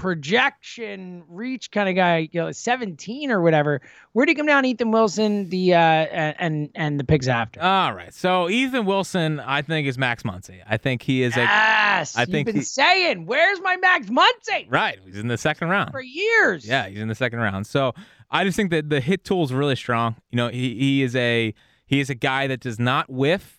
projection 0.00 1.22
reach 1.28 1.70
kind 1.70 1.88
of 1.88 1.94
guy. 1.94 2.28
You 2.32 2.40
know, 2.42 2.52
17 2.52 3.30
or 3.30 3.40
whatever. 3.40 3.80
Where 4.12 4.26
do 4.26 4.32
you 4.32 4.36
come 4.36 4.46
down, 4.46 4.64
Ethan 4.64 4.90
Wilson? 4.90 5.48
The 5.48 5.74
uh, 5.74 5.78
and 5.78 6.70
and 6.74 6.98
the 6.98 7.04
pigs 7.04 7.28
after. 7.28 7.62
All 7.62 7.92
right. 7.94 8.12
So 8.14 8.48
Ethan 8.48 8.84
Wilson, 8.86 9.40
I 9.40 9.62
think 9.62 9.86
is 9.86 9.98
Max 9.98 10.22
Muncy. 10.22 10.60
I 10.68 10.76
think 10.76 11.02
he 11.02 11.22
is 11.22 11.36
a 11.36 11.40
Yes, 11.40 12.16
I 12.16 12.22
you've 12.22 12.44
been 12.46 12.56
he- 12.56 12.62
saying, 12.62 13.26
"Where's 13.26 13.60
my 13.60 13.76
Max 13.76 14.06
Muncy?" 14.08 14.66
right. 14.70 14.98
He's 15.04 15.18
in 15.18 15.28
the 15.28 15.38
second 15.38 15.68
round. 15.68 15.90
for 15.90 16.00
years. 16.02 16.66
Yeah, 16.66 16.88
he's 16.88 16.98
in 17.00 17.08
the 17.08 17.14
second 17.14 17.38
round. 17.40 17.66
So 17.66 17.94
I 18.30 18.44
just 18.44 18.56
think 18.56 18.70
that 18.70 18.88
the 18.90 19.00
hit 19.00 19.24
tool 19.24 19.44
is 19.44 19.52
really 19.52 19.76
strong. 19.76 20.16
You 20.30 20.36
know, 20.36 20.48
he, 20.48 20.74
he 20.78 21.02
is 21.02 21.14
a 21.16 21.54
he 21.86 22.00
is 22.00 22.10
a 22.10 22.14
guy 22.14 22.46
that 22.46 22.60
does 22.60 22.78
not 22.78 23.10
whiff, 23.10 23.58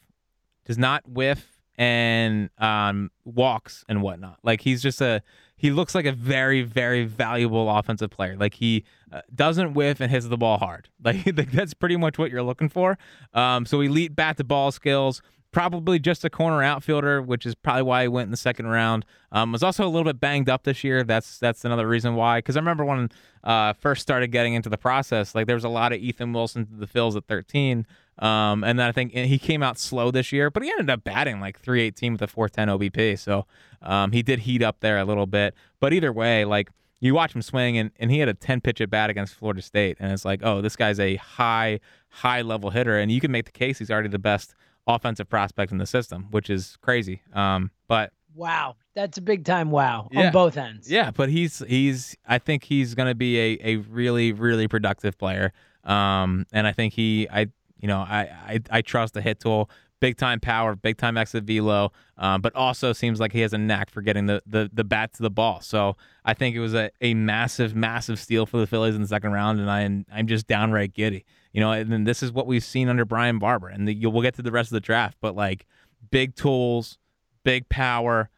does 0.66 0.78
not 0.78 1.08
whiff, 1.08 1.51
and 1.78 2.49
um, 2.57 3.11
walks 3.26 3.84
and 3.88 4.01
whatnot. 4.01 4.39
Like 4.43 4.61
he's 4.61 4.82
just 4.82 5.01
a 5.01 5.22
he 5.55 5.72
looks 5.72 5.93
like 5.93 6.05
a 6.05 6.11
very 6.11 6.61
very 6.61 7.05
valuable 7.05 7.69
offensive 7.69 8.09
player. 8.09 8.36
Like 8.38 8.55
he 8.55 8.84
uh, 9.11 9.22
doesn't 9.34 9.74
whiff 9.74 9.99
and 9.99 10.11
hits 10.11 10.28
the 10.28 10.38
ball 10.38 10.57
hard. 10.57 10.89
Like, 11.03 11.51
that's 11.51 11.74
pretty 11.74 11.97
much 11.97 12.17
what 12.17 12.32
you're 12.32 12.43
looking 12.43 12.69
for. 12.69 12.97
Um, 13.34 13.65
so 13.65 13.82
elite 13.82 14.15
bat 14.15 14.38
to 14.38 14.43
ball 14.43 14.72
skills. 14.72 15.22
Probably 15.51 15.99
just 15.99 16.24
a 16.24 16.30
corner 16.30 16.63
outfielder, 16.63 17.22
which 17.22 17.45
is 17.45 17.55
probably 17.55 17.82
why 17.82 18.03
he 18.03 18.07
went 18.07 18.28
in 18.28 18.32
the 18.32 18.38
second 18.38 18.67
round. 18.67 19.05
Um, 19.34 19.51
was 19.51 19.63
also 19.63 19.86
a 19.86 19.89
little 19.89 20.05
bit 20.05 20.17
banged 20.17 20.49
up 20.49 20.63
this 20.63 20.82
year. 20.82 21.03
That's 21.03 21.39
that's 21.39 21.65
another 21.65 21.88
reason 21.88 22.15
why. 22.15 22.38
Because 22.38 22.55
I 22.55 22.59
remember 22.59 22.86
when 22.86 23.09
uh, 23.43 23.74
first 23.74 24.01
started 24.01 24.28
getting 24.28 24.53
into 24.53 24.69
the 24.69 24.78
process, 24.78 25.36
like 25.36 25.47
there 25.47 25.55
was 25.55 25.65
a 25.65 25.69
lot 25.69 25.91
of 25.91 25.99
Ethan 25.99 26.32
Wilson 26.32 26.65
to 26.67 26.76
the 26.76 26.88
Phils 26.88 27.17
at 27.17 27.26
13, 27.26 27.86
um, 28.20 28.64
and 28.64 28.78
then 28.80 28.88
I 28.88 28.91
think 28.91 29.14
he 29.14 29.39
came 29.39 29.64
out 29.64 29.78
slow 29.80 30.12
this 30.12 30.32
year, 30.32 30.49
but 30.51 30.64
he 30.64 30.70
ended 30.70 30.89
up 30.89 31.03
batting 31.03 31.39
like 31.39 31.59
318 31.59 32.14
with 32.14 32.22
a 32.22 32.28
410 32.28 32.68
OBP. 32.91 33.18
So 33.20 33.45
um, 33.82 34.12
he 34.12 34.22
did 34.22 34.39
heat 34.39 34.62
up 34.62 34.80
there 34.82 34.97
a 34.99 35.05
little 35.05 35.26
bit. 35.26 35.55
But 35.80 35.93
either 35.93 36.12
way, 36.14 36.45
like 36.45 36.70
you 36.99 37.16
watch 37.16 37.34
him 37.34 37.41
swing, 37.41 37.78
and, 37.78 37.89
and 37.99 38.12
he 38.12 38.20
had 38.20 38.30
a 38.30 38.34
10 38.36 38.62
pitch 38.62 38.80
at 38.82 38.89
bat 38.91 39.09
against 39.09 39.34
Florida 39.34 39.62
State, 39.62 39.97
and 39.99 40.12
it's 40.12 40.24
like, 40.26 40.41
oh, 40.43 40.62
this 40.62 40.76
guy's 40.76 40.99
a 40.99 41.16
high 41.16 41.80
high 42.09 42.41
level 42.41 42.70
hitter, 42.70 42.99
and 42.99 43.12
you 43.12 43.20
can 43.22 43.32
make 43.32 43.45
the 43.45 43.51
case 43.51 43.80
he's 43.80 43.89
already 43.89 44.09
the 44.09 44.20
best 44.20 44.53
offensive 44.86 45.30
prospect 45.30 45.72
in 45.72 45.78
the 45.78 45.86
system, 45.86 46.28
which 46.32 46.49
is 46.49 46.78
crazy. 46.82 47.22
Um, 47.34 47.72
but 47.88 48.12
Wow, 48.34 48.76
that's 48.93 49.18
a 49.18 49.22
big 49.22 49.43
time 49.45 49.72
wow 49.72 50.07
Yeah. 50.12 50.28
on 50.28 50.32
both 50.32 50.57
ends. 50.57 50.89
yeah, 50.91 51.12
but 51.12 51.30
he's 51.30 51.59
he's 51.68 52.16
I 52.28 52.38
think 52.38 52.64
he's 52.64 52.93
going 52.95 53.07
to 53.09 53.16
be 53.16 53.38
a, 53.39 53.59
a 53.62 53.76
really 53.78 54.32
really 54.32 54.68
productive 54.68 55.18
player. 55.18 55.51
Um, 55.84 56.45
and 56.53 56.66
I 56.68 56.72
think 56.72 56.93
he 56.93 57.28
I 57.32 57.47
you 57.82 57.88
know 57.88 57.99
I 57.99 58.21
I, 58.47 58.59
I 58.69 58.82
trust 58.82 59.13
the 59.13 59.21
hit 59.21 59.39
tool. 59.39 59.69
big 60.01 60.17
time 60.17 60.39
power, 60.39 60.75
big 60.75 60.97
time 60.97 61.15
exit 61.15 61.43
velo, 61.45 61.91
um, 62.17 62.41
but 62.41 62.53
also 62.55 62.91
seems 62.91 63.19
like 63.19 63.32
he 63.32 63.41
has 63.41 63.53
a 63.53 63.57
knack 63.57 63.89
for 63.89 64.01
getting 64.01 64.25
the, 64.25 64.41
the 64.45 64.69
the 64.73 64.84
bat 64.84 65.13
to 65.13 65.21
the 65.21 65.29
ball. 65.29 65.61
So 65.61 65.95
I 66.25 66.34
think 66.34 66.55
it 66.55 66.59
was 66.59 66.73
a, 66.73 66.89
a 67.01 67.13
massive, 67.13 67.75
massive 67.75 68.19
steal 68.19 68.45
for 68.45 68.57
the 68.57 68.67
Phillies 68.67 68.95
in 68.95 69.01
the 69.01 69.07
second 69.07 69.32
round, 69.32 69.59
and 69.59 69.69
I 69.71 69.82
I'm 70.11 70.27
just 70.27 70.47
downright 70.47 70.93
giddy. 70.93 71.23
You 71.53 71.61
know, 71.61 71.71
and 71.71 72.07
this 72.07 72.23
is 72.23 72.32
what 72.32 72.47
we've 72.47 72.63
seen 72.63 72.89
under 72.89 73.05
Brian 73.05 73.38
Barber, 73.38 73.67
and 73.67 73.88
the, 73.88 74.05
we'll 74.07 74.21
get 74.21 74.36
to 74.36 74.41
the 74.41 74.51
rest 74.51 74.71
of 74.71 74.73
the 74.73 74.82
draft, 74.82 75.17
but 75.21 75.36
like 75.36 75.65
big 76.09 76.36
tools, 76.36 76.97
big 77.43 77.69
power 77.69 78.29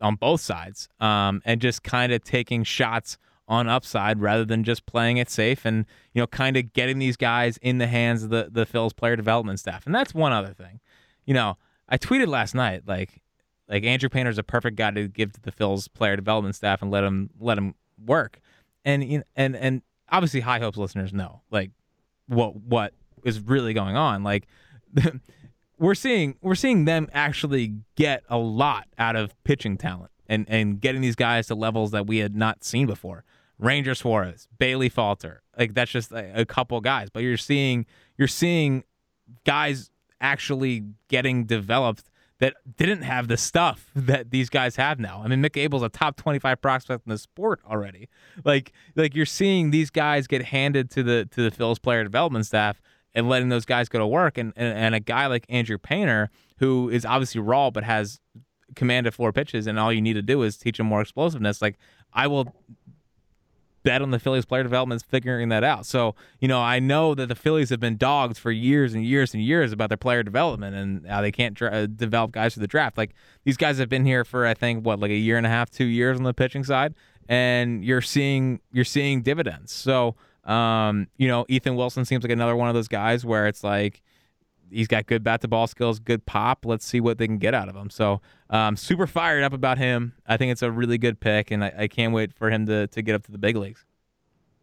on 0.00 0.14
both 0.14 0.40
sides, 0.40 0.88
um, 1.00 1.42
and 1.44 1.60
just 1.60 1.82
kind 1.82 2.12
of 2.12 2.22
taking 2.22 2.62
shots 2.62 3.18
on 3.48 3.68
upside 3.68 4.20
rather 4.20 4.44
than 4.44 4.62
just 4.62 4.86
playing 4.86 5.16
it 5.16 5.30
safe 5.30 5.64
and 5.64 5.86
you 6.12 6.20
know 6.20 6.26
kind 6.26 6.56
of 6.56 6.72
getting 6.72 6.98
these 6.98 7.16
guys 7.16 7.58
in 7.62 7.78
the 7.78 7.86
hands 7.86 8.22
of 8.22 8.30
the 8.30 8.48
the 8.52 8.66
Phil's 8.66 8.92
player 8.92 9.16
development 9.16 9.58
staff. 9.58 9.86
And 9.86 9.94
that's 9.94 10.14
one 10.14 10.32
other 10.32 10.52
thing. 10.52 10.80
You 11.24 11.34
know, 11.34 11.56
I 11.88 11.98
tweeted 11.98 12.28
last 12.28 12.54
night 12.54 12.82
like 12.86 13.22
like 13.68 13.84
Andrew 13.84 14.08
Painter's 14.08 14.38
a 14.38 14.42
perfect 14.42 14.76
guy 14.76 14.90
to 14.90 15.08
give 15.08 15.32
to 15.32 15.40
the 15.40 15.52
Phil's 15.52 15.88
player 15.88 16.16
development 16.16 16.54
staff 16.54 16.82
and 16.82 16.90
let 16.90 17.04
him 17.04 17.30
let 17.40 17.58
him 17.58 17.74
work. 18.04 18.40
And 18.84 19.02
you 19.02 19.22
and 19.34 19.56
and 19.56 19.82
obviously 20.10 20.40
high 20.40 20.58
hopes 20.58 20.78
listeners 20.78 21.12
know 21.12 21.42
like 21.50 21.70
what 22.26 22.56
what 22.56 22.92
is 23.24 23.40
really 23.40 23.72
going 23.72 23.96
on. 23.96 24.22
Like 24.22 24.46
we're 25.78 25.94
seeing 25.94 26.36
we're 26.42 26.54
seeing 26.54 26.84
them 26.84 27.08
actually 27.12 27.74
get 27.96 28.24
a 28.28 28.38
lot 28.38 28.86
out 28.98 29.16
of 29.16 29.32
pitching 29.44 29.76
talent 29.78 30.10
and 30.28 30.46
and 30.48 30.80
getting 30.80 31.00
these 31.00 31.16
guys 31.16 31.46
to 31.48 31.54
levels 31.54 31.90
that 31.92 32.06
we 32.06 32.18
had 32.18 32.36
not 32.36 32.64
seen 32.64 32.86
before. 32.86 33.24
Ranger 33.58 33.94
Suarez, 33.94 34.48
Bailey 34.58 34.88
Falter. 34.88 35.42
Like 35.58 35.74
that's 35.74 35.90
just 35.90 36.12
a, 36.12 36.42
a 36.42 36.44
couple 36.44 36.80
guys, 36.80 37.08
but 37.10 37.22
you're 37.22 37.36
seeing 37.36 37.86
you're 38.16 38.28
seeing 38.28 38.84
guys 39.44 39.90
actually 40.20 40.84
getting 41.08 41.44
developed 41.44 42.10
that 42.38 42.54
didn't 42.76 43.02
have 43.02 43.28
the 43.28 43.36
stuff 43.36 43.90
that 43.96 44.30
these 44.30 44.48
guys 44.48 44.76
have 44.76 44.98
now. 44.98 45.22
I 45.24 45.28
mean, 45.28 45.42
Mick 45.42 45.60
Abel's 45.60 45.82
a 45.82 45.88
top 45.88 46.16
25 46.16 46.60
prospect 46.60 47.06
in 47.06 47.10
the 47.10 47.18
sport 47.18 47.60
already. 47.68 48.08
Like, 48.44 48.72
like 48.94 49.14
you're 49.14 49.26
seeing 49.26 49.70
these 49.70 49.90
guys 49.90 50.26
get 50.26 50.44
handed 50.46 50.90
to 50.92 51.02
the 51.02 51.28
to 51.32 51.42
the 51.42 51.50
Phil's 51.50 51.78
player 51.78 52.04
development 52.04 52.46
staff 52.46 52.80
and 53.14 53.28
letting 53.28 53.48
those 53.48 53.64
guys 53.64 53.88
go 53.88 53.98
to 53.98 54.06
work. 54.06 54.38
And, 54.38 54.52
and 54.56 54.76
and 54.76 54.94
a 54.94 55.00
guy 55.00 55.26
like 55.26 55.46
Andrew 55.48 55.78
Painter, 55.78 56.30
who 56.58 56.88
is 56.88 57.04
obviously 57.04 57.40
raw 57.40 57.70
but 57.70 57.84
has 57.84 58.20
command 58.76 59.06
of 59.06 59.14
four 59.14 59.32
pitches, 59.32 59.66
and 59.66 59.78
all 59.78 59.92
you 59.92 60.00
need 60.00 60.14
to 60.14 60.22
do 60.22 60.42
is 60.42 60.56
teach 60.56 60.78
him 60.78 60.86
more 60.86 61.00
explosiveness. 61.00 61.60
Like, 61.60 61.78
I 62.12 62.26
will 62.26 62.54
bet 63.82 64.02
on 64.02 64.10
the 64.10 64.18
Phillies 64.18 64.44
player 64.44 64.62
development 64.62 65.02
is 65.02 65.08
figuring 65.08 65.48
that 65.50 65.64
out. 65.64 65.86
So, 65.86 66.14
you 66.40 66.48
know, 66.48 66.60
I 66.60 66.78
know 66.78 67.14
that 67.14 67.28
the 67.28 67.34
Phillies 67.34 67.70
have 67.70 67.80
been 67.80 67.96
dogs 67.96 68.38
for 68.38 68.50
years 68.50 68.94
and 68.94 69.04
years 69.04 69.34
and 69.34 69.42
years 69.42 69.72
about 69.72 69.88
their 69.88 69.96
player 69.96 70.22
development 70.22 70.76
and 70.76 71.06
how 71.06 71.20
they 71.20 71.32
can't 71.32 71.60
uh, 71.62 71.86
develop 71.86 72.32
guys 72.32 72.54
for 72.54 72.60
the 72.60 72.66
draft. 72.66 72.98
Like 72.98 73.14
these 73.44 73.56
guys 73.56 73.78
have 73.78 73.88
been 73.88 74.04
here 74.04 74.24
for 74.24 74.46
I 74.46 74.54
think 74.54 74.84
what 74.84 75.00
like 75.00 75.10
a 75.10 75.16
year 75.16 75.36
and 75.36 75.46
a 75.46 75.50
half, 75.50 75.70
2 75.70 75.84
years 75.84 76.18
on 76.18 76.24
the 76.24 76.34
pitching 76.34 76.64
side 76.64 76.94
and 77.28 77.84
you're 77.84 78.00
seeing 78.00 78.60
you're 78.72 78.84
seeing 78.84 79.22
dividends. 79.22 79.72
So, 79.72 80.16
um, 80.44 81.08
you 81.16 81.28
know, 81.28 81.44
Ethan 81.48 81.76
Wilson 81.76 82.04
seems 82.04 82.24
like 82.24 82.32
another 82.32 82.56
one 82.56 82.68
of 82.68 82.74
those 82.74 82.88
guys 82.88 83.24
where 83.24 83.46
it's 83.46 83.62
like 83.62 84.02
he's 84.70 84.88
got 84.88 85.06
good 85.06 85.22
bat 85.22 85.40
to 85.42 85.48
ball 85.48 85.66
skills, 85.66 85.98
good 85.98 86.24
pop. 86.26 86.64
Let's 86.64 86.84
see 86.86 87.00
what 87.00 87.18
they 87.18 87.26
can 87.26 87.38
get 87.38 87.54
out 87.54 87.68
of 87.68 87.76
him. 87.76 87.90
So, 87.90 88.20
um, 88.50 88.76
super 88.76 89.06
fired 89.06 89.42
up 89.44 89.52
about 89.52 89.78
him. 89.78 90.14
I 90.26 90.36
think 90.36 90.52
it's 90.52 90.62
a 90.62 90.70
really 90.70 90.98
good 90.98 91.20
pick, 91.20 91.50
and 91.50 91.64
I, 91.64 91.72
I 91.78 91.88
can't 91.88 92.12
wait 92.12 92.32
for 92.34 92.50
him 92.50 92.66
to 92.66 92.86
to 92.88 93.02
get 93.02 93.14
up 93.14 93.24
to 93.24 93.32
the 93.32 93.38
big 93.38 93.56
leagues. 93.56 93.84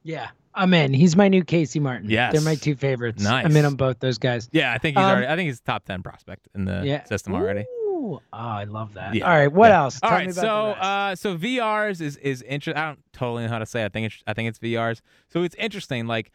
Yeah, 0.03 0.29
I'm 0.53 0.73
in. 0.73 0.93
He's 0.93 1.15
my 1.15 1.27
new 1.27 1.43
Casey 1.43 1.79
Martin. 1.79 2.09
Yes. 2.09 2.31
they're 2.33 2.41
my 2.41 2.55
two 2.55 2.75
favorites. 2.75 3.23
Nice. 3.23 3.45
I'm 3.45 3.55
in 3.57 3.65
on 3.65 3.75
both 3.75 3.99
those 3.99 4.17
guys. 4.19 4.47
Yeah, 4.51 4.71
I 4.71 4.77
think 4.77 4.97
he's 4.97 5.03
Um, 5.03 5.09
already. 5.11 5.27
I 5.27 5.35
think 5.35 5.47
he's 5.47 5.59
top 5.61 5.85
ten 5.85 6.03
prospect 6.03 6.47
in 6.53 6.65
the 6.65 6.81
Yeah. 6.85 7.03
system 7.05 7.33
already. 7.33 7.61
Ooh, 7.61 8.19
oh, 8.21 8.21
I 8.31 8.65
love 8.65 8.93
that. 8.93 9.15
Yeah. 9.15 9.23
All 9.25 9.31
right, 9.35 9.51
what 9.51 9.69
Yeah. 9.69 9.79
else? 9.81 9.99
All 10.03 10.09
Tell 10.09 10.17
right, 10.19 10.27
me 10.27 10.31
about 10.33 10.41
so 10.41 10.79
uh, 10.79 11.15
so 11.15 11.35
Viars 11.37 12.01
is 12.01 12.17
is 12.17 12.43
interesting. 12.43 12.79
I 12.81 12.87
don't 12.89 12.99
totally 13.13 13.43
know 13.45 13.49
how 13.49 13.57
to 13.59 13.65
say. 13.65 13.81
It. 13.81 13.85
I 13.85 13.89
think 13.89 14.05
it's 14.13 14.23
I 14.27 14.33
think 14.33 14.47
it's 14.49 14.59
Viars. 14.59 15.01
So 15.29 15.41
it's 15.41 15.55
interesting. 15.55 16.05
Like, 16.05 16.31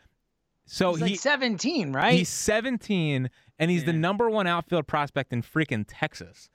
so 0.67 0.95
He's 0.95 1.01
like 1.03 1.21
17, 1.21 1.93
right? 1.93 2.19
he's 2.19 2.29
17 2.29 3.31
and 3.61 3.71
he's 3.71 3.85
the 3.85 3.93
number 3.93 4.29
one 4.29 4.49
outfield 4.49 4.89
prospect 4.89 5.33
in 5.33 5.43
freaking 5.43 5.85
Texas. 5.87 6.49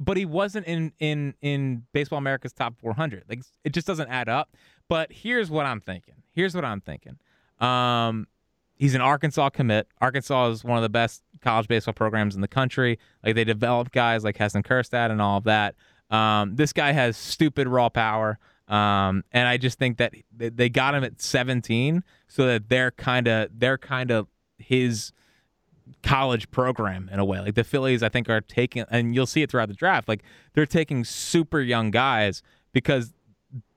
But 0.00 0.16
he 0.16 0.24
wasn't 0.24 0.66
in 0.66 0.92
in 1.00 1.34
in 1.42 1.84
Baseball 1.92 2.18
America's 2.18 2.52
top 2.52 2.74
400. 2.78 3.24
Like 3.28 3.42
it 3.64 3.72
just 3.74 3.86
doesn't 3.86 4.08
add 4.08 4.28
up. 4.28 4.54
But 4.88 5.10
here's 5.12 5.50
what 5.50 5.66
I'm 5.66 5.80
thinking. 5.80 6.14
Here's 6.32 6.54
what 6.54 6.64
I'm 6.64 6.80
thinking. 6.80 7.18
Um, 7.60 8.26
he's 8.76 8.94
an 8.94 9.00
Arkansas 9.00 9.50
commit. 9.50 9.88
Arkansas 10.00 10.48
is 10.50 10.64
one 10.64 10.76
of 10.78 10.82
the 10.82 10.88
best 10.88 11.22
college 11.40 11.68
baseball 11.68 11.94
programs 11.94 12.34
in 12.34 12.40
the 12.40 12.48
country. 12.48 12.98
Like 13.24 13.34
they 13.34 13.44
develop 13.44 13.92
guys 13.92 14.24
like 14.24 14.36
Heston 14.36 14.62
Kjerstad 14.62 15.10
and 15.10 15.20
all 15.20 15.38
of 15.38 15.44
that. 15.44 15.74
Um, 16.10 16.56
this 16.56 16.72
guy 16.72 16.92
has 16.92 17.16
stupid 17.16 17.68
raw 17.68 17.88
power. 17.88 18.38
Um, 18.68 19.24
and 19.32 19.46
I 19.48 19.56
just 19.56 19.78
think 19.78 19.98
that 19.98 20.14
they- 20.34 20.48
they 20.48 20.68
got 20.68 20.94
him 20.94 21.04
at 21.04 21.20
17 21.20 22.02
so 22.28 22.46
that 22.46 22.68
they're 22.68 22.90
kind 22.92 23.28
of 23.28 23.50
they're 23.52 23.78
kind 23.78 24.10
of 24.10 24.28
his 24.58 25.12
college 26.02 26.50
program 26.50 27.08
in 27.12 27.18
a 27.18 27.24
way. 27.24 27.40
Like 27.40 27.54
the 27.54 27.64
Phillies, 27.64 28.02
I 28.02 28.08
think 28.08 28.28
are 28.28 28.40
taking, 28.40 28.84
and 28.90 29.14
you'll 29.14 29.26
see 29.26 29.42
it 29.42 29.50
throughout 29.50 29.68
the 29.68 29.74
draft. 29.74 30.08
Like 30.08 30.22
they're 30.54 30.66
taking 30.66 31.04
super 31.04 31.60
young 31.60 31.90
guys 31.90 32.42
because 32.72 33.12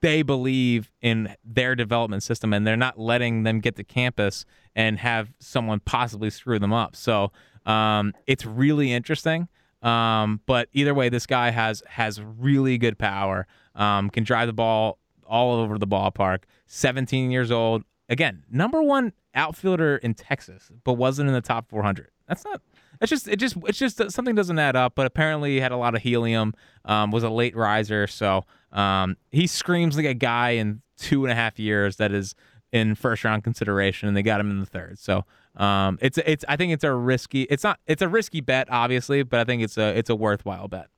they 0.00 0.22
believe 0.22 0.90
in 1.02 1.34
their 1.44 1.74
development 1.74 2.22
system 2.22 2.52
and 2.52 2.66
they're 2.66 2.76
not 2.76 2.98
letting 2.98 3.42
them 3.42 3.60
get 3.60 3.76
to 3.76 3.84
campus 3.84 4.44
and 4.74 4.98
have 4.98 5.32
someone 5.38 5.80
possibly 5.80 6.30
screw 6.30 6.58
them 6.58 6.72
up. 6.72 6.96
So 6.96 7.32
um, 7.66 8.14
it's 8.26 8.46
really 8.46 8.92
interesting. 8.92 9.48
Um, 9.82 10.40
but 10.46 10.68
either 10.72 10.94
way, 10.94 11.08
this 11.08 11.26
guy 11.26 11.50
has 11.50 11.82
has 11.86 12.20
really 12.20 12.78
good 12.78 12.98
power. 12.98 13.46
Um, 13.74 14.08
can 14.10 14.24
drive 14.24 14.46
the 14.46 14.52
ball 14.52 14.98
all 15.26 15.56
over 15.56 15.78
the 15.78 15.86
ballpark. 15.86 16.44
17 16.66 17.30
years 17.30 17.50
old. 17.50 17.82
Again, 18.08 18.44
number 18.50 18.82
one 18.82 19.12
outfielder 19.34 19.96
in 19.96 20.14
Texas, 20.14 20.70
but 20.84 20.94
wasn't 20.94 21.28
in 21.28 21.34
the 21.34 21.40
top 21.40 21.68
400. 21.68 22.08
That's 22.28 22.44
not. 22.44 22.60
That's 22.98 23.10
just. 23.10 23.28
It 23.28 23.36
just. 23.36 23.56
It's 23.66 23.78
just 23.78 24.10
something 24.10 24.34
doesn't 24.34 24.58
add 24.58 24.74
up. 24.74 24.94
But 24.94 25.06
apparently, 25.06 25.52
he 25.52 25.60
had 25.60 25.72
a 25.72 25.76
lot 25.76 25.94
of 25.94 26.02
helium. 26.02 26.54
Um, 26.84 27.10
was 27.10 27.22
a 27.22 27.30
late 27.30 27.54
riser, 27.56 28.06
so 28.06 28.44
um, 28.72 29.16
he 29.30 29.46
screams 29.46 29.96
like 29.96 30.06
a 30.06 30.14
guy 30.14 30.50
in 30.50 30.82
two 30.96 31.24
and 31.24 31.32
a 31.32 31.34
half 31.34 31.58
years 31.58 31.96
that 31.96 32.12
is 32.12 32.34
in 32.72 32.94
first 32.94 33.22
round 33.22 33.44
consideration, 33.44 34.08
and 34.08 34.16
they 34.16 34.22
got 34.22 34.40
him 34.40 34.50
in 34.50 34.60
the 34.60 34.66
third. 34.66 34.98
So 34.98 35.24
um, 35.56 35.98
it's 36.00 36.18
it's. 36.18 36.44
I 36.48 36.56
think 36.56 36.72
it's 36.72 36.84
a 36.84 36.92
risky. 36.92 37.42
It's 37.42 37.64
not. 37.64 37.78
It's 37.86 38.02
a 38.02 38.08
risky 38.08 38.40
bet, 38.40 38.68
obviously, 38.70 39.22
but 39.22 39.40
I 39.40 39.44
think 39.44 39.62
it's 39.62 39.76
a 39.78 39.96
it's 39.96 40.10
a 40.10 40.16
worthwhile 40.16 40.68
bet. 40.68 40.88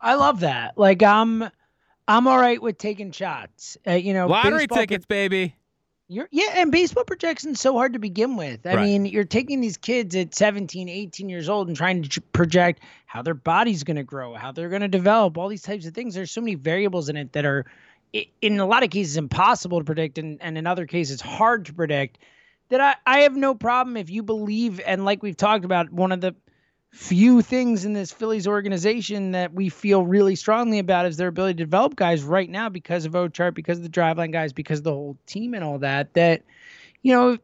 I 0.00 0.14
love 0.14 0.40
that. 0.40 0.78
Like 0.78 1.02
I'm, 1.02 1.50
I'm 2.06 2.26
all 2.26 2.38
right 2.38 2.60
with 2.62 2.78
taking 2.78 3.10
shots. 3.10 3.76
Uh, 3.86 3.92
you 3.92 4.14
know, 4.14 4.26
Lottery 4.26 4.66
tickets, 4.66 5.06
baby. 5.06 5.56
You're 6.10 6.28
yeah, 6.30 6.52
and 6.54 6.72
baseball 6.72 7.04
projection's 7.04 7.60
so 7.60 7.74
hard 7.74 7.92
to 7.92 7.98
begin 7.98 8.36
with. 8.36 8.66
I 8.66 8.74
Right. 8.74 8.84
mean, 8.84 9.04
you're 9.04 9.24
taking 9.24 9.60
these 9.60 9.76
kids 9.76 10.16
at 10.16 10.34
17, 10.34 10.88
18 10.88 11.28
years 11.28 11.50
old 11.50 11.68
and 11.68 11.76
trying 11.76 12.02
to 12.02 12.20
project 12.32 12.80
how 13.04 13.20
their 13.20 13.34
body's 13.34 13.84
going 13.84 13.98
to 13.98 14.02
grow, 14.02 14.32
how 14.32 14.50
they're 14.52 14.70
going 14.70 14.80
to 14.82 14.88
develop, 14.88 15.36
all 15.36 15.48
these 15.48 15.62
types 15.62 15.84
of 15.84 15.94
things. 15.94 16.14
There's 16.14 16.30
so 16.30 16.40
many 16.40 16.54
variables 16.54 17.10
in 17.10 17.16
it 17.18 17.32
that 17.32 17.44
are 17.44 17.66
in 18.40 18.58
a 18.58 18.64
lot 18.66 18.82
of 18.82 18.88
cases 18.88 19.18
impossible 19.18 19.80
to 19.80 19.84
predict 19.84 20.16
and, 20.16 20.40
and 20.40 20.56
in 20.56 20.66
other 20.66 20.86
cases 20.86 21.20
hard 21.20 21.66
to 21.66 21.74
predict. 21.74 22.18
That 22.70 22.80
I, 22.80 22.94
I 23.06 23.20
have 23.20 23.36
no 23.36 23.54
problem 23.54 23.96
if 23.96 24.08
you 24.08 24.22
believe 24.22 24.80
and 24.86 25.04
like 25.04 25.22
we've 25.22 25.36
talked 25.36 25.64
about 25.66 25.90
one 25.90 26.12
of 26.12 26.22
the 26.22 26.34
few 26.90 27.42
things 27.42 27.84
in 27.84 27.92
this 27.92 28.12
Phillies 28.12 28.46
organization 28.46 29.32
that 29.32 29.52
we 29.52 29.68
feel 29.68 30.04
really 30.04 30.34
strongly 30.34 30.78
about 30.78 31.06
is 31.06 31.16
their 31.16 31.28
ability 31.28 31.54
to 31.54 31.64
develop 31.64 31.96
guys 31.96 32.22
right 32.22 32.48
now 32.48 32.68
because 32.68 33.04
of 33.04 33.12
Ochart, 33.12 33.54
because 33.54 33.78
of 33.78 33.84
the 33.84 33.90
driveline 33.90 34.32
guys, 34.32 34.52
because 34.52 34.78
of 34.78 34.84
the 34.84 34.92
whole 34.92 35.16
team 35.26 35.54
and 35.54 35.62
all 35.62 35.78
that. 35.80 36.14
That 36.14 36.42
you 37.02 37.12
know, 37.12 37.38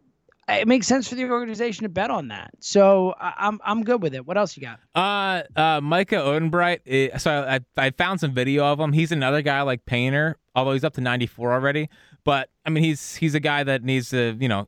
it 0.49 0.67
makes 0.69 0.87
sense 0.87 1.09
for 1.09 1.15
the 1.15 1.25
organization 1.25 1.85
to 1.85 1.89
bet 1.89 2.11
on 2.11 2.29
that. 2.29 2.51
So 2.61 3.15
I'm 3.19 3.61
I'm 3.65 3.85
good 3.85 4.03
with 4.03 4.15
it. 4.15 4.27
What 4.27 4.37
else 4.37 4.57
you 4.57 4.63
got? 4.63 4.81
Uh, 4.95 5.43
uh, 5.59 5.81
Micah 5.81 6.17
Ottenbreit. 6.17 6.81
eh, 6.87 7.17
so 7.19 7.47
I, 7.47 7.61
I 7.77 7.91
found 7.91 8.21
some 8.21 8.33
video 8.33 8.65
of 8.65 8.81
him. 8.81 8.93
He's 8.93 9.13
another 9.13 9.43
guy 9.43 9.63
like 9.63 9.85
Painter, 9.85 10.37
although 10.55 10.73
he's 10.73 10.85
up 10.85 10.95
to 10.95 11.01
94 11.01 11.53
already. 11.53 11.89
But 12.25 12.49
I 12.65 12.71
mean, 12.71 12.83
he's 12.83 13.17
he's 13.17 13.35
a 13.35 13.41
guy 13.41 13.63
that 13.65 13.83
needs 13.83 14.11
to, 14.11 14.37
you 14.41 14.49
know, 14.49 14.67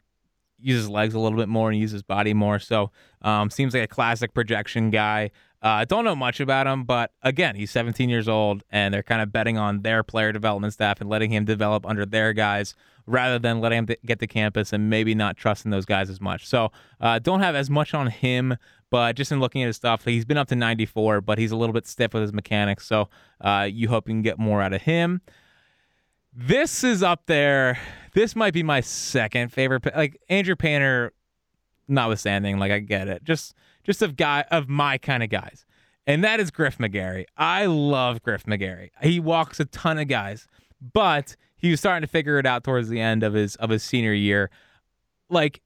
use 0.58 0.78
his 0.78 0.88
legs 0.88 1.14
a 1.14 1.18
little 1.18 1.38
bit 1.38 1.48
more 1.48 1.70
and 1.70 1.78
uses 1.78 2.02
body 2.02 2.34
more. 2.34 2.58
So 2.58 2.90
um, 3.22 3.50
seems 3.50 3.74
like 3.74 3.82
a 3.82 3.88
classic 3.88 4.34
projection 4.34 4.90
guy. 4.90 5.30
I 5.62 5.82
uh, 5.82 5.84
don't 5.84 6.04
know 6.04 6.14
much 6.14 6.38
about 6.38 6.66
him, 6.66 6.84
but 6.84 7.12
again, 7.22 7.56
he's 7.56 7.70
17 7.70 8.08
years 8.08 8.28
old, 8.28 8.62
and 8.70 8.92
they're 8.92 9.02
kind 9.02 9.20
of 9.20 9.32
betting 9.32 9.58
on 9.58 9.82
their 9.82 10.02
player 10.02 10.30
development 10.30 10.74
staff 10.74 11.00
and 11.00 11.10
letting 11.10 11.32
him 11.32 11.44
develop 11.44 11.86
under 11.86 12.06
their 12.06 12.32
guys 12.32 12.74
rather 13.06 13.38
than 13.38 13.60
letting 13.60 13.78
him 13.78 13.88
get 14.04 14.18
to 14.18 14.26
campus 14.26 14.72
and 14.72 14.90
maybe 14.90 15.14
not 15.14 15.36
trusting 15.36 15.70
those 15.70 15.84
guys 15.84 16.10
as 16.10 16.20
much. 16.20 16.46
So 16.46 16.70
uh, 17.00 17.18
don't 17.18 17.40
have 17.40 17.54
as 17.54 17.70
much 17.70 17.94
on 17.94 18.08
him, 18.08 18.56
but 18.90 19.16
just 19.16 19.32
in 19.32 19.40
looking 19.40 19.62
at 19.62 19.66
his 19.66 19.76
stuff, 19.76 20.04
he's 20.04 20.24
been 20.24 20.36
up 20.36 20.48
to 20.48 20.56
94, 20.56 21.20
but 21.20 21.38
he's 21.38 21.52
a 21.52 21.56
little 21.56 21.72
bit 21.72 21.86
stiff 21.86 22.14
with 22.14 22.22
his 22.22 22.32
mechanics. 22.32 22.86
So 22.86 23.08
uh, 23.40 23.68
you 23.70 23.88
hope 23.88 24.08
you 24.08 24.14
can 24.14 24.22
get 24.22 24.38
more 24.38 24.60
out 24.62 24.72
of 24.72 24.82
him. 24.82 25.20
This 26.32 26.84
is 26.84 27.02
up 27.02 27.22
there. 27.26 27.78
This 28.16 28.34
might 28.34 28.54
be 28.54 28.62
my 28.62 28.80
second 28.80 29.52
favorite. 29.52 29.84
Like 29.94 30.18
Andrew 30.30 30.56
Painter 30.56 31.12
notwithstanding, 31.86 32.58
like 32.58 32.72
I 32.72 32.78
get 32.78 33.08
it. 33.08 33.22
Just 33.24 33.54
just 33.84 34.00
of 34.00 34.16
guy 34.16 34.46
of 34.50 34.70
my 34.70 34.96
kind 34.96 35.22
of 35.22 35.28
guys. 35.28 35.66
And 36.06 36.24
that 36.24 36.40
is 36.40 36.50
Griff 36.50 36.78
McGarry. 36.78 37.26
I 37.36 37.66
love 37.66 38.22
Griff 38.22 38.44
McGarry. 38.44 38.88
He 39.02 39.20
walks 39.20 39.60
a 39.60 39.66
ton 39.66 39.98
of 39.98 40.08
guys, 40.08 40.48
but 40.94 41.36
he 41.58 41.70
was 41.70 41.80
starting 41.80 42.00
to 42.00 42.10
figure 42.10 42.38
it 42.38 42.46
out 42.46 42.64
towards 42.64 42.88
the 42.88 43.02
end 43.02 43.22
of 43.22 43.34
his 43.34 43.54
of 43.56 43.68
his 43.68 43.82
senior 43.82 44.14
year. 44.14 44.48
Like 45.28 45.60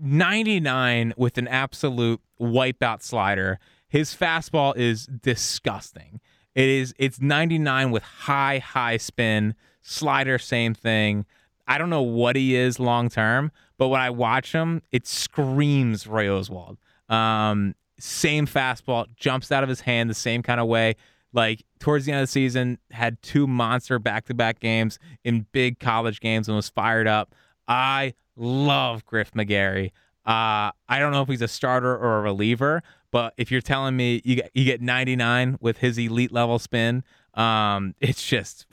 99 0.00 1.14
with 1.16 1.38
an 1.38 1.46
absolute 1.46 2.20
wipeout 2.40 3.00
slider. 3.00 3.60
His 3.88 4.12
fastball 4.12 4.76
is 4.76 5.06
disgusting. 5.06 6.20
It 6.56 6.68
is 6.68 6.94
it's 6.98 7.20
99 7.20 7.92
with 7.92 8.02
high 8.02 8.58
high 8.58 8.96
spin, 8.96 9.54
slider 9.82 10.36
same 10.40 10.74
thing. 10.74 11.26
I 11.66 11.78
don't 11.78 11.90
know 11.90 12.02
what 12.02 12.36
he 12.36 12.54
is 12.54 12.78
long 12.78 13.08
term, 13.08 13.50
but 13.78 13.88
when 13.88 14.00
I 14.00 14.10
watch 14.10 14.52
him, 14.52 14.82
it 14.92 15.06
screams 15.06 16.06
Roy 16.06 16.26
Oswalt. 16.26 16.76
Um, 17.08 17.74
same 17.98 18.46
fastball 18.46 19.06
jumps 19.16 19.50
out 19.50 19.62
of 19.62 19.68
his 19.68 19.80
hand 19.80 20.10
the 20.10 20.14
same 20.14 20.42
kind 20.42 20.60
of 20.60 20.66
way. 20.66 20.96
Like 21.32 21.64
towards 21.80 22.06
the 22.06 22.12
end 22.12 22.22
of 22.22 22.28
the 22.28 22.32
season, 22.32 22.78
had 22.90 23.20
two 23.22 23.46
monster 23.46 23.98
back 23.98 24.26
to 24.26 24.34
back 24.34 24.60
games 24.60 24.98
in 25.24 25.46
big 25.52 25.78
college 25.78 26.20
games 26.20 26.48
and 26.48 26.56
was 26.56 26.68
fired 26.68 27.06
up. 27.06 27.34
I 27.68 28.14
love 28.36 29.04
Griff 29.04 29.32
McGarry. 29.32 29.90
Uh, 30.24 30.72
I 30.88 30.98
don't 30.98 31.12
know 31.12 31.22
if 31.22 31.28
he's 31.28 31.42
a 31.42 31.48
starter 31.48 31.96
or 31.96 32.18
a 32.18 32.20
reliever, 32.22 32.82
but 33.10 33.34
if 33.36 33.50
you're 33.50 33.60
telling 33.60 33.96
me 33.96 34.20
you 34.24 34.36
get 34.36 34.50
you 34.54 34.64
get 34.64 34.80
99 34.80 35.58
with 35.60 35.78
his 35.78 35.98
elite 35.98 36.32
level 36.32 36.58
spin, 36.58 37.04
um, 37.34 37.94
it's 38.00 38.26
just 38.26 38.66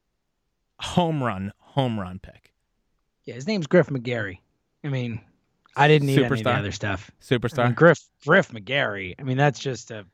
home 0.80 1.22
run, 1.22 1.52
home 1.70 1.98
run 1.98 2.18
pick. 2.18 2.52
Yeah, 3.24 3.34
his 3.34 3.46
name's 3.46 3.66
Griff 3.66 3.88
McGarry. 3.88 4.38
I 4.84 4.88
mean, 4.88 5.20
I 5.76 5.88
didn't 5.88 6.06
need 6.06 6.18
any 6.18 6.26
of 6.40 6.44
the 6.44 6.50
other 6.50 6.72
stuff. 6.72 7.10
Superstar. 7.20 7.60
I 7.60 7.64
mean, 7.66 7.74
Griff 7.74 8.00
Griff 8.26 8.48
McGarry. 8.50 9.14
I 9.18 9.22
mean, 9.22 9.36
that's 9.36 9.58
just 9.58 9.90
a 9.90 10.04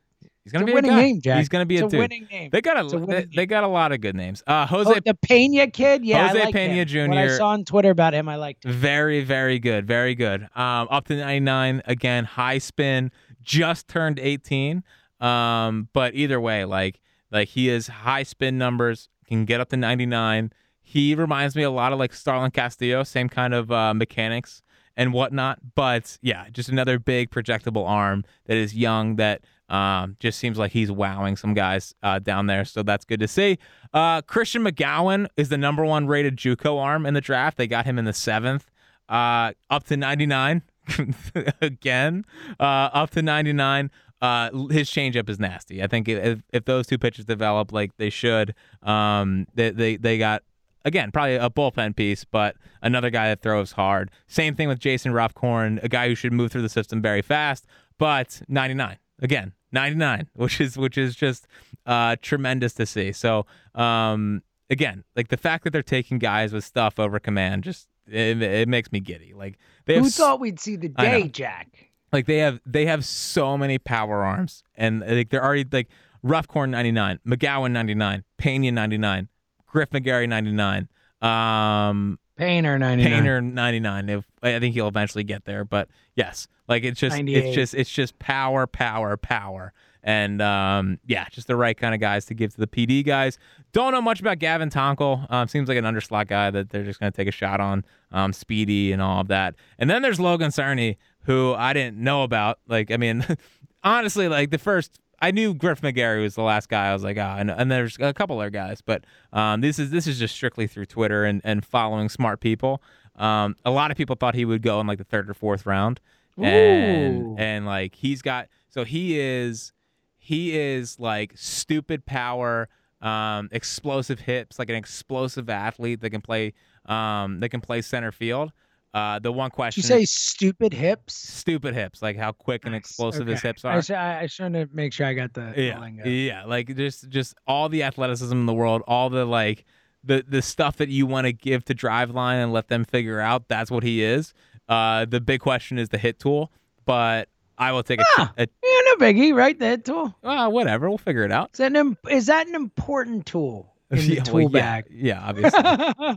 he's 0.43 0.51
gonna 0.53 0.63
it's 0.63 0.67
be 0.67 0.71
a 0.71 0.75
winning 0.75 0.91
guy. 0.91 1.01
name, 1.01 1.21
Jack. 1.21 1.37
He's 1.39 1.49
gonna 1.49 1.65
be 1.65 1.77
it's 1.77 1.85
a, 1.85 1.89
dude. 1.89 1.99
winning 1.99 2.27
name. 2.29 2.49
They 2.51 2.61
got 2.61 2.77
a 2.77 2.95
a, 2.95 3.05
they, 3.05 3.25
they 3.35 3.45
got 3.45 3.63
a 3.63 3.67
lot 3.67 3.91
of 3.91 4.01
good 4.01 4.15
names. 4.15 4.43
Uh, 4.45 4.65
Jose 4.67 4.89
Oh, 4.89 4.99
the 5.03 5.15
Pena 5.15 5.67
kid, 5.69 6.05
yeah, 6.05 6.27
Jose 6.27 6.43
I 6.43 6.51
Pena 6.51 6.73
him. 6.73 6.87
Jr.. 6.87 7.07
What 7.09 7.17
I 7.17 7.27
saw 7.29 7.49
on 7.49 7.65
Twitter 7.65 7.89
about 7.89 8.13
him, 8.13 8.29
I 8.29 8.35
liked. 8.35 8.65
Him. 8.65 8.71
Very, 8.73 9.23
very 9.23 9.59
good. 9.59 9.87
Very 9.87 10.15
good. 10.15 10.43
Um, 10.55 10.87
up 10.91 11.07
to 11.07 11.15
99. 11.15 11.81
Again, 11.85 12.25
high 12.25 12.59
spin. 12.59 13.11
Just 13.41 13.87
turned 13.87 14.19
18. 14.19 14.83
Um, 15.19 15.89
but 15.93 16.13
either 16.13 16.39
way, 16.39 16.65
like 16.65 16.99
like 17.31 17.49
he 17.49 17.69
is 17.69 17.87
high 17.87 18.23
spin 18.23 18.57
numbers, 18.57 19.09
can 19.27 19.45
get 19.45 19.59
up 19.59 19.69
to 19.69 19.77
99. 19.77 20.51
He 20.89 21.15
reminds 21.15 21.53
me 21.53 21.63
a 21.63 21.69
lot 21.69 21.91
of 21.91 21.99
like 21.99 22.13
Starlin 22.13 22.49
Castillo, 22.49 23.03
same 23.03 23.27
kind 23.27 23.53
of 23.53 23.69
uh, 23.69 23.93
mechanics 23.93 24.61
and 24.95 25.11
whatnot. 25.11 25.59
But 25.75 26.17
yeah, 26.21 26.45
just 26.49 26.69
another 26.69 26.97
big 26.97 27.29
projectable 27.29 27.85
arm 27.85 28.23
that 28.45 28.55
is 28.55 28.73
young 28.73 29.17
that 29.17 29.41
um, 29.67 30.15
just 30.21 30.39
seems 30.39 30.57
like 30.57 30.71
he's 30.71 30.89
wowing 30.89 31.35
some 31.35 31.53
guys 31.53 31.93
uh, 32.03 32.19
down 32.19 32.47
there. 32.47 32.63
So 32.63 32.83
that's 32.83 33.03
good 33.03 33.19
to 33.19 33.27
see. 33.27 33.57
Uh, 33.93 34.21
Christian 34.21 34.63
McGowan 34.63 35.27
is 35.35 35.49
the 35.49 35.57
number 35.57 35.83
one 35.83 36.07
rated 36.07 36.37
JUCO 36.37 36.79
arm 36.79 37.05
in 37.05 37.13
the 37.13 37.21
draft. 37.21 37.57
They 37.57 37.67
got 37.67 37.85
him 37.85 37.99
in 37.99 38.05
the 38.05 38.13
seventh, 38.13 38.71
uh, 39.09 39.51
up 39.69 39.83
to 39.87 39.97
99 39.97 40.61
again, 41.61 42.23
uh, 42.61 42.63
up 42.93 43.09
to 43.09 43.21
99. 43.21 43.91
Uh, 44.21 44.49
his 44.69 44.89
changeup 44.89 45.27
is 45.27 45.37
nasty. 45.37 45.83
I 45.83 45.87
think 45.87 46.07
if, 46.07 46.41
if 46.53 46.63
those 46.63 46.87
two 46.87 46.97
pitches 46.97 47.25
develop 47.25 47.73
like 47.73 47.91
they 47.97 48.09
should, 48.09 48.55
um, 48.83 49.47
they, 49.53 49.71
they, 49.71 49.97
they 49.97 50.17
got 50.17 50.43
again, 50.87 51.11
probably 51.11 51.35
a 51.35 51.49
bullpen 51.49 51.95
piece, 51.95 52.23
but 52.23 52.55
another 52.81 53.09
guy 53.09 53.27
that 53.27 53.41
throws 53.41 53.73
hard. 53.73 54.09
Same 54.27 54.55
thing 54.55 54.67
with 54.67 54.79
Jason 54.79 55.11
Ruffcorn, 55.11 55.83
a 55.83 55.89
guy 55.89 56.07
who 56.07 56.15
should 56.15 56.33
move 56.33 56.51
through 56.51 56.61
the 56.63 56.69
system 56.69 57.01
very 57.01 57.21
fast, 57.21 57.65
but 57.97 58.41
99 58.47 58.97
again, 59.21 59.53
99, 59.71 60.29
which 60.33 60.61
is 60.61 60.77
which 60.77 60.97
is 60.97 61.15
just 61.15 61.47
uh, 61.85 62.15
tremendous 62.21 62.73
to 62.75 62.85
see. 62.85 63.11
So 63.11 63.45
um, 63.75 64.41
again, 64.69 65.03
like 65.15 65.27
the 65.27 65.37
fact 65.37 65.63
that 65.65 65.71
they're 65.73 65.83
taking 65.83 66.19
guys 66.19 66.53
with 66.53 66.63
stuff 66.63 66.99
over 66.99 67.19
command, 67.19 67.63
just 67.63 67.87
it, 68.07 68.41
it 68.41 68.67
makes 68.69 68.91
me 68.91 68.99
giddy. 68.99 69.33
Like 69.33 69.57
they 69.85 69.99
Who 69.99 70.05
s- 70.05 70.15
thought 70.17 70.39
we'd 70.39 70.59
see 70.59 70.75
the 70.77 70.89
day, 70.89 71.27
Jack? 71.27 71.91
like 72.13 72.25
they 72.25 72.37
have 72.37 72.61
they 72.65 72.85
have 72.85 73.03
so 73.03 73.57
many 73.57 73.77
power 73.77 74.23
arms 74.23 74.63
and 74.75 75.01
like 75.01 75.29
they're 75.29 75.43
already 75.43 75.65
like 75.69 75.89
Ruffcorn 76.25 76.69
99, 76.69 77.19
McGowan 77.27 77.71
99, 77.71 78.23
Pena 78.37 78.71
99, 78.71 79.27
Griff 79.67 79.89
McGarry 79.91 80.27
99, 80.27 80.87
um 81.21 82.19
Painter 82.37 82.77
ninety 82.77 83.03
nine. 83.03 83.13
Painter 83.13 83.41
99. 83.41 84.09
If 84.09 84.25
I 84.43 84.59
think 84.59 84.75
he'll 84.75 84.87
eventually 84.87 85.23
get 85.23 85.45
there, 85.45 85.65
but 85.65 85.89
yes, 86.15 86.47
like 86.67 86.83
it's 86.83 86.99
just 86.99 87.17
it's 87.17 87.55
just 87.55 87.73
it's 87.73 87.89
just 87.89 88.19
power, 88.19 88.67
power, 88.67 89.17
power. 89.17 89.73
And 90.03 90.41
um, 90.41 90.99
yeah, 91.05 91.25
just 91.31 91.47
the 91.47 91.55
right 91.55 91.75
kind 91.75 91.93
of 91.95 91.99
guys 91.99 92.25
to 92.25 92.33
give 92.35 92.53
to 92.53 92.59
the 92.59 92.67
PD 92.67 93.03
guys. 93.03 93.39
Don't 93.73 93.91
know 93.91 94.01
much 94.01 94.19
about 94.21 94.37
Gavin 94.39 94.69
Tonkel. 94.69 95.29
Um, 95.31 95.47
seems 95.47 95.67
like 95.67 95.77
an 95.77 95.83
underslot 95.83 96.27
guy 96.27 96.51
that 96.51 96.69
they're 96.69 96.83
just 96.83 96.99
going 96.99 97.11
to 97.11 97.15
take 97.15 97.27
a 97.27 97.31
shot 97.31 97.59
on. 97.59 97.83
Um, 98.11 98.31
speedy 98.31 98.93
and 98.93 99.01
all 99.01 99.19
of 99.19 99.27
that. 99.27 99.55
And 99.79 99.89
then 99.89 100.01
there's 100.01 100.19
Logan 100.19 100.51
Cerny, 100.51 100.95
who 101.23 101.53
I 101.55 101.73
didn't 101.73 101.97
know 101.97 102.23
about. 102.23 102.59
Like, 102.67 102.89
I 102.89 102.97
mean, 102.97 103.25
honestly, 103.83 104.29
like 104.29 104.51
the 104.51 104.57
first, 104.59 105.01
I 105.19 105.31
knew 105.31 105.53
Griff 105.53 105.81
McGarry 105.81 106.21
was 106.21 106.35
the 106.35 106.43
last 106.43 106.69
guy. 106.69 106.87
I 106.87 106.93
was 106.93 107.03
like, 107.03 107.17
ah, 107.17 107.37
and, 107.37 107.49
and 107.49 107.71
there's 107.71 107.97
a 107.99 108.13
couple 108.13 108.39
other 108.39 108.49
guys, 108.49 108.81
but 108.81 109.03
um, 109.33 109.61
this 109.61 109.79
is 109.79 109.89
this 109.89 110.05
is 110.05 110.19
just 110.19 110.35
strictly 110.35 110.67
through 110.67 110.85
Twitter 110.85 111.25
and, 111.25 111.41
and 111.43 111.65
following 111.65 112.09
smart 112.09 112.39
people. 112.39 112.81
Um, 113.15 113.55
a 113.65 113.71
lot 113.71 113.89
of 113.89 113.97
people 113.97 114.15
thought 114.15 114.35
he 114.35 114.45
would 114.45 114.61
go 114.61 114.79
in 114.79 114.87
like 114.87 114.99
the 114.99 115.03
third 115.03 115.29
or 115.29 115.33
fourth 115.33 115.65
round, 115.65 115.99
Ooh. 116.39 116.43
and 116.43 117.39
and 117.39 117.65
like 117.65 117.95
he's 117.95 118.21
got 118.21 118.47
so 118.69 118.83
he 118.83 119.19
is 119.19 119.73
he 120.17 120.57
is 120.57 120.99
like 120.99 121.33
stupid 121.35 122.05
power, 122.05 122.69
um, 123.01 123.49
explosive 123.51 124.19
hips, 124.19 124.59
like 124.59 124.69
an 124.69 124.75
explosive 124.75 125.49
athlete 125.49 126.01
that 126.01 126.11
can 126.11 126.21
play 126.21 126.53
um 126.85 127.39
that 127.39 127.49
can 127.49 127.61
play 127.61 127.81
center 127.81 128.11
field. 128.11 128.51
Uh, 128.97 129.19
the 129.19 129.31
one 129.31 129.49
Did 129.49 129.55
question 129.55 129.81
you 129.81 129.87
say 129.87 130.05
stupid 130.05 130.73
hips? 130.73 131.13
stupid 131.13 131.73
hips, 131.75 132.01
like 132.01 132.17
how 132.17 132.31
quick 132.31 132.65
and 132.65 132.73
explosive 132.73 133.27
his 133.27 133.39
Okay. 133.39 133.49
hips 133.49 133.63
I, 133.65 133.69
are. 133.75 133.83
I, 133.97 134.19
I 134.19 134.21
was 134.23 134.35
trying 134.35 134.53
to 134.53 134.67
make 134.73 134.91
sure 134.93 135.05
I 135.05 135.13
got 135.13 135.33
the, 135.33 135.53
the 135.55 135.61
Yeah, 135.61 136.05
yeah, 136.05 136.45
like 136.45 136.75
just 136.75 137.07
just 137.09 137.35
all 137.45 137.69
the 137.69 137.83
athleticism 137.83 138.33
in 138.35 138.45
the 138.47 138.53
world, 138.53 138.81
all 138.87 139.09
the 139.09 139.25
like 139.25 139.65
the 140.03 140.23
the 140.27 140.41
stuff 140.41 140.77
that 140.77 140.89
you 140.89 141.05
want 141.05 141.25
to 141.27 141.33
give 141.33 141.63
to 141.65 141.75
Driveline 141.75 142.43
and 142.43 142.51
let 142.53 142.69
them 142.69 142.85
figure 142.85 143.19
out. 143.19 143.47
That's 143.49 143.69
what 143.69 143.83
he 143.83 144.01
is. 144.03 144.33
Uh, 144.69 145.05
the 145.05 145.21
big 145.21 145.41
question 145.41 145.77
is 145.77 145.89
the 145.89 145.97
hit 145.97 146.19
tool, 146.19 146.51
but 146.85 147.29
I 147.57 147.71
will 147.71 147.83
take 147.83 147.99
a, 148.01 148.05
Ah. 148.17 148.33
a 148.37 148.41
Yeah, 148.63 148.79
no 148.85 148.95
biggie, 148.95 149.33
right? 149.35 149.57
That 149.59 149.85
tool. 149.85 150.15
well, 150.21 150.51
whatever. 150.51 150.89
We'll 150.89 150.97
figure 150.97 151.23
it 151.23 151.31
out. 151.31 151.51
Is 151.53 151.57
that 151.59 151.75
an, 151.75 151.97
is 152.09 152.25
that 152.27 152.47
an 152.47 152.55
important 152.55 153.25
tool 153.25 153.73
in 153.91 153.97
the 153.97 154.03
Yeah, 154.03 154.23
well, 154.31 154.49
tool 154.49 154.51
yeah. 154.51 154.81
Yeah, 154.89 155.21
obviously. 155.21 155.61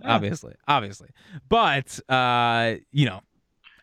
obviously, 0.05 0.55
obviously. 0.66 1.09
But 1.49 2.01
uh, 2.09 2.75
you 2.91 3.07
know, 3.07 3.21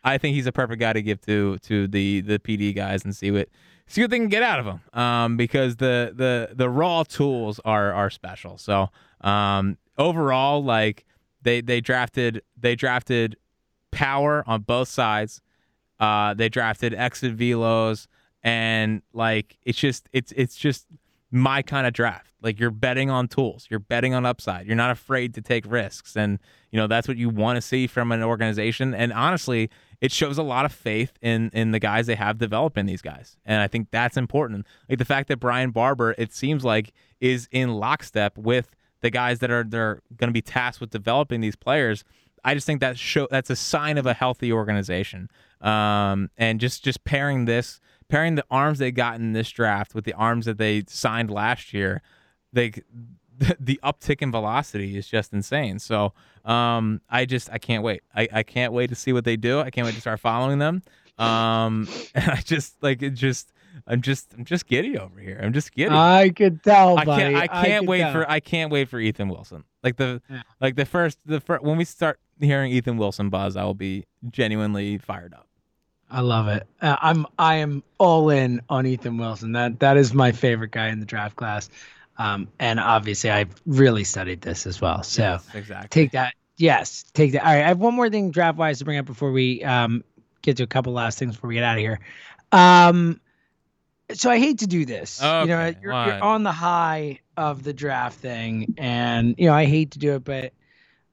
I 0.04 0.18
think 0.18 0.34
he's 0.34 0.46
a 0.46 0.52
perfect 0.52 0.80
guy 0.80 0.92
to 0.92 1.02
give 1.02 1.20
to 1.22 1.58
to 1.58 1.88
the 1.88 2.20
the 2.20 2.38
PD 2.38 2.74
guys 2.74 3.04
and 3.04 3.14
see 3.14 3.30
what 3.30 3.48
see 3.86 4.02
what 4.02 4.10
they 4.10 4.18
can 4.18 4.28
get 4.28 4.42
out 4.42 4.60
of 4.60 4.66
him. 4.66 4.80
Um, 5.00 5.36
because 5.36 5.76
the 5.76 6.12
the 6.14 6.54
the 6.54 6.68
raw 6.68 7.02
tools 7.02 7.60
are 7.64 7.92
are 7.92 8.10
special. 8.10 8.58
So 8.58 8.88
um, 9.22 9.78
overall, 9.96 10.62
like 10.62 11.04
they 11.42 11.60
they 11.60 11.80
drafted 11.80 12.42
they 12.58 12.74
drafted 12.74 13.36
power 13.90 14.44
on 14.46 14.62
both 14.62 14.88
sides. 14.88 15.40
Uh, 15.98 16.32
they 16.34 16.48
drafted 16.48 16.94
exit 16.94 17.36
velos 17.36 18.06
and 18.44 19.02
like 19.12 19.58
it's 19.64 19.78
just 19.78 20.08
it's 20.12 20.32
it's 20.32 20.56
just 20.56 20.86
my 21.30 21.62
kind 21.62 21.86
of 21.86 21.92
draft. 21.92 22.32
Like 22.40 22.60
you're 22.60 22.70
betting 22.70 23.10
on 23.10 23.28
tools, 23.28 23.66
you're 23.68 23.80
betting 23.80 24.14
on 24.14 24.24
upside. 24.24 24.66
You're 24.66 24.76
not 24.76 24.90
afraid 24.90 25.34
to 25.34 25.42
take 25.42 25.64
risks, 25.70 26.16
and 26.16 26.38
you 26.70 26.78
know 26.78 26.86
that's 26.86 27.08
what 27.08 27.16
you 27.16 27.28
want 27.28 27.56
to 27.56 27.60
see 27.60 27.86
from 27.86 28.12
an 28.12 28.22
organization. 28.22 28.94
And 28.94 29.12
honestly, 29.12 29.70
it 30.00 30.12
shows 30.12 30.38
a 30.38 30.42
lot 30.42 30.64
of 30.64 30.72
faith 30.72 31.12
in 31.20 31.50
in 31.52 31.72
the 31.72 31.80
guys 31.80 32.06
they 32.06 32.14
have 32.14 32.38
developing 32.38 32.86
these 32.86 33.02
guys, 33.02 33.36
and 33.44 33.60
I 33.60 33.66
think 33.66 33.88
that's 33.90 34.16
important. 34.16 34.66
Like 34.88 34.98
the 34.98 35.04
fact 35.04 35.28
that 35.28 35.38
Brian 35.40 35.72
Barber, 35.72 36.14
it 36.16 36.32
seems 36.32 36.64
like, 36.64 36.92
is 37.20 37.48
in 37.50 37.74
lockstep 37.74 38.38
with 38.38 38.70
the 39.00 39.10
guys 39.10 39.40
that 39.40 39.50
are 39.50 39.64
they're 39.64 40.00
going 40.16 40.28
to 40.28 40.34
be 40.34 40.42
tasked 40.42 40.80
with 40.80 40.90
developing 40.90 41.40
these 41.40 41.56
players. 41.56 42.04
I 42.44 42.54
just 42.54 42.66
think 42.66 42.80
that 42.80 42.96
show 42.98 43.26
that's 43.30 43.50
a 43.50 43.56
sign 43.56 43.98
of 43.98 44.06
a 44.06 44.14
healthy 44.14 44.52
organization. 44.52 45.28
Um, 45.60 46.30
and 46.38 46.60
just 46.60 46.84
just 46.84 47.04
pairing 47.04 47.46
this, 47.46 47.80
pairing 48.08 48.34
the 48.34 48.44
arms 48.50 48.78
they 48.78 48.90
got 48.90 49.16
in 49.16 49.32
this 49.32 49.50
draft 49.50 49.94
with 49.94 50.04
the 50.04 50.14
arms 50.14 50.46
that 50.46 50.58
they 50.58 50.84
signed 50.88 51.30
last 51.30 51.72
year, 51.72 52.02
they 52.52 52.72
the, 53.60 53.78
uptick 53.84 54.20
in 54.20 54.30
velocity 54.30 54.96
is 54.96 55.06
just 55.06 55.32
insane. 55.32 55.78
So 55.78 56.12
um, 56.44 57.00
I 57.08 57.24
just 57.24 57.50
I 57.52 57.58
can't 57.58 57.82
wait. 57.82 58.02
I, 58.14 58.28
I 58.32 58.42
can't 58.42 58.72
wait 58.72 58.88
to 58.88 58.96
see 58.96 59.12
what 59.12 59.24
they 59.24 59.36
do. 59.36 59.60
I 59.60 59.70
can't 59.70 59.86
wait 59.86 59.94
to 59.94 60.00
start 60.00 60.20
following 60.20 60.58
them. 60.58 60.82
Um, 61.18 61.88
and 62.14 62.30
I 62.30 62.40
just 62.40 62.82
like 62.82 63.02
it. 63.02 63.10
Just 63.10 63.52
I'm 63.86 64.02
just 64.02 64.34
I'm 64.34 64.44
just 64.44 64.66
giddy 64.66 64.98
over 64.98 65.20
here. 65.20 65.40
I'm 65.42 65.52
just 65.52 65.72
giddy. 65.72 65.94
I 65.94 66.30
could 66.30 66.62
tell, 66.62 66.98
I 66.98 67.04
can't. 67.04 67.36
I 67.36 67.46
can't 67.46 67.82
could 67.82 67.88
wait 67.88 68.00
tell. 68.00 68.12
for. 68.12 68.30
I 68.30 68.40
can't 68.40 68.72
wait 68.72 68.88
for 68.88 68.98
Ethan 68.98 69.28
Wilson. 69.28 69.64
Like 69.82 69.96
the, 69.96 70.20
Yeah. 70.28 70.42
like 70.60 70.74
the 70.74 70.84
first, 70.84 71.18
the 71.24 71.40
first 71.40 71.62
when 71.62 71.76
we 71.76 71.84
start 71.84 72.18
hearing 72.40 72.72
Ethan 72.72 72.96
Wilson 72.96 73.30
buzz, 73.30 73.56
I 73.56 73.64
will 73.64 73.74
be 73.74 74.04
genuinely 74.30 74.98
fired 74.98 75.34
up. 75.34 75.47
I 76.10 76.20
love 76.20 76.48
it. 76.48 76.66
Uh, 76.80 76.96
I'm 77.00 77.26
I 77.38 77.56
am 77.56 77.82
all 77.98 78.30
in 78.30 78.62
on 78.68 78.86
Ethan 78.86 79.18
Wilson. 79.18 79.52
That 79.52 79.80
that 79.80 79.96
is 79.96 80.14
my 80.14 80.32
favorite 80.32 80.70
guy 80.70 80.88
in 80.88 81.00
the 81.00 81.06
draft 81.06 81.36
class. 81.36 81.68
Um, 82.16 82.48
and 82.58 82.80
obviously 82.80 83.30
I've 83.30 83.54
really 83.66 84.04
studied 84.04 84.40
this 84.40 84.66
as 84.66 84.80
well. 84.80 85.02
So 85.02 85.22
Yes, 85.22 85.46
exactly. 85.54 85.88
take 85.88 86.12
that. 86.12 86.34
Yes, 86.56 87.04
take 87.12 87.32
that. 87.32 87.44
All 87.46 87.52
right, 87.52 87.62
I 87.64 87.68
have 87.68 87.78
one 87.78 87.94
more 87.94 88.10
thing 88.10 88.30
draft 88.30 88.58
wise 88.58 88.78
to 88.78 88.84
bring 88.84 88.98
up 88.98 89.06
before 89.06 89.30
we 89.32 89.62
um 89.62 90.02
get 90.42 90.56
to 90.56 90.62
a 90.62 90.66
couple 90.66 90.92
last 90.92 91.18
things 91.18 91.34
before 91.36 91.48
we 91.48 91.54
get 91.54 91.64
out 91.64 91.76
of 91.76 91.80
here. 91.80 92.00
Um, 92.52 93.20
so 94.14 94.30
I 94.30 94.38
hate 94.38 94.60
to 94.60 94.66
do 94.66 94.86
this. 94.86 95.20
you 95.20 95.26
know, 95.26 95.74
you're, 95.82 95.92
you're 95.92 96.22
on 96.24 96.42
the 96.42 96.52
high 96.52 97.20
of 97.36 97.62
the 97.62 97.74
draft 97.74 98.18
thing, 98.18 98.74
and 98.78 99.34
you 99.38 99.46
know 99.46 99.54
I 99.54 99.66
hate 99.66 99.92
to 99.92 99.98
do 99.98 100.14
it, 100.14 100.24
but 100.24 100.52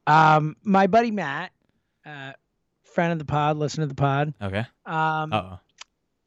um, 0.08 0.56
my 0.64 0.88
buddy 0.88 1.12
Matt, 1.12 1.52
uh, 2.06 2.32
friend 2.96 3.12
of 3.14 3.20
the 3.20 3.26
pod, 3.26 3.58
listen 3.58 3.82
to 3.82 3.88
the 3.88 3.94
pod. 3.94 4.34
Okay. 4.42 4.66
Um, 4.86 5.32
oh. 5.34 5.60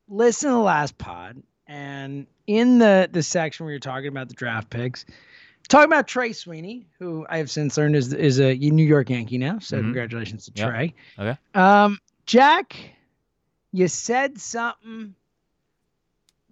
listen 0.09 0.51
to 0.51 0.55
the 0.55 0.63
last 0.63 0.97
pod, 0.99 1.43
and 1.67 2.27
in 2.47 2.79
the 2.79 3.09
the 3.11 3.23
section 3.23 3.65
where 3.65 3.73
you're 3.73 3.81
talking 3.81 4.09
about 4.09 4.29
the 4.29 4.35
draft 4.35 4.71
picks, 4.71 5.05
talking 5.69 5.87
about 5.91 6.07
Trey 6.07 6.33
Sweeney, 6.33 6.87
who 6.99 7.27
I 7.29 7.39
have 7.39 7.51
since 7.51 7.77
learned 7.77 7.97
is 7.97 8.13
is 8.13 8.39
a 8.39 8.55
New 8.55 8.87
York 8.87 9.11
Yankee 9.11 9.39
now. 9.39 9.59
So 9.59 9.79
Mhm. 9.79 9.81
congratulations 9.83 10.45
to 10.47 10.53
Yep. 10.55 10.69
Trey. 10.71 10.95
Okay. 11.19 11.39
Um, 11.55 11.99
Jack, 12.27 12.77
you 13.73 13.89
said 13.89 14.39
something. 14.39 15.15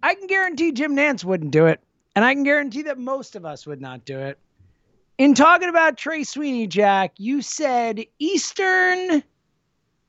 I 0.03 0.15
can 0.15 0.27
guarantee 0.27 0.71
Jim 0.73 0.95
Nantz 0.95 1.23
wouldn't 1.23 1.51
do 1.51 1.67
it, 1.67 1.79
and 2.15 2.25
I 2.25 2.33
can 2.33 2.43
guarantee 2.43 2.83
that 2.83 2.97
most 2.97 3.35
of 3.35 3.45
us 3.45 3.65
would 3.65 3.81
not 3.81 4.05
do 4.05 4.19
it. 4.19 4.37
In 5.17 5.33
talking 5.33 5.69
about 5.69 5.97
Trey 5.97 6.23
Sweeney, 6.23 6.67
Jack, 6.67 7.13
you 7.17 7.41
said 7.41 8.05
Eastern 8.19 9.23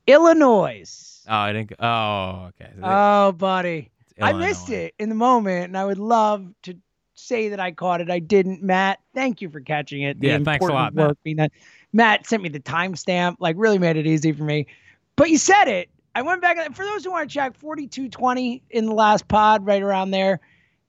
Illinois. 0.09 1.23
Oh, 1.29 1.35
I 1.37 1.53
didn't. 1.53 1.73
Oh, 1.79 2.49
okay. 2.49 2.71
So 2.75 2.81
Oh, 2.83 3.33
buddy. 3.33 3.91
I 4.21 4.33
missed 4.33 4.71
it 4.71 4.95
in 4.99 5.11
the 5.11 5.15
moment, 5.15 5.67
and 5.67 5.79
I 5.79 5.85
would 5.85 5.99
love 5.99 6.49
to 6.65 6.77
say 7.15 7.51
that 7.51 7.61
I 7.61 7.71
caught 7.71 8.01
it. 8.01 8.11
I 8.11 8.19
didn't. 8.19 8.63
Matt, 8.63 8.99
thank 9.15 9.41
you 9.41 9.49
for 9.49 9.61
catching 9.61 10.03
it. 10.03 10.19
The 10.19 10.29
Yeah, 10.29 10.39
thanks 10.39 10.67
a 10.67 10.73
lot, 10.73 10.95
Matt. 10.95 11.17
done. 11.25 11.49
Matt 11.93 12.27
sent 12.27 12.43
me 12.43 12.49
the 12.49 12.59
timestamp, 12.59 13.37
like 13.39 13.55
really 13.59 13.79
made 13.79 13.97
it 13.97 14.07
easy 14.07 14.33
for 14.33 14.43
me. 14.43 14.67
But 15.15 15.31
you 15.31 15.39
said 15.39 15.69
it. 15.69 15.89
I 16.15 16.23
went 16.23 16.43
back 16.43 16.75
for 16.75 16.85
those 16.85 17.05
who 17.05 17.13
want 17.13 17.29
to 17.31 17.33
check, 17.35 17.57
4220 17.57 18.63
in 18.71 18.87
the 18.87 18.95
last 18.95 19.29
pod, 19.29 19.65
right 19.65 19.83
around 19.83 20.11
there. 20.11 20.41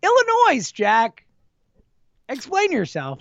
Illinois, 0.01 0.71
Jack. 0.71 1.25
Explain 2.29 2.71
yourself. 2.71 3.19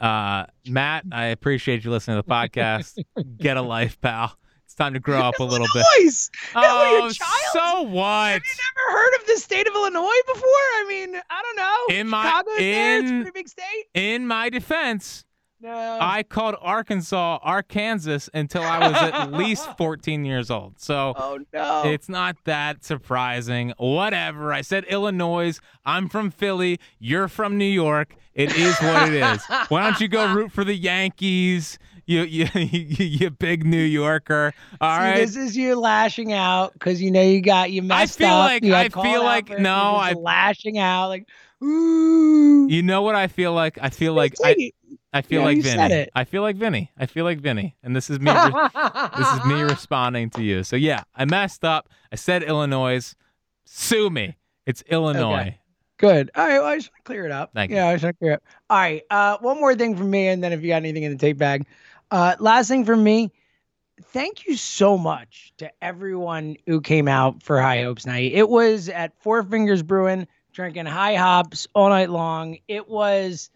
Uh, 0.00 0.46
Matt, 0.66 1.04
I 1.10 1.26
appreciate 1.26 1.84
you 1.84 1.90
listening 1.90 2.16
to 2.16 2.22
the 2.26 2.32
podcast. 2.32 3.02
Get 3.38 3.56
a 3.56 3.62
life, 3.62 4.00
pal. 4.00 4.36
It's 4.70 4.76
time 4.76 4.94
to 4.94 5.00
grow 5.00 5.18
up 5.18 5.36
a 5.40 5.42
little 5.42 5.66
bit. 5.74 5.84
Illinois. 5.98 6.30
Oh, 6.54 7.00
what 7.00 7.18
you, 7.18 7.26
Oh, 7.26 7.50
so 7.52 7.82
what? 7.90 8.30
Have 8.34 8.42
you 8.44 8.54
never 8.86 8.98
heard 9.00 9.14
of 9.20 9.26
the 9.26 9.36
state 9.38 9.66
of 9.66 9.74
Illinois 9.74 10.20
before? 10.32 10.44
I 10.44 10.86
mean, 10.88 11.16
I 11.28 11.42
don't 11.42 11.56
know. 11.56 11.96
In 11.98 12.06
my- 12.08 12.22
Chicago's 12.22 12.56
there. 12.56 12.98
It's 13.00 13.10
a 13.10 13.14
pretty 13.14 13.30
big 13.32 13.48
state. 13.48 13.84
In 13.94 14.28
my 14.28 14.48
defense, 14.48 15.24
No. 15.60 15.98
I 16.00 16.22
called 16.22 16.54
Arkansas 16.60 17.40
Arkansas 17.42 18.28
until 18.32 18.62
I 18.62 18.78
was 18.86 18.96
at 18.96 19.32
least 19.32 19.68
14 19.76 20.24
years 20.24 20.52
old. 20.52 20.78
So 20.78 21.14
Oh 21.16 21.40
no. 21.52 21.82
it's 21.86 22.08
not 22.08 22.36
that 22.44 22.84
surprising. 22.84 23.74
Whatever. 23.76 24.52
I 24.52 24.60
said 24.60 24.84
Illinois. 24.84 25.58
I'm 25.84 26.08
from 26.08 26.30
Philly. 26.30 26.78
You're 27.00 27.26
from 27.26 27.58
New 27.58 27.64
York. 27.64 28.14
It 28.34 28.56
is 28.56 28.78
what 28.78 29.08
it 29.08 29.14
is. 29.14 29.42
Why 29.68 29.82
don't 29.82 30.00
you 30.00 30.06
go 30.06 30.32
root 30.32 30.52
for 30.52 30.62
the 30.62 30.76
Yankees? 30.76 31.76
You 32.10 32.22
you 32.22 32.46
you, 32.54 33.04
you 33.06 33.30
big 33.30 33.64
New 33.64 33.82
Yorker. 33.82 34.52
All 34.80 34.96
See, 34.98 35.02
right. 35.04 35.16
This 35.16 35.36
is 35.36 35.56
you 35.56 35.78
lashing 35.78 36.32
out 36.32 36.72
because 36.72 37.00
you 37.00 37.10
know 37.12 37.22
you 37.22 37.40
got 37.40 37.70
you 37.70 37.82
messed 37.82 38.18
feel 38.18 38.28
up. 38.28 38.48
like- 38.62 38.64
I 38.64 38.88
feel 38.88 39.22
like- 39.22 39.48
no, 39.60 39.74
I- 39.74 40.14
lashing 40.14 40.76
out 40.78 41.08
like 41.08 41.28
ooh. 41.62 42.66
You 42.68 42.82
know 42.82 43.02
what 43.02 43.14
I 43.14 43.28
feel 43.28 43.52
like? 43.52 43.78
I 43.80 43.90
feel 43.90 44.12
like 44.14 44.34
I, 44.44 44.72
I 45.12 45.22
feel 45.22 45.40
Yeah, 45.40 45.46
like 45.46 45.62
Vinny. 45.62 46.08
I 46.14 46.24
feel 46.24 46.42
like 46.42 46.56
Vinny. 46.56 46.90
I 46.98 47.06
feel 47.06 47.24
like 47.24 47.38
Vinny. 47.38 47.76
And 47.84 47.94
this 47.94 48.10
is 48.10 48.18
me 48.18 48.30
re- 48.32 48.68
this 49.16 49.32
is 49.32 49.44
me 49.44 49.62
responding 49.62 50.30
to 50.30 50.42
you. 50.42 50.64
So 50.64 50.74
yeah, 50.76 51.02
I 51.14 51.24
messed 51.26 51.64
up. 51.64 51.88
I 52.12 52.16
said 52.16 52.42
Illinois. 52.42 53.14
Sue 53.66 54.10
me. 54.10 54.36
It's 54.66 54.82
Illinois. 54.90 55.56
Good. 55.98 56.30
All 56.34 56.46
right. 56.46 56.58
Well, 56.58 56.66
I 56.66 56.76
just 56.76 56.90
want 56.90 56.96
to 56.96 57.02
clear 57.04 57.26
it 57.26 57.30
up. 57.32 57.50
Thank 57.54 57.70
you. 57.70 57.76
yeah, 57.76 57.88
I 57.88 57.94
just 57.94 58.04
want 58.04 58.16
to 58.16 58.18
clear 58.18 58.32
it 58.32 58.36
up. 58.36 58.42
All 58.70 58.78
right. 58.78 59.02
Uh, 59.10 59.36
one 59.40 59.60
more 59.60 59.74
thing 59.74 59.94
from 59.96 60.10
me, 60.10 60.28
and 60.28 60.42
then 60.42 60.52
if 60.52 60.62
you 60.62 60.68
got 60.68 60.76
anything 60.76 61.02
in 61.02 61.12
the 61.12 61.18
tape 61.18 61.36
bag. 61.38 61.66
Uh, 62.10 62.36
last 62.38 62.68
thing 62.68 62.84
from 62.84 63.02
me. 63.02 63.32
Thank 64.02 64.46
you 64.46 64.56
so 64.56 64.96
much 64.96 65.52
to 65.58 65.70
everyone 65.82 66.56
who 66.66 66.80
came 66.80 67.06
out 67.06 67.42
for 67.42 67.60
High 67.60 67.82
Hopes 67.82 68.06
Night. 68.06 68.32
It 68.32 68.48
was 68.48 68.88
at 68.88 69.12
Four 69.22 69.42
Fingers 69.42 69.82
Brewing, 69.82 70.26
drinking 70.52 70.86
high 70.86 71.16
hops 71.16 71.68
all 71.74 71.90
night 71.90 72.10
long. 72.10 72.58
It 72.66 72.88
was, 72.88 73.50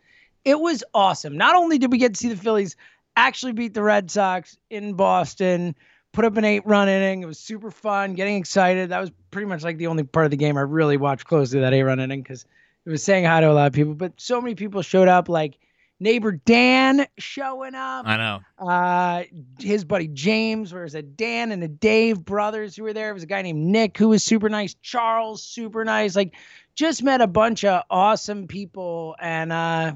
it 0.45 0.61
was 0.61 0.85
awesome. 0.93 1.37
Not 1.37 1.57
only 1.57 1.79
did 1.79 1.91
we 1.91 1.99
get 1.99 2.15
to 2.15 2.21
see 2.21 2.29
the 2.29 2.37
Phillies 2.37 2.77
actually 3.17 3.53
beat 3.53 3.75
the 3.75 3.83
Red 3.83 4.11
Sox 4.11 4.59
in 4.71 4.95
Boston, 4.95 5.75
put 6.13 6.25
up 6.25 6.37
an 6.37 6.45
eight 6.45 6.67
run 6.67 6.89
inning. 6.89 7.23
It 7.23 7.27
was 7.27 7.39
super 7.39 7.71
fun, 7.71 8.15
getting 8.15 8.37
excited. 8.37 8.91
That 8.91 9.01
was 9.01 9.11
pretty 9.31 9.47
much 9.47 9.65
like 9.65 9.79
the 9.79 9.87
only 9.87 10.05
part 10.05 10.27
of 10.27 10.31
the 10.31 10.37
game 10.37 10.59
I 10.59 10.63
really 10.63 10.99
watched 10.99 11.27
closely 11.27 11.61
that 11.61 11.73
eight 11.73 11.83
run 11.83 12.01
inning 12.01 12.23
because 12.23 12.45
it 12.85 12.91
was 12.91 13.03
saying 13.03 13.25
hi 13.25 13.41
to 13.41 13.51
a 13.51 13.53
lot 13.53 13.67
of 13.67 13.73
people. 13.73 13.95
But 13.95 14.13
so 14.19 14.41
many 14.41 14.55
people 14.55 14.83
showed 14.83 15.09
up, 15.09 15.29
like 15.29 15.59
neighbor 16.01 16.33
Dan 16.33 17.07
showing 17.19 17.75
up, 17.75 18.07
I 18.07 18.17
know. 18.17 18.41
uh, 18.59 19.25
his 19.59 19.85
buddy 19.85 20.09
James, 20.09 20.73
where 20.73 20.83
it 20.83 20.87
was 20.87 20.95
a 20.95 21.03
Dan 21.03 21.53
and 21.53 21.63
a 21.65 21.69
Dave 21.69 22.25
brothers 22.25 22.77
who 22.77 22.83
were 22.83 22.93
there. 22.93 23.11
It 23.11 23.15
was 23.15 23.23
a 23.23 23.27
guy 23.27 23.43
named 23.43 23.61
Nick 23.67 23.97
who 23.99 24.09
was 24.09 24.23
super 24.23 24.49
nice, 24.49 24.75
Charles, 24.83 25.43
super 25.43 25.85
nice. 25.85 26.17
Like, 26.17 26.35
just 26.75 27.03
met 27.03 27.21
a 27.21 27.27
bunch 27.27 27.65
of 27.65 27.83
awesome 27.91 28.47
people, 28.49 29.15
and 29.21 29.53
uh, 29.53 29.93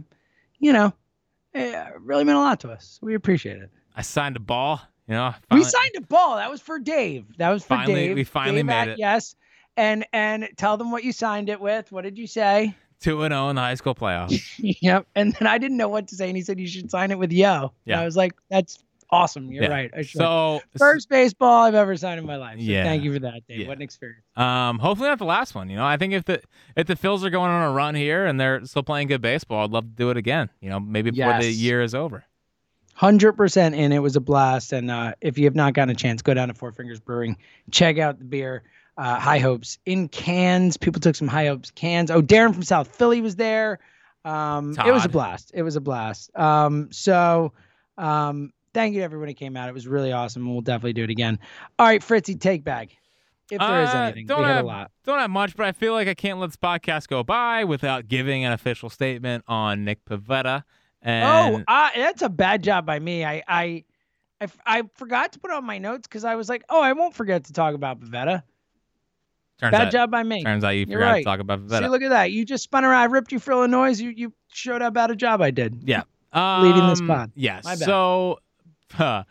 you 0.58 0.72
know, 0.72 0.92
it 1.54 1.92
really 2.00 2.24
meant 2.24 2.38
a 2.38 2.40
lot 2.40 2.60
to 2.60 2.70
us. 2.70 2.98
We 3.02 3.14
appreciate 3.14 3.56
it. 3.58 3.70
I 3.96 4.02
signed 4.02 4.36
a 4.36 4.40
ball. 4.40 4.80
You 5.08 5.14
know. 5.14 5.34
We 5.50 5.64
signed 5.64 5.92
a 5.96 6.02
ball. 6.02 6.36
That 6.36 6.50
was 6.50 6.60
for 6.60 6.78
Dave. 6.78 7.24
That 7.38 7.48
was 7.48 7.62
for 7.62 7.68
Finally- 7.76 8.08
Dave. 8.08 8.14
we 8.16 8.24
finally 8.24 8.58
Dave 8.58 8.66
made 8.66 8.74
at- 8.74 8.88
it. 8.90 8.98
Yes. 8.98 9.34
And 9.76 10.04
and 10.12 10.48
tell 10.56 10.76
them 10.76 10.90
what 10.90 11.02
you 11.04 11.12
signed 11.12 11.48
it 11.48 11.60
with. 11.60 11.90
What 11.92 12.02
did 12.04 12.18
you 12.18 12.26
say? 12.26 12.74
Two 13.00 13.22
and 13.22 13.32
zero 13.32 13.48
in 13.48 13.56
the 13.56 13.62
high 13.62 13.74
school 13.74 13.94
playoffs. 13.94 14.40
yep. 14.82 15.06
And 15.14 15.32
then 15.34 15.46
I 15.48 15.58
didn't 15.58 15.76
know 15.76 15.88
what 15.88 16.08
to 16.08 16.16
say, 16.16 16.28
and 16.28 16.36
he 16.36 16.42
said 16.42 16.58
you 16.58 16.66
should 16.66 16.90
sign 16.90 17.10
it 17.10 17.18
with 17.18 17.32
Yo. 17.32 17.54
And 17.62 17.70
Yeah. 17.84 18.00
I 18.00 18.04
was 18.04 18.16
like, 18.16 18.32
that's 18.50 18.78
awesome. 19.10 19.50
You're 19.50 19.64
Yeah. 19.64 19.70
right. 19.70 19.90
I 19.96 20.02
should. 20.02 20.18
So 20.18 20.60
First 20.76 21.08
baseball 21.08 21.64
I've 21.64 21.74
ever 21.74 21.96
signed 21.96 22.18
in 22.20 22.26
my 22.26 22.36
life. 22.36 22.58
So 22.58 22.64
Yeah. 22.64 22.84
Thank 22.84 23.04
you 23.04 23.12
for 23.12 23.18
that, 23.20 23.46
Dave. 23.48 23.60
Yeah. 23.60 23.68
What 23.68 23.76
an 23.78 23.82
experience. 23.82 24.24
Um, 24.36 24.78
hopefully 24.78 25.08
not 25.08 25.18
the 25.18 25.24
last 25.24 25.54
one. 25.54 25.70
You 25.70 25.76
know, 25.76 25.86
I 25.86 25.96
think 25.96 26.12
if 26.12 26.24
the 26.24 26.42
if 26.76 26.86
the 26.86 26.94
Phils 26.94 27.22
are 27.24 27.30
going 27.30 27.50
on 27.50 27.62
a 27.62 27.72
run 27.72 27.94
here 27.94 28.26
and 28.26 28.38
they're 28.38 28.64
still 28.66 28.82
playing 28.82 29.08
good 29.08 29.22
baseball, 29.22 29.64
I'd 29.64 29.70
love 29.70 29.84
to 29.84 29.90
do 29.96 30.10
it 30.10 30.16
again. 30.16 30.50
You 30.60 30.70
know, 30.70 30.80
maybe 30.80 31.10
before 31.10 31.38
the 31.40 31.50
year 31.50 31.82
is 31.82 31.94
over. 31.94 32.24
Hundred 32.94 33.34
percent 33.34 33.76
in. 33.76 33.92
It 33.92 34.00
was 34.00 34.16
a 34.16 34.20
blast. 34.20 34.72
And 34.72 34.90
uh, 34.90 35.14
if 35.20 35.38
you 35.38 35.44
have 35.44 35.54
not 35.54 35.72
gotten 35.72 35.90
a 35.90 35.94
chance, 35.94 36.20
go 36.20 36.34
down 36.34 36.48
to 36.48 36.54
Four 36.54 36.72
Fingers 36.72 36.98
Brewing, 36.98 37.36
check 37.70 37.96
out 37.98 38.18
the 38.18 38.24
beer. 38.24 38.64
Uh, 38.98 39.18
High 39.18 39.38
Hopes 39.38 39.78
in 39.86 40.08
cans. 40.08 40.76
People 40.76 41.00
took 41.00 41.14
some 41.14 41.28
High 41.28 41.46
Hopes 41.46 41.70
cans. 41.70 42.10
Oh, 42.10 42.20
Darren 42.20 42.52
from 42.52 42.64
South 42.64 42.88
Philly 42.94 43.20
was 43.20 43.36
there. 43.36 43.78
Um, 44.24 44.74
it 44.84 44.90
was 44.92 45.04
a 45.04 45.08
blast. 45.08 45.52
It 45.54 45.62
was 45.62 45.76
a 45.76 45.80
blast. 45.80 46.36
Um, 46.36 46.88
so 46.90 47.52
um, 47.96 48.52
thank 48.74 48.94
you 48.94 49.00
to 49.00 49.04
everyone 49.04 49.28
who 49.28 49.34
came 49.34 49.56
out. 49.56 49.68
It 49.68 49.72
was 49.72 49.86
really 49.86 50.10
awesome, 50.12 50.42
and 50.42 50.52
we'll 50.52 50.62
definitely 50.62 50.94
do 50.94 51.04
it 51.04 51.10
again. 51.10 51.38
All 51.78 51.86
right, 51.86 52.02
Fritzy, 52.02 52.34
take 52.34 52.64
back. 52.64 52.90
If 53.50 53.60
there 53.60 53.82
is 53.82 53.88
Uh, 53.90 53.98
anything, 53.98 54.24
we 54.24 54.28
don't 54.28 54.42
had 54.44 54.50
a 54.50 54.54
have- 54.56 54.64
lot. 54.66 54.90
Don't 55.04 55.18
have 55.20 55.30
much, 55.30 55.56
but 55.56 55.64
I 55.64 55.72
feel 55.72 55.92
like 55.94 56.06
I 56.08 56.14
can't 56.14 56.38
let 56.40 56.48
this 56.48 56.56
podcast 56.56 57.08
go 57.08 57.22
by 57.22 57.64
without 57.64 58.06
giving 58.08 58.44
an 58.44 58.52
official 58.52 58.90
statement 58.90 59.44
on 59.48 59.84
Nick 59.84 60.04
Pivetta. 60.04 60.64
And 61.00 61.54
Oh, 61.56 61.64
uh, 61.66 61.88
that's 61.94 62.20
a 62.22 62.28
bad 62.28 62.62
job 62.64 62.84
by 62.84 62.98
me. 62.98 63.24
I 63.24 63.42
I 63.48 63.84
I 64.66 64.82
forgot 64.96 65.32
to 65.32 65.38
put 65.38 65.50
on 65.50 65.64
my 65.64 65.78
notes 65.78 66.06
because 66.06 66.24
I 66.24 66.34
was 66.34 66.48
like, 66.48 66.64
oh, 66.68 66.82
I 66.82 66.92
won't 66.92 67.14
forget 67.14 67.44
to 67.44 67.52
talk 67.52 67.74
about 67.74 68.00
Pivetta. 68.00 68.42
Turns 69.60 69.72
Bad 69.72 69.86
out, 69.86 69.92
job 69.92 70.10
by 70.10 70.22
me. 70.22 70.42
Turns 70.44 70.64
out 70.64 70.70
you 70.70 70.86
You're 70.88 70.98
forgot 71.00 71.10
right. 71.10 71.18
to 71.18 71.24
talk 71.24 71.40
about 71.40 71.66
better. 71.68 71.86
See, 71.86 71.90
look 71.90 72.02
at 72.02 72.10
that. 72.10 72.30
You 72.32 72.44
just 72.44 72.64
spun 72.64 72.84
around. 72.84 73.00
I 73.00 73.04
ripped 73.04 73.32
you 73.32 73.38
for 73.38 73.52
Illinois. 73.52 73.98
You 74.00 74.10
you 74.10 74.32
showed 74.52 74.82
up 74.82 74.88
about 74.88 75.10
a 75.10 75.16
job 75.16 75.40
I 75.42 75.50
did. 75.50 75.82
Yeah. 75.84 76.02
leading 76.34 76.86
this 76.88 77.00
Um, 77.00 77.06
pod. 77.06 77.32
Yeah. 77.34 77.60
My 77.64 77.72
bad. 77.76 77.78
So 77.86 78.38
huh, 78.92 79.24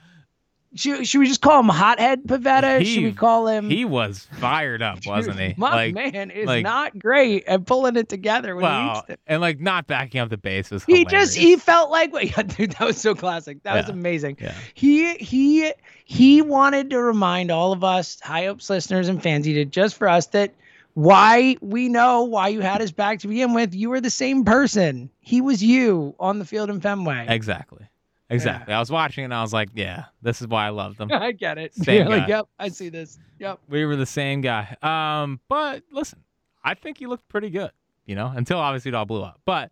Should, 0.78 1.08
should 1.08 1.20
we 1.20 1.28
just 1.28 1.42
call 1.42 1.60
him 1.60 1.70
Hothead 1.70 2.24
Pivetta? 2.24 2.86
should 2.86 3.04
we 3.04 3.14
call 3.14 3.48
him? 3.48 3.70
he 3.70 3.86
was 3.86 4.28
fired 4.40 4.82
up, 4.82 5.06
wasn't 5.06 5.40
he? 5.40 5.56
My 5.58 5.74
like, 5.74 5.96
man 5.96 6.32
is 6.32 6.48
like- 6.48 6.64
not 6.64 6.98
great 6.98 7.46
at 7.46 7.66
pulling 7.66 7.96
it 7.96 8.10
together 8.10 8.56
when 8.56 8.64
he 8.64 8.70
well, 8.70 9.06
reached 9.08 9.20
and 9.28 9.42
like 9.42 9.60
not 9.60 9.88
backing 9.88 10.22
up 10.22 10.30
the 10.30 10.38
base 10.38 10.72
was 10.72 10.84
He 10.86 11.06
just 11.06 11.36
he 11.36 11.56
felt 11.56 11.90
like 11.92 12.12
yeah, 12.22 12.44
dude, 12.44 12.72
that 12.72 12.86
was 12.86 12.98
so 12.98 13.16
classic. 13.16 13.64
That 13.64 13.76
was 13.76 13.90
amazing. 13.90 14.38
yeah. 14.40 14.54
He 14.74 15.16
he 15.16 15.72
he 16.06 16.42
wanted 16.42 16.90
to 16.92 17.02
remind 17.02 17.52
all 17.52 17.74
of 17.74 17.84
us, 17.84 18.20
High 18.22 18.46
Hopes 18.46 18.70
listeners 18.70 19.10
and 19.10 19.22
fans, 19.22 19.46
he 19.46 19.54
did 19.54 19.72
just 19.72 19.96
for 19.96 20.08
us 20.08 20.28
that 20.28 20.54
why 20.94 21.58
we 21.62 21.90
know 21.90 22.24
why 22.24 22.48
you 22.48 22.62
had 22.62 22.82
his 22.82 22.92
back 22.92 23.20
to 23.20 23.28
begin 23.28 23.54
with. 23.54 23.76
You 23.76 23.90
were 23.90 24.02
the 24.02 24.10
same 24.10 24.46
person. 24.46 25.10
He 25.20 25.42
was 25.42 25.62
you 25.62 26.16
on 26.20 26.40
the 26.40 26.46
field 26.46 26.70
in 26.70 26.82
Fenway. 26.82 27.26
Exactly. 27.30 27.87
Exactly. 28.30 28.74
I 28.74 28.80
was 28.80 28.92
watching 28.92 29.24
and 29.24 29.34
I 29.34 29.42
was 29.42 29.54
like, 29.54 29.70
yeah, 29.74 30.06
this 30.22 30.42
is 30.42 30.48
why 30.48 30.66
I 30.68 30.70
love 30.70 30.98
them. 30.98 31.10
I 31.14 31.32
get 31.32 31.58
it. 31.58 31.74
Same 31.74 31.96
You're 32.08 32.10
like, 32.10 32.24
guy. 32.24 32.38
yep, 32.38 32.48
I 32.60 32.70
see 32.70 32.90
this. 32.90 33.20
Yep. 33.40 33.60
we 33.70 33.86
were 33.86 33.96
the 33.96 34.06
same 34.06 34.42
guy. 34.42 34.76
Um, 34.82 35.40
but 35.48 35.84
listen, 35.92 36.24
I 36.64 36.74
think 36.74 36.98
he 36.98 37.08
looked 37.08 37.28
pretty 37.30 37.50
good, 37.50 37.72
you 38.06 38.16
know, 38.16 38.32
until 38.36 38.60
obviously 38.60 38.90
it 38.90 38.96
all 38.96 39.06
blew 39.06 39.24
up. 39.24 39.40
But 39.46 39.72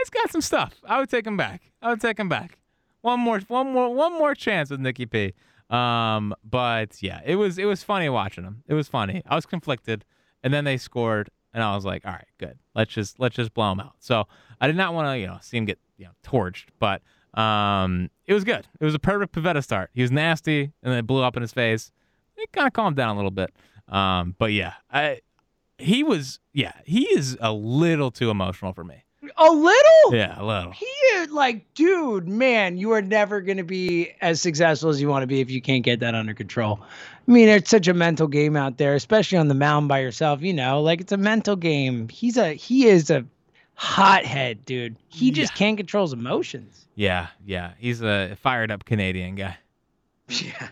he's 0.00 0.10
got 0.10 0.30
some 0.30 0.40
stuff. 0.40 0.74
I 0.84 0.98
would 0.98 1.10
take 1.10 1.26
him 1.26 1.36
back. 1.36 1.62
I 1.80 1.90
would 1.90 2.00
take 2.00 2.18
him 2.18 2.28
back. 2.28 2.58
One 3.02 3.20
more, 3.20 3.40
one 3.48 3.72
more, 3.72 3.92
one 3.94 4.12
more 4.12 4.34
chance 4.34 4.70
with 4.70 4.80
Nikki 4.80 5.06
P. 5.06 5.34
Um, 5.70 6.34
but 6.44 7.02
yeah, 7.02 7.20
it 7.24 7.36
was 7.36 7.58
it 7.58 7.64
was 7.64 7.82
funny 7.82 8.08
watching 8.08 8.44
him. 8.44 8.62
It 8.68 8.74
was 8.74 8.88
funny. 8.88 9.22
I 9.26 9.34
was 9.34 9.46
conflicted, 9.46 10.04
and 10.42 10.52
then 10.52 10.64
they 10.64 10.76
scored, 10.76 11.30
and 11.54 11.62
I 11.62 11.74
was 11.74 11.84
like, 11.84 12.04
all 12.04 12.12
right, 12.12 12.26
good. 12.38 12.58
Let's 12.74 12.92
just 12.92 13.18
let's 13.18 13.34
just 13.34 13.54
blow 13.54 13.72
him 13.72 13.80
out. 13.80 13.94
So 13.98 14.24
I 14.60 14.66
did 14.66 14.76
not 14.76 14.92
want 14.94 15.08
to 15.08 15.18
you 15.18 15.26
know 15.26 15.38
see 15.40 15.56
him 15.56 15.64
get 15.64 15.78
you 15.96 16.04
know 16.04 16.10
torched, 16.24 16.66
but 16.78 17.00
um, 17.34 18.10
it 18.26 18.34
was 18.34 18.44
good. 18.44 18.66
It 18.80 18.84
was 18.84 18.94
a 18.94 18.98
perfect 18.98 19.34
Pivetta 19.34 19.62
start. 19.62 19.90
He 19.94 20.02
was 20.02 20.10
nasty, 20.10 20.62
and 20.82 20.92
then 20.92 20.98
it 20.98 21.06
blew 21.06 21.22
up 21.22 21.36
in 21.36 21.42
his 21.42 21.52
face. 21.52 21.90
It 22.36 22.52
kind 22.52 22.66
of 22.66 22.72
calmed 22.72 22.96
down 22.96 23.10
a 23.10 23.16
little 23.16 23.30
bit. 23.30 23.52
Um, 23.88 24.34
but 24.38 24.52
yeah, 24.52 24.74
I 24.90 25.20
he 25.78 26.02
was 26.02 26.40
yeah 26.52 26.72
he 26.84 27.04
is 27.04 27.36
a 27.40 27.52
little 27.52 28.10
too 28.10 28.30
emotional 28.30 28.72
for 28.72 28.84
me. 28.84 29.04
A 29.36 29.50
little? 29.50 30.14
Yeah, 30.14 30.40
a 30.40 30.44
little. 30.44 30.72
He 30.72 30.86
is 30.86 31.30
like, 31.30 31.74
dude, 31.74 32.28
man, 32.28 32.76
you 32.76 32.90
are 32.90 33.02
never 33.02 33.40
going 33.40 33.56
to 33.56 33.64
be 33.64 34.10
as 34.20 34.42
successful 34.42 34.90
as 34.90 35.00
you 35.00 35.08
want 35.08 35.22
to 35.22 35.28
be 35.28 35.40
if 35.40 35.48
you 35.48 35.62
can't 35.62 35.84
get 35.84 36.00
that 36.00 36.16
under 36.16 36.34
control. 36.34 36.80
I 36.82 37.30
mean, 37.30 37.48
it's 37.48 37.70
such 37.70 37.86
a 37.86 37.94
mental 37.94 38.26
game 38.26 38.56
out 38.56 38.78
there, 38.78 38.94
especially 38.94 39.38
on 39.38 39.46
the 39.46 39.54
mound 39.54 39.86
by 39.86 40.00
yourself. 40.00 40.42
You 40.42 40.52
know, 40.52 40.82
like 40.82 41.00
it's 41.00 41.12
a 41.12 41.16
mental 41.16 41.54
game. 41.54 42.08
He's 42.08 42.36
a 42.36 42.54
he 42.54 42.86
is 42.86 43.10
a 43.10 43.24
hothead, 43.74 44.64
dude. 44.64 44.96
He 45.08 45.30
just 45.30 45.54
can't 45.54 45.76
control 45.76 46.04
his 46.04 46.12
emotions. 46.12 46.86
Yeah, 46.94 47.28
yeah. 47.44 47.72
He's 47.78 48.02
a 48.02 48.36
fired 48.40 48.70
up 48.70 48.84
Canadian 48.84 49.34
guy. 49.34 49.56
Yeah, 50.28 50.68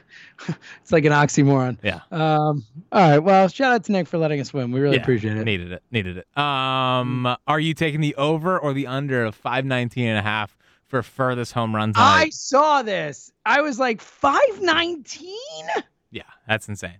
it's 0.80 0.90
like 0.90 1.04
an 1.04 1.12
oxymoron. 1.12 1.76
Yeah. 1.82 2.00
Um. 2.10 2.64
All 2.92 3.10
right. 3.10 3.18
Well, 3.18 3.46
shout 3.48 3.72
out 3.72 3.84
to 3.84 3.92
Nick 3.92 4.06
for 4.06 4.16
letting 4.16 4.40
us 4.40 4.54
win. 4.54 4.70
We 4.72 4.80
really 4.80 4.96
Yeah, 4.96 5.02
appreciate 5.02 5.36
it. 5.36 5.44
Needed 5.44 5.72
it. 5.72 5.82
Needed 5.90 6.16
it. 6.16 6.38
Um, 6.38 7.36
are 7.46 7.60
you 7.60 7.74
taking 7.74 8.00
the 8.00 8.14
over 8.14 8.58
or 8.58 8.72
the 8.72 8.86
under 8.86 9.22
of 9.24 9.34
519 9.34 10.06
and 10.06 10.18
a 10.18 10.22
half 10.22 10.56
for 10.86 11.02
furthest 11.02 11.52
home 11.52 11.74
run 11.76 11.92
tonight? 11.92 12.20
I 12.22 12.30
saw 12.30 12.80
this. 12.82 13.32
I 13.44 13.60
was 13.60 13.78
like 13.78 14.00
five 14.00 14.62
nineteen. 14.62 15.34
Yeah, 16.10 16.22
that's 16.48 16.66
insane. 16.68 16.98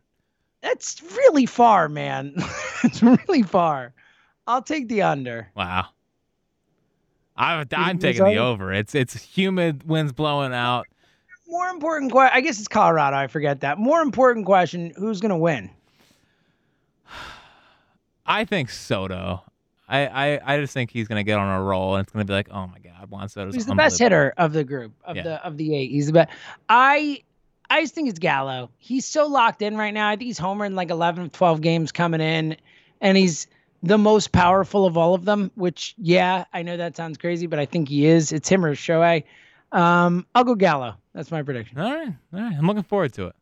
That's 0.60 1.02
really 1.16 1.46
far, 1.46 1.88
man. 1.88 2.34
it's 2.84 3.02
really 3.02 3.42
far. 3.42 3.94
I'll 4.46 4.62
take 4.62 4.88
the 4.88 5.02
under. 5.02 5.48
Wow. 5.54 5.86
I, 7.36 7.64
I'm 7.72 7.98
taking 7.98 8.24
the 8.24 8.36
over. 8.36 8.72
It's 8.72 8.94
it's 8.94 9.14
humid, 9.22 9.84
winds 9.88 10.12
blowing 10.12 10.52
out. 10.52 10.86
More 11.48 11.68
important 11.68 12.12
question. 12.12 12.36
I 12.36 12.42
guess 12.42 12.58
it's 12.58 12.68
Colorado. 12.68 13.16
I 13.16 13.26
forget 13.28 13.60
that. 13.60 13.78
More 13.78 14.02
important 14.02 14.44
question: 14.46 14.92
Who's 14.96 15.20
gonna 15.20 15.38
win? 15.38 15.70
I 18.26 18.44
think 18.44 18.70
Soto. 18.70 19.42
I, 19.88 20.06
I, 20.06 20.54
I 20.54 20.60
just 20.60 20.72
think 20.72 20.92
he's 20.92 21.08
gonna 21.08 21.24
get 21.24 21.38
on 21.38 21.48
a 21.48 21.62
roll, 21.62 21.96
and 21.96 22.04
it's 22.04 22.12
gonna 22.12 22.24
be 22.24 22.32
like, 22.32 22.48
oh 22.52 22.68
my 22.68 22.78
god, 22.78 23.10
Juan 23.10 23.28
Soto's 23.28 23.54
He's 23.54 23.66
the 23.66 23.74
best 23.74 23.98
hitter 23.98 24.32
of 24.36 24.52
the 24.52 24.62
group 24.62 24.92
of 25.04 25.16
Yeah. 25.16 25.22
the 25.22 25.44
of 25.44 25.56
the 25.56 25.74
eight. 25.74 25.90
He's 25.90 26.06
the 26.06 26.12
best. 26.12 26.30
I 26.68 27.22
I 27.68 27.80
just 27.82 27.94
think 27.94 28.08
it's 28.08 28.18
Gallo. 28.20 28.70
He's 28.78 29.04
so 29.06 29.26
locked 29.26 29.62
in 29.62 29.76
right 29.76 29.92
now. 29.94 30.08
I 30.08 30.12
think 30.16 30.26
he's 30.26 30.38
homering 30.38 30.74
like 30.74 30.90
11 30.90 31.24
of 31.24 31.32
12 31.32 31.60
games 31.60 31.90
coming 31.90 32.20
in, 32.20 32.56
and 33.00 33.16
he's 33.16 33.48
the 33.82 33.98
most 33.98 34.32
powerful 34.32 34.86
of 34.86 34.96
all 34.96 35.14
of 35.14 35.24
them. 35.24 35.50
Which 35.54 35.94
yeah, 35.98 36.44
I 36.52 36.62
know 36.62 36.76
that 36.76 36.96
sounds 36.96 37.18
crazy, 37.18 37.46
but 37.46 37.58
I 37.58 37.66
think 37.66 37.88
he 37.88 38.06
is. 38.06 38.32
It's 38.32 38.48
him 38.48 38.64
or 38.64 38.74
Shohei. 38.74 39.24
Um, 39.72 40.26
I'll 40.34 40.44
go 40.44 40.54
Gallo. 40.54 40.96
That's 41.14 41.30
my 41.30 41.42
prediction. 41.42 41.78
All 41.78 41.92
right, 41.92 42.12
all 42.34 42.40
right. 42.40 42.54
I'm 42.56 42.66
looking 42.66 42.82
forward 42.82 43.12
to 43.14 43.26
it. 43.26 43.36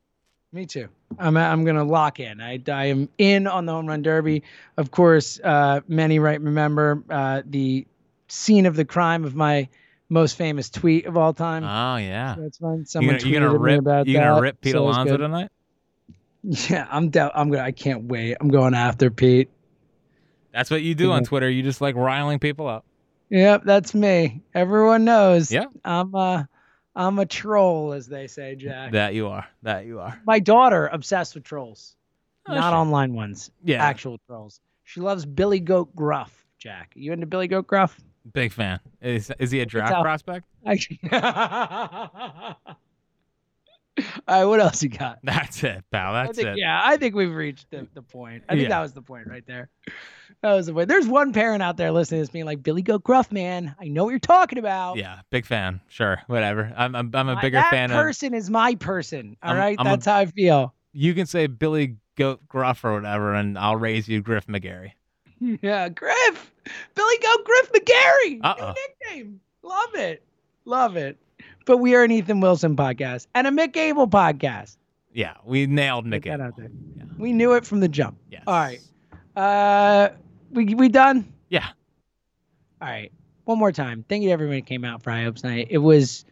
Me 0.53 0.65
too. 0.65 0.89
I'm 1.19 1.37
I'm 1.37 1.65
gonna 1.65 1.85
lock 1.85 2.21
in. 2.21 2.41
I, 2.41 2.61
I 2.69 2.87
am 2.87 3.09
in 3.19 3.47
on 3.47 3.67
the 3.67 3.73
home 3.73 3.87
run 3.87 4.03
derby. 4.03 4.43
Of 4.77 4.91
course, 4.91 5.39
uh, 5.43 5.81
many 5.89 6.19
right 6.19 6.41
remember 6.41 7.03
uh, 7.11 7.43
the 7.45 7.87
scene 8.29 8.67
of 8.67 8.77
the 8.77 8.85
crime 8.85 9.25
of 9.25 9.35
my 9.35 9.69
most 10.09 10.37
famous 10.37 10.71
tweet 10.71 11.05
of 11.07 11.17
all 11.19 11.35
time. 11.35 11.65
Oh 11.65 11.97
yeah. 11.97 12.35
So 12.37 12.41
That's 12.43 12.59
fun. 12.59 12.79
You 12.79 12.85
Someone 12.87 13.17
gonna, 13.19 13.29
you 13.29 13.39
gonna 13.41 13.51
tweeted 13.51 13.61
me 13.63 13.73
rip? 13.73 13.81
about 13.81 14.07
You 14.07 14.15
gonna 14.15 14.35
that, 14.37 14.41
rip 14.41 14.61
Pete 14.61 14.73
so 14.73 14.85
Alonso 14.85 15.17
tonight? 15.17 15.51
Yeah, 16.43 16.87
I'm 16.91 17.11
down. 17.11 17.33
I'm 17.35 17.51
gonna. 17.51 17.65
I 17.65 17.73
can't 17.73 18.05
wait. 18.05 18.37
I'm 18.41 18.49
going 18.49 18.73
after 18.73 19.11
Pete. 19.11 19.51
That's 20.59 20.71
what 20.73 20.83
you 20.83 20.97
do 20.97 21.13
on 21.13 21.23
Twitter. 21.23 21.49
You 21.49 21.63
just 21.63 21.81
like 21.81 21.95
riling 21.95 22.41
people 22.41 22.67
up. 22.67 22.85
Yep, 23.31 23.63
that's 23.65 23.95
me. 23.95 24.43
Everyone 24.55 25.05
knows. 25.05 25.53
Yeah. 25.53 25.67
I'm 25.85 26.13
a, 26.17 26.49
I'm 26.97 27.21
a 27.21 27.27
troll, 27.27 27.93
as 27.93 28.09
they 28.09 28.27
say, 28.27 28.57
Jack. 28.57 28.91
That 28.91 29.15
you 29.15 29.29
are. 29.29 29.47
That 29.63 29.87
you 29.87 30.01
are. 30.01 30.21
My 30.27 30.41
daughter 30.41 30.89
obsessed 30.89 31.37
with 31.37 31.45
trolls, 31.45 31.95
Oh, 32.49 32.55
not 32.57 32.71
sure. 32.71 32.79
online 32.79 33.15
ones. 33.15 33.53
Yeah. 33.63 33.85
Actual 33.85 34.19
trolls. 34.27 34.61
She 34.83 35.01
loves 35.01 35.25
Billy 35.25 35.61
Goat 35.61 35.95
Gruff. 35.95 36.45
Jack, 36.59 36.91
you 36.97 37.13
into 37.13 37.27
Billy 37.27 37.47
Goat 37.47 37.69
Gruff? 37.69 38.01
Big 38.33 38.51
fan. 38.53 38.81
Is 39.01 39.31
is 39.39 39.53
he 39.53 39.61
a 39.61 39.67
draft 39.67 39.93
how- 39.95 40.03
prospect? 40.03 40.45
Actually. 40.67 40.99
All 41.13 42.57
right, 44.29 44.45
what 44.45 44.61
else 44.61 44.83
you 44.83 44.89
got? 44.89 45.19
That's 45.25 45.63
it, 45.65 45.83
pal. 45.91 46.15
I 46.15 46.27
That's 46.27 46.37
think, 46.39 46.49
it. 46.51 46.59
Yeah, 46.59 46.81
I 46.83 46.97
think 46.97 47.15
we've 47.17 47.35
reached 47.35 47.69
the, 47.71 47.87
the 47.95 48.03
point. 48.03 48.45
I 48.49 48.53
think 48.53 48.63
Yeah. 48.65 48.69
that 48.71 48.81
was 48.81 48.93
the 48.93 49.03
point 49.03 49.27
right 49.27 49.45
there. 49.47 49.69
That 50.43 50.55
was 50.55 50.67
the 50.67 50.73
point. 50.73 50.89
There's 50.89 51.09
one 51.09 51.33
parent 51.33 51.63
out 51.63 51.77
there 51.77 51.91
listening 51.91 52.19
to 52.21 52.23
this 52.23 52.31
being 52.31 52.45
like, 52.45 52.63
Billy 52.63 52.83
Goat 52.83 53.03
Gruff, 53.03 53.33
man. 53.33 53.75
I 53.81 53.89
know 53.89 54.05
what 54.05 54.11
you're 54.11 54.19
talking 54.21 54.59
about. 54.59 54.97
Yeah, 54.97 55.21
big 55.31 55.45
fan. 55.47 55.81
Sure, 55.89 56.21
whatever. 56.29 56.73
I'm 56.77 56.95
I'm, 56.95 57.11
I'm 57.15 57.29
a 57.29 57.41
bigger 57.41 57.57
that 57.59 57.71
fan 57.71 57.91
of. 57.91 57.97
person 57.97 58.35
is 58.35 58.49
my 58.49 58.77
person. 58.77 59.37
All 59.43 59.51
I'm- 59.51 59.59
right? 59.59 59.77
I'm 59.81 59.87
a- 59.87 59.91
That's 59.91 60.07
how 60.07 60.17
I 60.19 60.27
feel. 60.27 60.75
You 60.93 61.15
can 61.15 61.27
say 61.27 61.47
Billy 61.49 61.97
Goat 62.17 62.47
Gruff 62.49 62.85
or 62.85 62.95
whatever, 62.95 63.35
and 63.35 63.59
I'll 63.59 63.77
raise 63.77 64.09
you 64.09 64.21
Griff 64.23 64.47
McGarry. 64.47 64.93
Yeah, 65.63 65.89
Griff. 65.89 66.53
Billy 66.97 67.15
Goat 67.23 67.45
Griff 67.45 67.73
McGarry. 67.73 68.41
Uh-oh. 68.43 68.75
nickname. 69.07 69.41
Love 69.63 69.95
it. 69.95 70.23
Love 70.65 70.97
it. 70.97 71.17
But 71.65 71.77
we 71.77 71.95
are 71.95 72.03
an 72.03 72.11
Ethan 72.11 72.41
Wilson 72.41 72.75
podcast 72.75 73.29
and 73.37 73.47
a 73.47 73.51
Mick 73.51 73.77
Abel 73.77 74.09
podcast. 74.09 74.77
Yeah, 75.13 75.35
we 75.45 75.67
nailed 75.67 76.11
Get 76.11 76.23
Mick. 76.23 76.25
that 76.25 76.35
Abel. 76.35 76.47
out 76.47 76.57
there. 76.57 76.71
Yeah. 76.97 77.05
We 77.19 77.33
knew 77.33 77.53
it 77.53 77.65
from 77.65 77.79
the 77.79 77.87
jump. 77.89 78.19
Yes. 78.33 78.43
All 78.49 78.55
right. 78.55 78.81
Uh, 79.37 80.09
we 80.51 80.75
we 80.75 80.89
done. 80.89 81.33
Yeah. 81.49 81.67
All 82.81 82.89
right. 82.89 83.13
One 83.45 83.59
more 83.59 83.73
time. 83.73 84.05
Thank 84.09 84.23
you 84.23 84.29
to 84.29 84.33
everyone 84.33 84.57
who 84.57 84.63
came 84.63 84.85
out 84.85 85.03
for 85.03 85.11
High 85.11 85.25
Hopes 85.25 85.43
Night. 85.43 85.69
It 85.71 85.79
was 85.79 86.25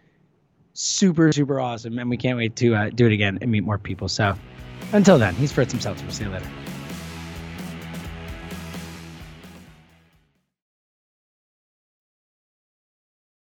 super 0.74 1.32
super 1.32 1.60
awesome, 1.60 1.98
and 1.98 2.10
we 2.10 2.16
can't 2.16 2.36
wait 2.36 2.56
to 2.56 2.74
uh, 2.74 2.90
do 2.90 3.06
it 3.06 3.12
again 3.12 3.38
and 3.40 3.50
meet 3.50 3.64
more 3.64 3.78
people. 3.78 4.08
So, 4.08 4.36
until 4.92 5.18
then, 5.18 5.34
he's 5.34 5.52
Fritz 5.52 5.72
himself. 5.72 6.02
We'll 6.02 6.12
see 6.12 6.24
you 6.24 6.30
later. 6.30 6.50